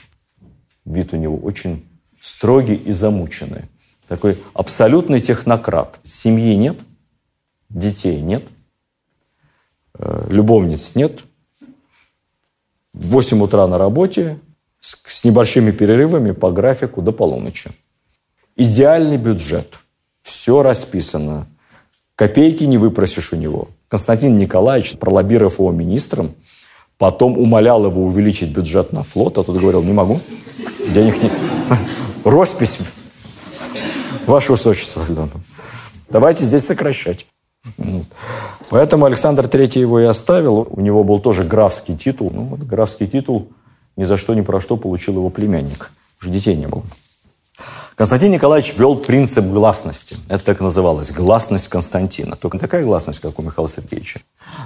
[0.85, 1.85] Вид у него очень
[2.19, 3.63] строгий и замученный.
[4.07, 5.99] Такой абсолютный технократ.
[6.03, 6.79] Семьи нет,
[7.69, 8.43] детей нет,
[9.97, 11.23] э, любовниц нет.
[12.93, 14.39] В 8 утра на работе,
[14.79, 17.71] с небольшими перерывами по графику до полуночи.
[18.55, 19.79] Идеальный бюджет–
[20.23, 21.47] все расписано.
[22.15, 23.67] Копейки не выпросишь у него.
[23.87, 26.31] Константин Николаевич, пролоббировав его министром,
[26.97, 30.19] потом умолял его увеличить бюджет на флот, а тот говорил, не могу,
[30.93, 31.31] денег нет.
[32.23, 32.77] Роспись,
[34.25, 35.03] ваше высочество.
[36.09, 37.27] Давайте здесь сокращать.
[38.69, 40.67] Поэтому Александр III его и оставил.
[40.69, 42.31] У него был тоже графский титул.
[42.33, 43.49] Ну, вот графский титул
[43.95, 45.91] ни за что, ни про что получил его племянник.
[46.21, 46.83] Уже детей не было.
[47.95, 50.17] Константин Николаевич ввел принцип гласности.
[50.27, 52.35] Это так называлось, гласность Константина.
[52.35, 54.21] Только не такая гласность, как у Михаила Сергеевича.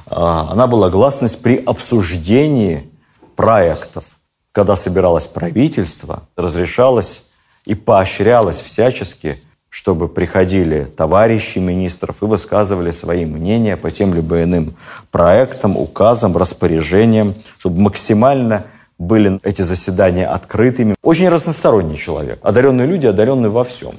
[0.05, 2.89] А, она была гласность при обсуждении
[3.35, 4.05] проектов,
[4.53, 7.25] когда собиралось правительство, разрешалось
[7.65, 9.37] и поощрялось всячески,
[9.69, 14.73] чтобы приходили товарищи министров и высказывали свои мнения по тем либо иным
[15.11, 18.65] проектам, указам, распоряжениям, чтобы максимально
[18.97, 20.95] были эти заседания открытыми.
[21.03, 22.39] Очень разносторонний человек.
[22.41, 23.95] Одаренные люди, одаренные во всем.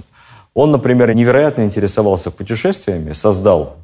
[0.54, 3.76] Он, например, невероятно интересовался путешествиями, создал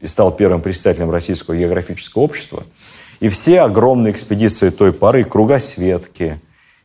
[0.00, 2.64] и стал первым председателем Российского географического общества.
[3.20, 6.40] И все огромные экспедиции той поры, Кругосветки,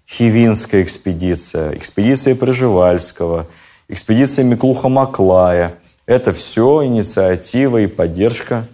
[0.08, 3.48] Хивинская экспедиция, экспедиция Пржевальского,
[3.88, 5.74] экспедиция Миклуха-Маклая,
[6.06, 8.66] это все инициатива и поддержка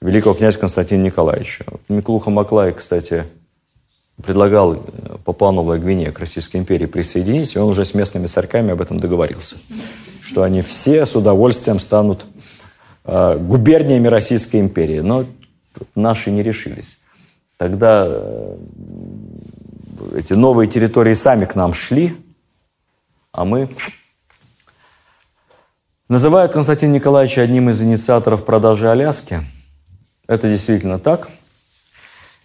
[0.00, 1.64] великого князя Константина Николаевича.
[1.88, 3.24] Миклуха-Маклай, кстати,
[4.22, 4.78] предлагал э,
[5.24, 9.56] Папуа-Новая Гвинея к Российской империи присоединиться, и он уже с местными царьками об этом договорился,
[10.20, 12.26] что они все с удовольствием станут
[13.04, 15.00] э, губерниями Российской империи.
[15.00, 15.26] Но
[15.94, 16.98] наши не решились.
[17.56, 18.56] Тогда э,
[20.16, 22.16] эти новые территории сами к нам шли,
[23.32, 23.68] а мы...
[26.08, 29.42] Называют Константина Николаевича одним из инициаторов продажи Аляски.
[30.26, 31.30] Это действительно так.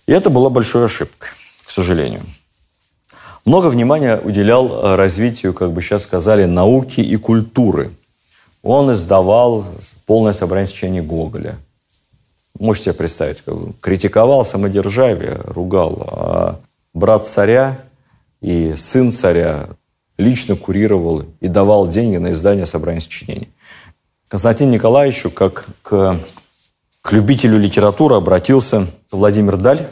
[0.06, 1.30] И это была большой ошибкой
[1.76, 2.22] сожалению.
[3.45, 7.91] Много внимания уделял э, развитию, как бы сейчас сказали, науки и культуры.
[8.64, 9.65] Он издавал
[10.07, 11.56] полное собрание сочинений Гоголя.
[12.57, 16.10] Можете себе представить, как критиковал самодержавие, ругал.
[16.11, 16.60] А
[16.93, 17.80] брат царя
[18.41, 19.68] и сын царя
[20.18, 23.49] лично курировал и давал деньги на издание собрания сочинений.
[24.27, 26.19] Константин Николаевичу, как к,
[27.02, 29.85] к любителю литературы, обратился Владимир Даль,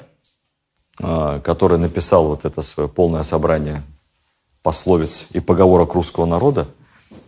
[0.98, 3.84] который написал вот это свое полное собрание
[4.62, 6.68] пословиц и поговорок русского народа,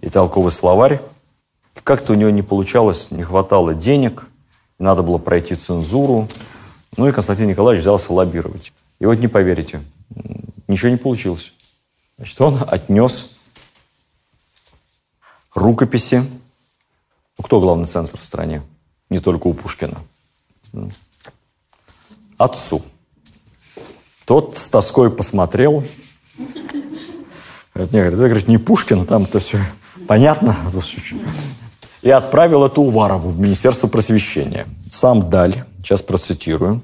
[0.01, 1.01] и толковый словарь.
[1.83, 4.27] Как-то у него не получалось, не хватало денег,
[4.79, 6.27] надо было пройти цензуру.
[6.97, 8.71] Ну и Константин Николаевич взялся лоббировать.
[8.99, 9.83] И вот не поверите,
[10.67, 11.51] ничего не получилось.
[12.17, 13.31] Значит, он отнес
[15.53, 16.25] рукописи.
[17.37, 18.61] Ну, кто главный цензор в стране?
[19.09, 19.97] Не только у Пушкина.
[22.37, 22.81] Отцу.
[24.25, 25.83] Тот с тоской посмотрел.
[27.75, 29.59] Говорит, это, говорит, не Пушкин, там это все
[30.07, 30.55] понятно.
[32.01, 34.65] И отправил это Уварову в Министерство просвещения.
[34.89, 36.81] Сам Даль, сейчас процитирую.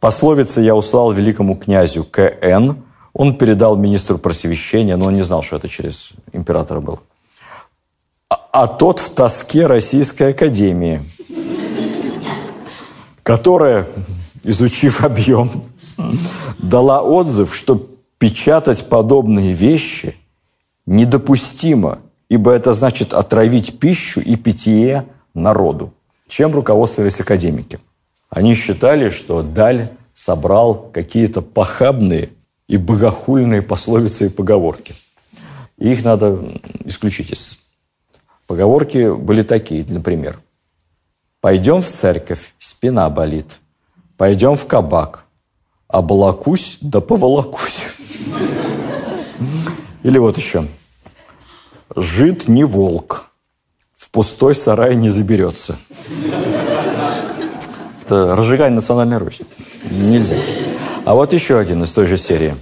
[0.00, 2.76] Пословица я услал великому князю К.Н.
[3.12, 7.00] Он передал министру просвещения, но он не знал, что это через императора был.
[8.28, 11.02] А, а тот в тоске Российской Академии,
[13.22, 13.88] которая,
[14.44, 15.50] изучив объем
[16.58, 17.86] дала отзыв, что
[18.18, 20.16] печатать подобные вещи
[20.86, 21.98] недопустимо,
[22.28, 25.92] ибо это значит отравить пищу и питье народу.
[26.28, 27.78] Чем руководствовались академики?
[28.30, 32.30] Они считали, что Даль собрал какие-то похабные
[32.66, 34.94] и богохульные пословицы и поговорки.
[35.78, 36.38] И их надо
[36.84, 37.58] исключить из
[38.46, 40.40] Поговорки были такие, например.
[41.40, 43.60] «Пойдем в церковь, спина болит.
[44.16, 45.26] Пойдем в кабак,
[45.88, 47.82] Облакусь, да поволокусь.
[50.02, 50.66] Или вот еще.
[51.96, 53.30] Жид не волк,
[53.96, 55.76] в пустой сарай не заберется.
[58.02, 59.44] Это разжигание национальной рознь.
[59.90, 60.36] Нельзя.
[61.04, 62.54] А вот еще один из той же серии.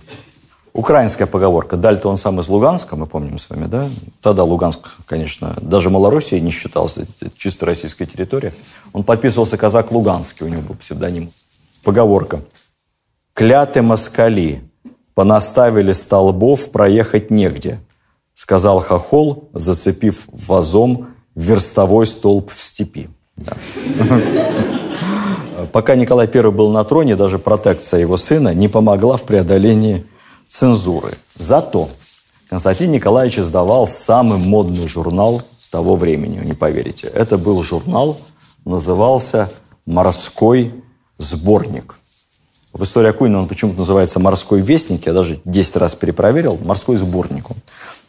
[0.72, 1.76] Украинская поговорка.
[1.76, 3.88] Даль-то он сам из Луганска, мы помним с вами, да?
[4.20, 8.52] Тогда Луганск, конечно, даже Малороссией не считался, чисто российская территория.
[8.92, 11.30] Он подписывался казак Луганский, у него был псевдоним.
[11.82, 12.42] Поговорка.
[13.36, 14.62] Кляты москали,
[15.14, 17.80] понаставили столбов, проехать негде,
[18.32, 23.10] сказал хохол, зацепив вазом верстовой столб в степи.
[25.72, 30.06] Пока Николай I был на троне, даже протекция его сына не помогла в преодолении
[30.48, 31.12] цензуры.
[31.38, 31.90] Зато
[32.48, 37.08] Константин Николаевич издавал самый модный журнал того времени, не поверите.
[37.08, 38.16] Это был журнал,
[38.64, 39.50] назывался
[39.84, 40.72] «Морской
[41.18, 41.96] сборник».
[42.76, 45.06] В истории Акунина он почему-то называется «Морской вестник».
[45.06, 46.58] Я даже 10 раз перепроверил.
[46.60, 47.56] «Морской сборник» он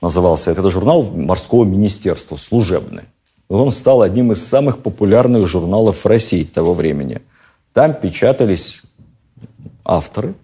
[0.02, 0.52] назывался.
[0.52, 3.04] Это журнал морского министерства, служебный.
[3.48, 7.22] Он стал одним из самых популярных журналов в России того времени.
[7.72, 8.82] Там печатались
[9.86, 10.36] авторы,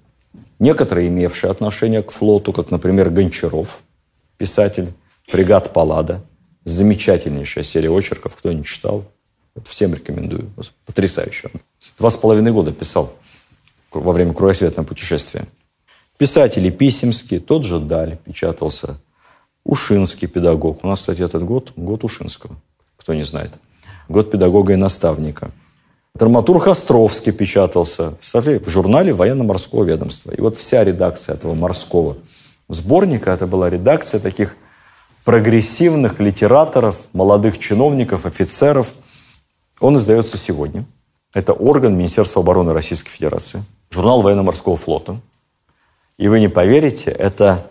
[0.57, 3.81] некоторые имевшие отношение к флоту, как, например, Гончаров,
[4.37, 4.93] писатель,
[5.23, 6.21] фрегат Паллада.
[6.63, 9.03] Замечательнейшая серия очерков, кто не читал.
[9.65, 10.49] Всем рекомендую.
[10.85, 11.49] Потрясающе.
[11.97, 13.13] Два с половиной года писал
[13.93, 15.45] во время кругосветного путешествия.
[16.17, 18.97] Писатели Писемский, тот же Даль печатался.
[19.65, 20.83] Ушинский педагог.
[20.83, 22.55] У нас, кстати, этот год– год Ушинского,
[22.97, 23.51] кто не знает.
[24.09, 25.51] Год педагога и наставника.
[26.15, 30.31] Драматург Островский печатался в журнале военно-морского ведомства.
[30.31, 32.17] И вот вся редакция этого морского
[32.69, 34.55] сборника, это была редакция таких
[35.23, 38.93] прогрессивных литераторов, молодых чиновников, офицеров.
[39.79, 40.85] Он издается сегодня.
[41.33, 43.63] Это орган Министерства обороны Российской Федерации.
[43.93, 45.21] Журнал военно-морского флота.
[46.17, 47.69] И вы не поверите, это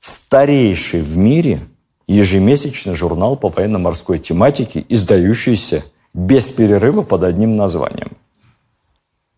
[0.00, 1.60] старейший в мире
[2.08, 5.84] ежемесячный журнал по военно-морской тематике, издающийся
[6.14, 8.16] без перерыва под одним названием.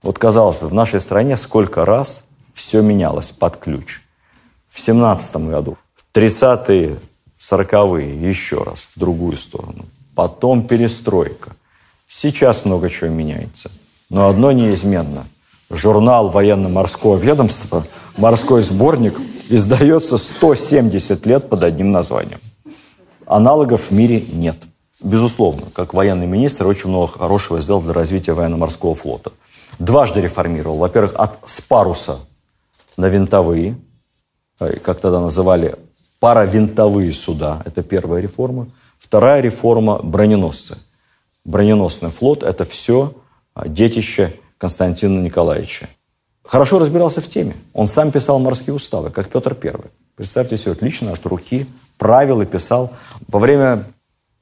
[0.03, 2.25] Вот, казалось бы, в нашей стране сколько раз
[2.55, 4.01] все менялось под ключ.
[4.69, 6.99] В 17 году, в 30-е,
[7.39, 9.85] 40-е еще раз в другую сторону.
[10.15, 11.55] Потом перестройка.
[12.09, 13.71] Сейчас много чего меняется.
[14.11, 15.27] Но одно неизменно.
[15.71, 17.85] Журнал военно-морского ведомства,
[18.17, 19.19] морской сборник,
[19.49, 22.41] издается 170 лет под одним названием.
[23.25, 24.57] Аналогов в мире нет.
[25.03, 29.33] Безусловно, как военный министр очень много хорошего сделал для развития военно-морского флота.
[29.79, 30.77] Дважды реформировал.
[30.79, 32.19] Во-первых, от с паруса
[32.97, 33.79] на винтовые,
[34.59, 35.77] э, как тогда называли,
[36.19, 37.63] паравинтовые суда.
[37.65, 38.69] Это первая реформа.
[38.99, 40.77] Вторая реформа– броненосцы.
[41.45, 43.15] Броненосный флот– это все
[43.67, 45.89] детище Константина Николаевича.
[46.43, 47.55] Хорошо разбирался в теме.
[47.73, 49.75] Он сам писал морские уставы, как Петр I.
[50.17, 51.67] Представьте себе, отлично от руки
[51.97, 52.93] правила писал.
[53.29, 53.85] Во время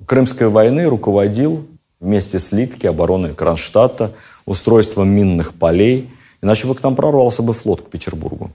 [0.07, 1.67] Крымской войны руководил
[2.01, 4.13] вместе с Литки обороной Кронштадта,
[4.47, 6.11] устройством минных полей.
[6.41, 8.53] Иначе бы к нам прорвался бы флот к Петербургу,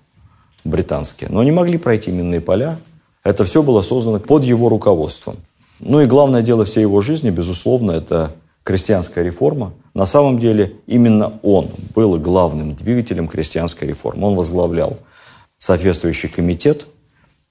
[0.63, 1.27] британский.
[1.29, 2.79] Но не могли пройти минные поля.
[3.23, 5.35] Это все было создано под его руководством.
[5.79, 9.73] Ну и главное дело всей его жизни, безусловно, это крестьянская реформа.
[9.93, 14.27] На самом деле именно он был главным двигателем крестьянской реформы.
[14.27, 14.97] Он возглавлял
[15.57, 16.87] соответствующий комитет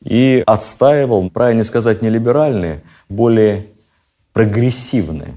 [0.02, 3.66] и отстаивал, правильно сказать, не либеральные, более
[4.32, 5.34] прогрессивный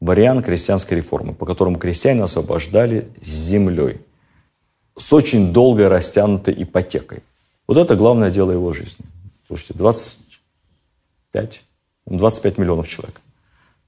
[0.00, 4.00] вариант крестьянской реформы, по которому крестьяне освобождали с землей,
[4.96, 7.22] с очень долгой растянутой ипотекой.
[7.66, 9.04] Вот это главное дело его жизни.
[9.46, 11.62] Слушайте, 25,
[12.06, 13.20] 25 миллионов человек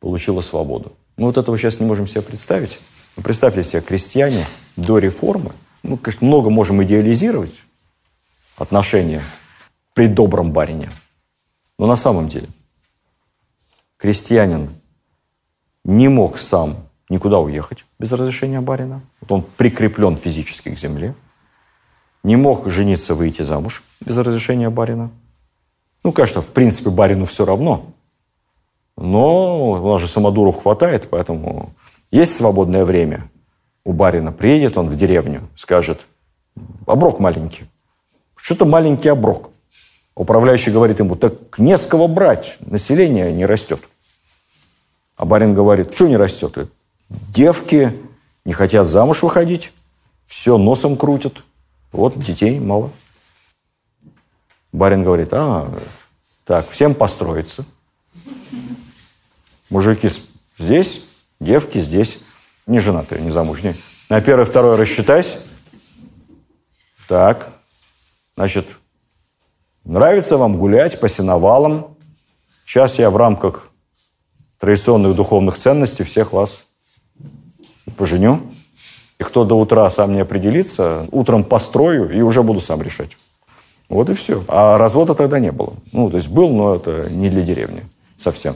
[0.01, 0.93] получило свободу.
[1.21, 2.81] Мы вот этого сейчас не можем себе представить.
[3.15, 5.53] Но представьте себе, крестьяне до реформы,
[5.83, 7.53] мы, конечно, много можем идеализировать
[8.57, 9.23] отношения
[9.93, 10.91] при добром барине.
[11.79, 12.49] Но на самом деле–
[13.99, 14.71] крестьянин
[15.85, 19.03] не мог сам никуда уехать без разрешения барина.
[19.21, 21.15] Вот он прикреплен физически к земле.
[22.23, 25.11] Не мог жениться, выйти замуж без разрешения барина.
[26.03, 27.93] Ну, конечно, в принципе, барину все равно.
[29.01, 31.73] Но у нас же самодуру хватает, поэтому
[32.11, 33.31] есть свободное время
[33.83, 34.31] у барина.
[34.31, 36.07] Приедет он в деревню, скажет,
[36.87, 37.65] оброк маленький.
[38.37, 39.51] Что-то маленький оброк.
[40.15, 43.81] Управляющий говорит ему, так не с кого брать, население не растет.
[45.17, 46.71] А барин говорит, что не растет?
[47.09, 47.95] Девки
[48.45, 49.73] не хотят замуж выходить,
[50.27, 51.43] все носом крутят.
[51.91, 52.91] Вот детей мало.
[54.73, 55.73] Барин говорит, а,
[56.45, 57.65] так, всем построиться.
[59.71, 60.11] Мужики
[60.59, 61.05] здесь,
[61.39, 62.19] девки здесь.
[62.67, 63.75] Не женатые, не замужние.
[64.09, 65.39] На первое, второе рассчитайся.
[67.09, 67.53] Так,
[68.37, 68.67] значит,
[69.85, 71.97] нравится вам гулять по сеновалам.
[72.65, 73.71] Сейчас я в рамках
[74.59, 76.65] традиционных духовных ценностей всех вас
[77.97, 78.43] поженю.
[79.19, 83.17] И кто до утра сам не определится, утром построю и уже буду сам решать.
[83.89, 84.45] Вот и все.
[84.49, 85.75] А развода тогда не было.
[85.93, 87.85] Ну, то есть был, но это не для деревни
[88.17, 88.55] совсем.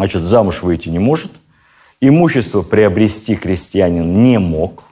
[0.00, 1.30] Значит, замуж выйти не может.
[2.00, 4.84] Имущество приобрести крестьянин не мог.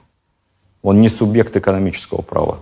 [0.83, 2.59] Он не субъект экономического права.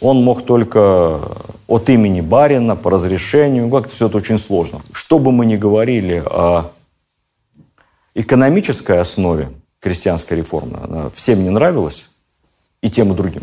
[0.00, 1.20] Он мог только
[1.66, 3.68] от имени барина, по разрешению.
[3.68, 4.80] Как-то все это очень сложно.
[4.94, 6.70] Что бы мы ни говорили о
[8.14, 10.78] экономической основе крестьянской реформы.
[10.82, 12.08] Она всем не нравилась,
[12.80, 13.42] и тем, и другим.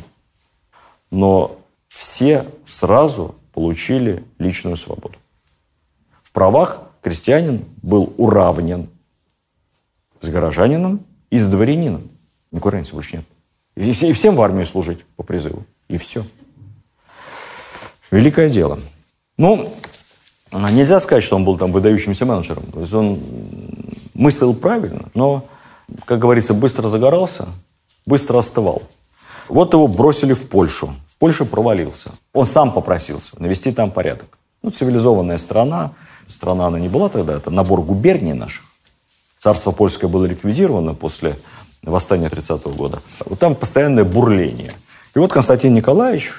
[1.11, 5.19] Но все сразу получили личную свободу.
[6.23, 8.89] В правах крестьянин был уравнен
[10.21, 12.09] с горожанином и с дворянином.
[12.51, 13.25] Разницы больше нет.
[13.75, 15.65] И всем в армию служить по призыву.
[15.87, 16.25] И все.
[18.09, 18.79] Великое дело.
[19.37, 19.69] Ну,
[20.51, 22.63] нельзя сказать, что он был там выдающимся менеджером.
[22.73, 23.19] То есть он
[24.15, 25.45] мыслил правильно, но,
[26.05, 27.45] как говорится, быстро загорался,
[28.07, 28.81] быстро остывал.
[29.47, 30.95] Вот его бросили в Польшу.
[31.07, 32.09] В Польше провалился.
[32.33, 34.39] Он сам попросился навести там порядок.
[34.63, 35.91] Ну, цивилизованная страна.
[36.27, 38.63] Страна она не была тогда, это набор губерний наших.
[39.39, 41.35] Царство польское было ликвидировано после
[41.83, 42.99] восстания 30-го года.
[43.25, 44.73] Вот там постоянное бурление.
[45.15, 46.33] И вот Константин Николаевич,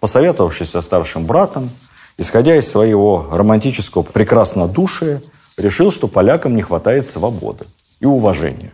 [0.00, 1.70] посоветовавшись со старшим братом,
[2.18, 5.22] исходя из своего романтического прекраснодушия,
[5.56, 7.66] решил, что полякам не хватает свободы.
[8.00, 8.72] и уважения.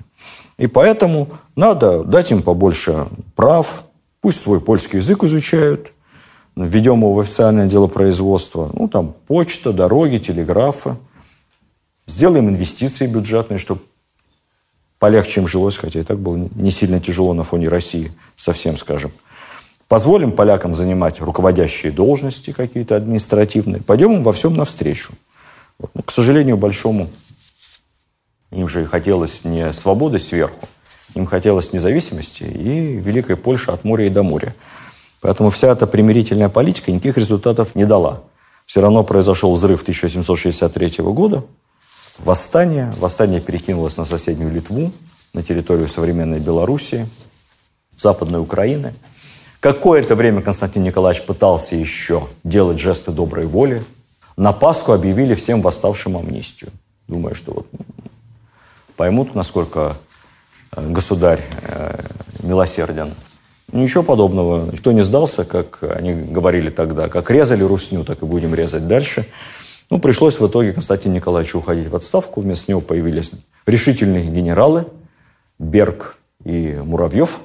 [0.56, 3.84] И поэтому надо дать им побольше прав,
[4.20, 5.92] пусть свой польский язык изучают,
[6.56, 10.96] введем его в официальное дело производства, ну, там, почта, дороги, телеграфы,
[12.06, 13.82] сделаем инвестиции бюджетные, чтобы
[14.98, 19.12] полегче им жилось, хотя и так было не сильно тяжело на фоне России, совсем скажем.
[19.88, 25.12] Позволим полякам занимать руководящие должности какие-то административные, пойдем им во всем навстречу.
[25.78, 25.90] Вот.
[25.94, 27.08] Но, к сожалению, большому
[28.50, 30.68] им же хотелось не свободы сверху,
[31.14, 34.54] им хотелось независимости и Великой Польши от моря и до моря.
[35.20, 38.22] Поэтому вся эта примирительная политика никаких результатов не дала.
[38.66, 41.44] Все равно произошел взрыв 1763 года,
[42.18, 42.92] восстание.
[42.98, 44.92] Восстание перекинулось на соседнюю Литву,
[45.32, 47.08] на территорию современной Белоруссии,
[47.96, 48.94] Западной Украины.
[49.60, 53.84] Какое-то время Константин Николаевич пытался еще делать жесты доброй воли.
[54.36, 56.70] На Пасху объявили всем восставшим амнистию.
[57.08, 57.66] Думаю, что вот
[58.96, 59.96] поймут, насколько
[60.72, 61.98] э, государь э,
[62.42, 63.12] милосерден.
[63.72, 64.70] Ничего подобного.
[64.70, 67.08] Никто не сдался, как они говорили тогда.
[67.08, 69.26] Как резали русню, так и будем резать дальше.
[69.90, 72.40] Ну, пришлось в итоге Константину Николаевичу уходить в отставку.
[72.40, 73.32] Вместо него появились
[73.66, 74.86] решительные генералы
[75.58, 77.40] Берг и Муравьев.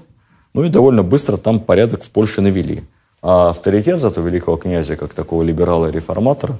[0.54, 2.84] Ну и довольно быстро там порядок в Польше навели.
[3.24, 6.60] А авторитет зато великого князя, как такого либерала-реформатора,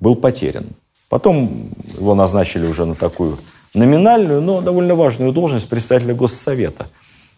[0.00, 0.66] был потерян.
[1.08, 3.38] Потом его назначили уже на такую
[3.74, 6.88] номинальную, но довольно важную должность председателя Госсовета–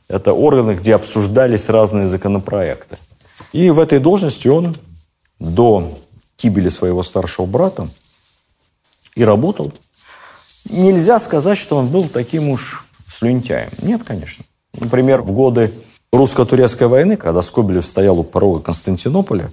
[0.09, 2.97] это органы, где обсуждались разные законопроекты.
[3.53, 4.77] И в этой должности он
[5.39, 5.93] до
[6.39, 7.89] гибели своего старшего брата
[9.15, 9.73] и работал.
[10.69, 13.71] Нельзя сказать, что он был таким уж слюнтяем.
[13.83, 14.45] Нет, конечно.
[14.79, 15.73] Например, в годы
[16.13, 19.51] русско-турецкой войны, когда Скобелев стоял у порога Константинополя,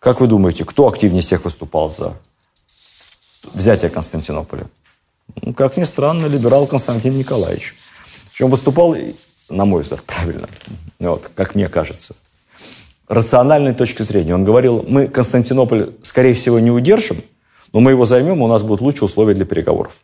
[0.00, 2.14] как вы думаете, кто активнее всех выступал за
[3.52, 4.66] взятие Константинополя?
[5.42, 7.74] Ну, как ни странно, либерал Константин Николаевич.
[8.30, 8.94] Причем выступал
[9.50, 10.48] на мой взгляд, правильно,
[10.98, 12.14] вот, как мне кажется.
[13.08, 14.34] Рациональной точки зрения.
[14.34, 17.22] Он говорил, мы Константинополь, скорее всего, не удержим,
[17.72, 20.00] но мы его займем, у нас будут лучшие условия для переговоров,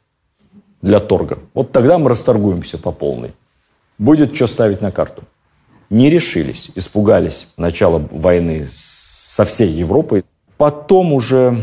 [0.81, 1.39] для торга.
[1.53, 3.33] Вот тогда мы расторгуемся по полной.
[3.99, 5.23] Будет что ставить на карту.
[5.91, 10.25] Не решились, испугались начала войны со всей Европой.
[10.57, 11.59] Потом уже,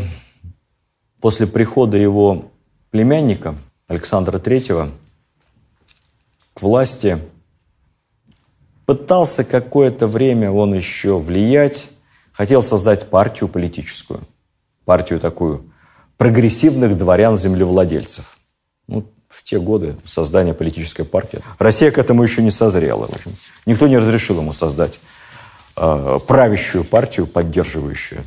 [1.19, 2.45] после прихода его
[2.91, 3.55] племянника
[3.87, 4.91] Александра Третьего
[6.53, 7.17] к власти,
[8.91, 11.87] Пытался какое-то время он еще влиять,
[12.33, 14.19] хотел создать партию политическую,
[14.83, 15.71] партию такую
[16.17, 18.37] прогрессивных дворян-землевладельцев.
[18.89, 21.39] Ну, в те годы создания политической партии.
[21.57, 23.05] Россия к этому еще не созрела.
[23.05, 23.31] В общем.
[23.65, 24.99] Никто не разрешил ему создать
[25.77, 28.25] э, правящую партию, поддерживающую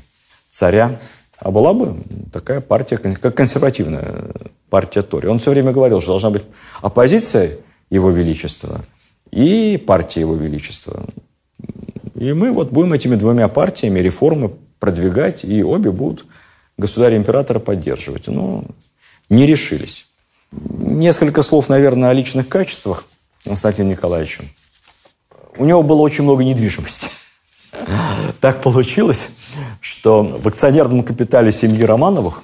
[0.48, 0.98] царя.
[1.38, 1.94] А была бы
[2.32, 4.30] такая партия, как консервативная
[4.70, 5.28] партия Тори.
[5.28, 6.44] Он все время говорил, что должна быть
[6.80, 7.58] оппозиция
[7.90, 8.82] Его Величества–
[9.34, 11.06] и партия Его Величества.
[12.14, 16.26] И мы вот будем этими двумя партиями реформы продвигать, и обе будут
[16.78, 18.28] государя-императора поддерживать.
[18.28, 18.64] Но
[19.28, 20.06] не решились.
[20.52, 23.06] Несколько слов, наверное, о личных качествах
[23.44, 24.44] Константина Николаевича.
[25.56, 27.08] У него было очень много недвижимости.
[28.40, 29.26] Так получилось,
[29.80, 32.42] что в акционерном капитале семьи Романовых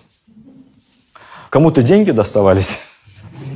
[1.51, 2.69] кому-то деньги доставались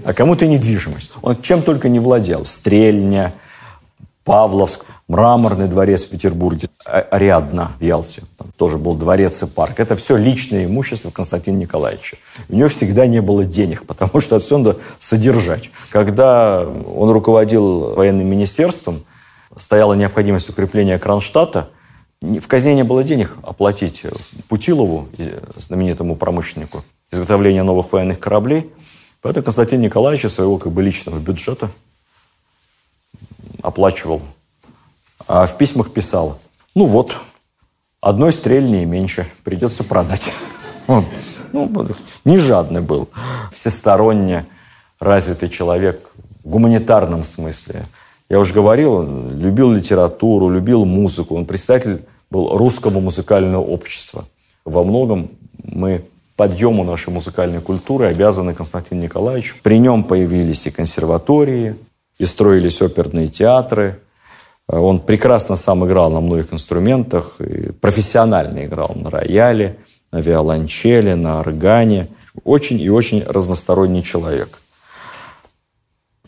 [0.05, 1.15] а кому-то недвижимость.
[1.23, 2.45] Он чем только не владел.
[2.45, 3.33] Стрельня,
[4.25, 8.23] Павловск, Мраморный дворец в Петербурге, а, Ариадна в Ялте.
[8.39, 9.81] Там тоже был дворец и парк.
[9.81, 12.17] Это все личное имущество Константина Николаевича.
[12.49, 15.71] У него всегда не было денег, потому что все надо содержать.
[15.91, 19.05] Когда он руководил военным министерством,
[19.59, 21.71] стояла необходимость укрепления Кронштадта,
[22.21, 24.03] в казне не было денег оплатить
[24.49, 25.09] Путилову,
[25.59, 28.71] знаменитому промышленнику, изготовление новых военных кораблей–
[29.25, 31.71] Поэтому Константин Николаевич из своего как бы личного бюджета
[33.63, 34.21] оплачивал.
[35.27, 36.39] А в письмах писал,
[36.75, 37.17] ну вот,
[38.03, 40.31] одной стрельни меньше, придется продать.
[41.53, 41.71] Ну,
[42.27, 43.09] не жадный был,
[43.51, 44.45] всесторонне
[44.99, 46.11] развитый человек
[46.43, 47.87] в гуманитарном смысле.
[48.29, 51.37] Я уже говорил, он любил литературу, любил музыку.
[51.37, 54.27] Он представитель был русского музыкального общества.
[54.67, 55.31] Во многом
[55.63, 56.05] мы
[56.37, 59.57] подъему нашей музыкальной культуры обязаны Константину Николаевичу.
[59.63, 61.77] При нем появились и консерватории,
[62.19, 64.01] и строились оперные театры.
[64.67, 67.39] Он прекрасно сам играл на многих инструментах,
[67.81, 69.79] профессионально играл на рояле,
[70.11, 72.09] на виолончели, на органе.
[72.45, 74.59] Очень и очень разносторонний человек.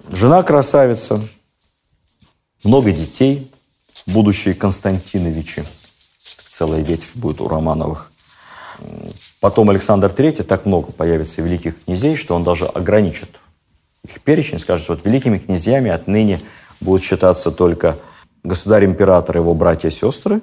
[0.09, 1.20] Жена красавица,
[2.62, 3.51] много детей,
[4.07, 5.65] будущие Константиновичи.
[6.49, 8.12] Целая ветвь будет у Романовых.
[9.47, 13.31] Потом Александр III, так много появится великих князей, что он даже ограничит
[14.05, 16.40] их перечень, скажет, вот великими князьями отныне
[16.81, 17.97] будут считаться только
[18.43, 20.40] государь-император, его братья и сестры,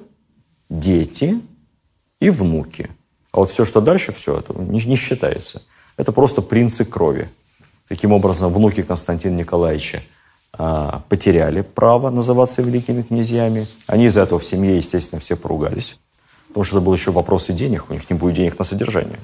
[0.70, 1.38] дети
[2.18, 2.88] и внуки.
[3.30, 5.60] А вот все, что дальше, все это не, не считается.
[5.98, 7.28] Это просто принцы крови.
[7.88, 10.02] Таким образом, внуки Константина Николаевича
[10.54, 13.66] а, потеряли право называться великими князьями.
[13.86, 15.98] Они из-за этого в семье, естественно, все поругались.
[16.54, 19.18] Потому что это был еще вопрос и денег, у них не будет денег на содержание.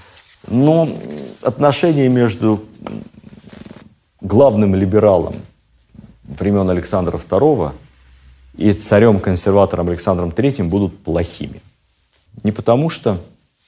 [0.48, 0.88] Но
[1.42, 2.64] отношения между
[4.20, 5.36] главным либералом
[6.24, 7.70] времен Александра II
[8.56, 11.62] и царем-консерватором Александром III будут плохими.
[12.42, 13.20] Не потому, что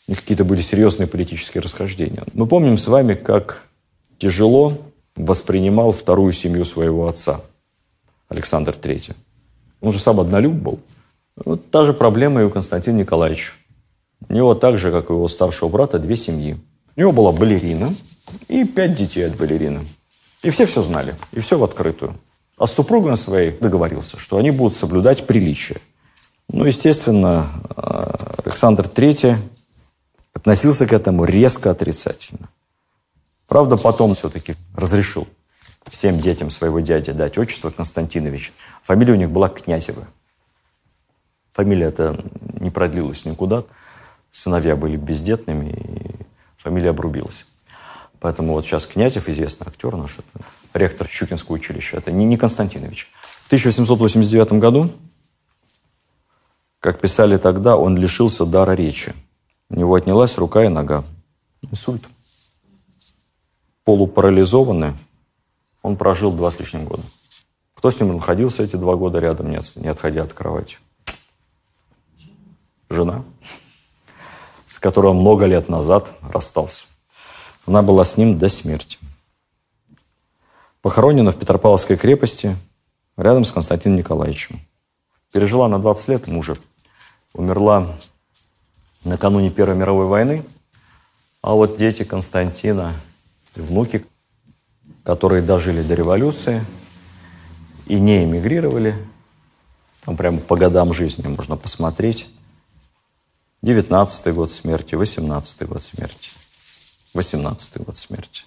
[0.09, 2.25] у них какие-то были серьезные политические расхождения.
[2.35, 3.63] Мы помним с вами, как
[4.19, 4.77] тяжело
[5.15, 7.41] воспринимал вторую семью своего отца,
[8.29, 9.15] Александр III.
[9.81, 10.81] Он же сам однолюб был.
[11.37, 13.53] Вот та же проблема и у Константина Николаевича.
[14.29, 16.59] У него так же, как и у его старшего брата, две семьи.
[16.97, 17.95] У него была балерина
[18.49, 19.81] и пять детей от балерины.
[20.43, 22.19] И все все знали, и все в открытую.
[22.59, 25.81] А с супругой своей договорился, что они будут соблюдать приличие.
[26.49, 29.37] Ну, естественно, э, Александр III
[30.35, 32.51] относился к этому резко отрицательно.
[33.49, 35.27] Правда, потом все-таки разрешил
[35.89, 38.53] всем детям своего дяди дать отчество Константинович.
[38.83, 40.07] Фамилия у них была Князева.
[41.53, 42.25] Фамилия эта
[42.61, 43.65] не продлилась никуда.
[44.31, 46.27] Сыновья были бездетными, и
[46.57, 47.47] фамилия обрубилась.
[48.21, 53.11] Поэтому вот сейчас Князев, известный актер наш, это ректор Щукинского училища, это не, не Константинович.
[53.43, 54.91] В 1889 году,
[56.81, 59.15] как писали тогда, он лишился дара речи.
[59.69, 61.05] У него отнялась рука и нога.
[61.71, 62.05] Инсульт.
[63.85, 64.93] Полупарализованный,
[65.83, 67.03] он прожил два с лишним года.
[67.75, 70.79] Кто с ним находился эти два года рядом, не отходя от кровати?
[72.93, 73.25] Жена,
[74.67, 76.87] с которой он много лет назад расстался.
[77.67, 78.99] Она была с ним до смерти.
[80.83, 82.57] Похоронена в Петропавловской крепости
[83.17, 84.61] рядом с Константином Николаевичем.
[85.33, 86.57] Пережила на 20 лет мужа.
[87.35, 87.97] Умерла
[89.05, 90.45] накануне Первой мировой войны.
[91.41, 92.95] А вот дети Константина,
[93.55, 94.05] внуки,
[95.05, 96.65] которые дожили до революции
[97.87, 98.97] и не эмигрировали,
[100.05, 102.29] там прямо по годам жизни можно посмотреть.
[103.63, 106.31] 19 год смерти, 18 год смерти,
[107.15, 108.45] 18 год смерти.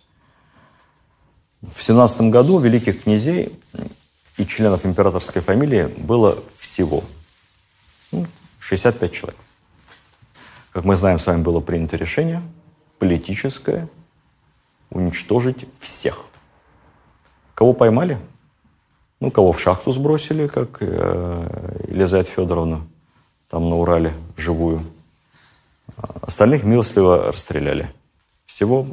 [1.61, 3.57] В 17 году великих князей
[4.37, 7.03] и членов императорской фамилии было всего
[8.59, 9.39] 65 ну, человек.
[10.71, 12.41] Как мы знаем, с вами было принято решение
[12.99, 13.87] политическое
[14.89, 16.25] уничтожить всех.
[17.53, 18.19] Кого поймали?
[19.21, 22.85] Ну, кого в шахту сбросили, как э, Елизавета Федоровна,
[23.49, 24.85] там на Урале, живую.
[26.21, 27.91] Остальных милостливо расстреляли.
[28.45, 28.87] Всего,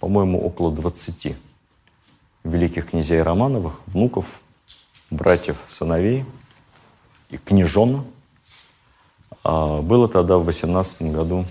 [0.00, 1.34] по-моему, около 20
[2.44, 4.42] великих князей Романовых, внуков,
[5.10, 6.24] братьев, сыновей
[7.30, 8.04] и княжон
[9.42, 11.44] а, было тогда в 18 году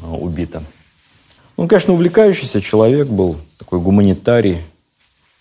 [0.00, 0.62] а, убито.
[1.56, 4.62] Он, конечно, увлекающийся человек был, такой гуманитарий.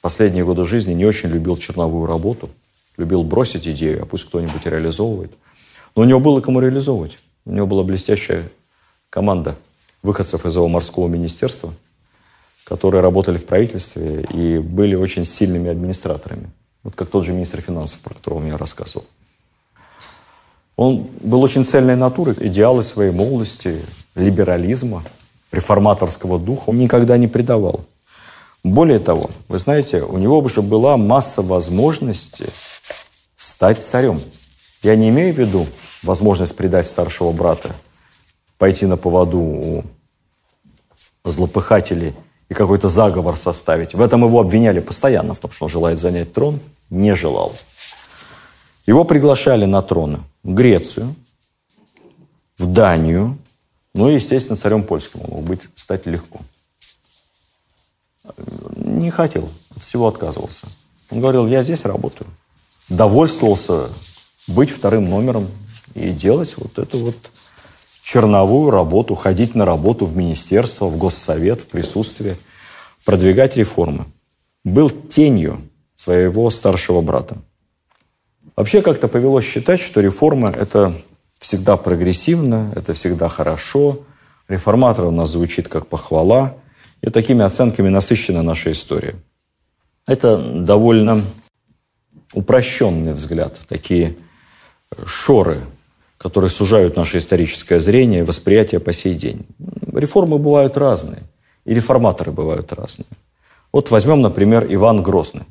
[0.02, 2.50] Последние годы жизни не очень любил черновую работу,
[2.98, 5.34] любил бросить идею, а пусть кто-нибудь реализовывает.
[5.96, 7.20] Но у него было кому реализовывать.
[7.48, 8.50] У него была блестящая
[9.10, 9.56] команда
[10.04, 11.74] выходцев из его морского министерства,
[12.66, 16.52] которые работали в правительстве и были очень сильными администраторами.
[16.84, 19.06] Вот как тот же министр финансов, про которого я рассказывал.
[20.76, 23.82] Он был очень цельной натуры, идеалы своей молодости,
[24.14, 25.04] либерализма,
[25.54, 27.86] реформаторского духа он никогда не предавал.
[28.66, 32.50] Более того, вы знаете, у него уже была масса возможностей
[33.38, 34.20] стать царем.
[34.84, 35.68] Я не имею в виду
[36.04, 37.76] возможность предать старшего брата,
[38.58, 39.84] пойти на поводу у
[41.24, 42.14] злопыхателей
[42.50, 43.94] и какой-то заговор составить.
[43.94, 46.60] В этом его обвиняли постоянно, в том, что он желает занять трон.
[46.90, 47.54] Не желал.
[48.86, 51.14] Его приглашали на трон в Грецию,
[52.58, 53.38] в Данию,
[53.94, 56.40] ну и, естественно, царем польским он мог быть, стать легко.
[58.76, 60.68] Не хотел, от всего отказывался.
[61.10, 62.28] Он говорил, я здесь работаю.
[62.90, 63.90] Довольствовался
[64.48, 65.48] быть вторым номером
[65.94, 67.18] и делать вот эту вот
[68.04, 72.38] черновую работу, ходить на работу в министерство, в госсовет, в присутствие,
[73.04, 74.06] продвигать реформы.
[74.64, 75.62] Был тенью
[75.96, 77.38] своего старшего брата.
[78.56, 80.94] Вообще как-то повелось считать, что реформа– это
[81.40, 84.00] всегда прогрессивно, это всегда хорошо.
[84.48, 86.56] Реформатор у нас звучит как похвала.
[87.02, 89.16] И такими оценками насыщена наша история.
[90.08, 91.24] Это довольно
[92.34, 94.16] упрощенный взгляд, такие
[95.06, 95.60] шоры,
[96.18, 99.46] которые сужают наше историческое зрение и восприятие по сей день.
[99.94, 101.24] Реформы бывают разные,
[101.66, 103.08] и реформаторы бывают разные.
[103.72, 105.44] Вот возьмем, например, Иван Грозный.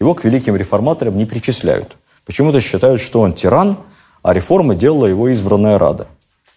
[0.00, 1.96] Его к великим реформаторам не причисляют.
[2.24, 3.76] Почему-то считают, что он тиран,
[4.22, 6.06] а реформы делала его избранная Рада.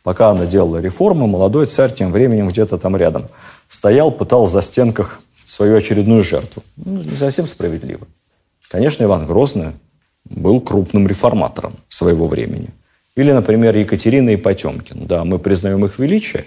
[0.03, 3.26] Пока она делала реформы, молодой царь тем временем где-то там рядом
[3.68, 6.64] стоял, пытал в застенках свою очередную жертву.
[6.77, 8.07] Ну, не совсем справедливо.
[8.69, 9.73] Конечно, Иван Грозный
[10.29, 12.69] был крупным реформатором своего времени.
[13.15, 15.07] Или, например, Екатерина и Потемкин.
[15.07, 16.45] Да, мы признаем их величие,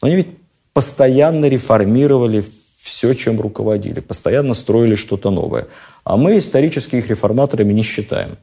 [0.00, 0.28] но они ведь
[0.72, 2.44] постоянно реформировали
[2.78, 5.66] все, чем руководили, постоянно строили что-то новое.
[6.04, 8.36] А мы исторически их реформаторами не считаем.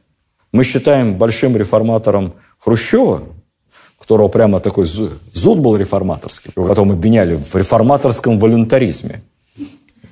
[0.52, 3.22] Мы считаем большим реформатором Хрущева,
[3.98, 6.52] которого прямо такой зуд был реформаторский.
[6.56, 9.22] Его потом обвиняли в реформаторском волюнтаризме.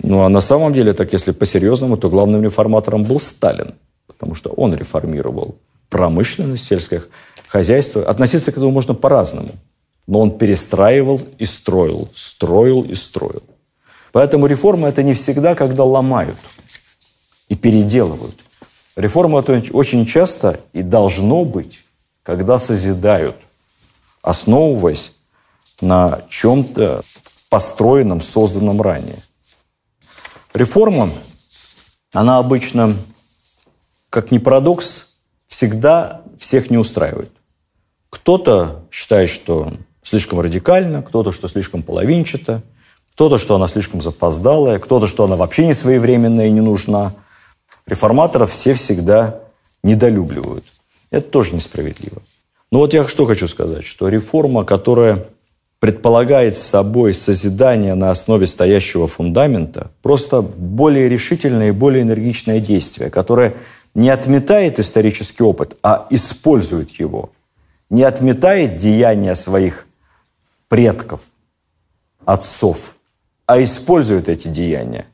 [0.02, 3.74] Ну, а на самом деле, так если по-серьезному, то главным реформатором был Сталин,
[4.08, 5.56] потому что он реформировал
[5.88, 7.02] промышленность, сельское
[7.46, 8.02] хозяйство.
[8.02, 9.50] Относиться к этому можно по-разному.
[10.08, 13.44] Но он перестраивал и строил, строил и строил.
[14.12, 16.36] Поэтому реформа– это не всегда, когда ломают
[17.48, 18.34] и переделывают.
[18.96, 21.84] Реформа– это очень часто и должно быть,
[22.22, 23.36] когда созидают,
[24.22, 25.12] основываясь
[25.80, 27.02] на чем-то
[27.48, 29.18] построенном, созданном ранее.
[30.54, 31.10] Реформа,
[32.12, 32.96] она обычно,
[34.10, 35.16] как ни парадокс,
[35.46, 37.30] всегда всех не устраивает.
[38.10, 39.72] Кто-то считает, что
[40.02, 42.62] слишком радикально, кто-то, что слишком половинчато,
[43.12, 47.14] кто-то, что она слишком запоздалая, кто-то, что она вообще не своевременная и не нужна.
[47.86, 49.40] Реформаторов все всегда
[49.82, 50.64] недолюбливают.
[51.10, 52.22] Это тоже несправедливо.
[52.70, 55.26] Но вот я что хочу сказать, что реформа, которая
[55.80, 63.54] предполагает собой созидание на основе стоящего фундамента, просто более решительное и более энергичное действие, которое
[63.98, 67.32] не отметает исторический опыт, а использует его.
[67.90, 69.88] Не отметает деяния своих
[70.68, 71.22] предков,
[72.24, 72.94] отцов,
[73.46, 75.06] а использует эти деяния.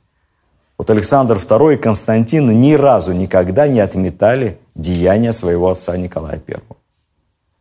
[0.76, 6.56] Вот Александр II и Константин ни разу никогда не отметали деяния своего отца Николая I.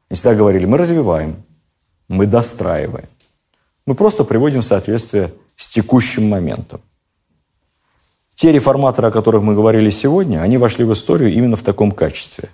[0.10, 1.42] Они всегда говорили, мы развиваем,
[2.10, 3.08] мы достраиваем.
[3.86, 6.82] Мы просто приводим в соответствие с текущим моментом.
[8.36, 12.50] Те реформаторы, о которых мы говорили сегодня, они вошли в историю именно в таком качестве.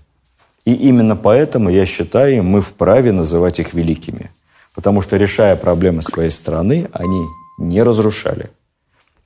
[0.66, 4.30] И именно поэтому, я считаю, мы вправе называть их великими.
[4.76, 7.26] Потому что, решая проблемы своей страны, они
[7.58, 8.50] не разрушали,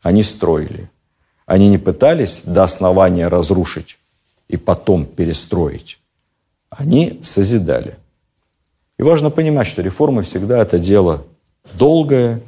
[0.02, 0.90] они строили.
[1.46, 4.00] Они не пытались до основания разрушить
[4.48, 6.00] и потом перестроить.
[6.70, 7.96] Они созидали.
[8.98, 11.26] И важно понимать, что реформы всегда это дело
[11.74, 12.42] долгое,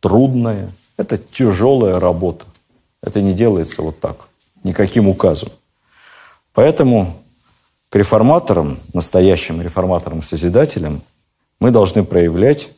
[0.00, 2.44] трудное, это тяжелая работа.
[3.02, 4.28] Это не делается вот так,
[4.62, 5.50] никаким указом.
[6.54, 7.22] Поэтому
[7.88, 11.02] к реформаторам, настоящим реформаторам-созидателям,
[11.58, 12.70] мы должны проявлять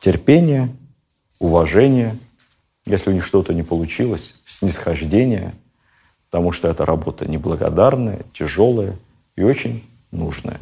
[0.00, 0.74] терпение,
[1.38, 2.18] уважение,
[2.86, 5.54] если у них что-то не получилось, снисхождение,
[6.30, 8.96] потому что эта работа неблагодарная, тяжелая
[9.36, 10.60] и очень нужная.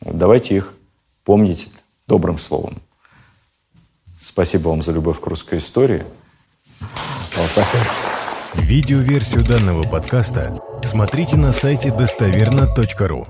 [0.00, 0.74] Давайте их
[1.24, 1.70] помнить
[2.06, 2.80] добрым словом.
[4.20, 6.04] Спасибо вам за любовь к русской истории.
[8.54, 10.54] Видеоверсию данного подкаста
[10.84, 13.26] смотрите на сайте достоверно.ру.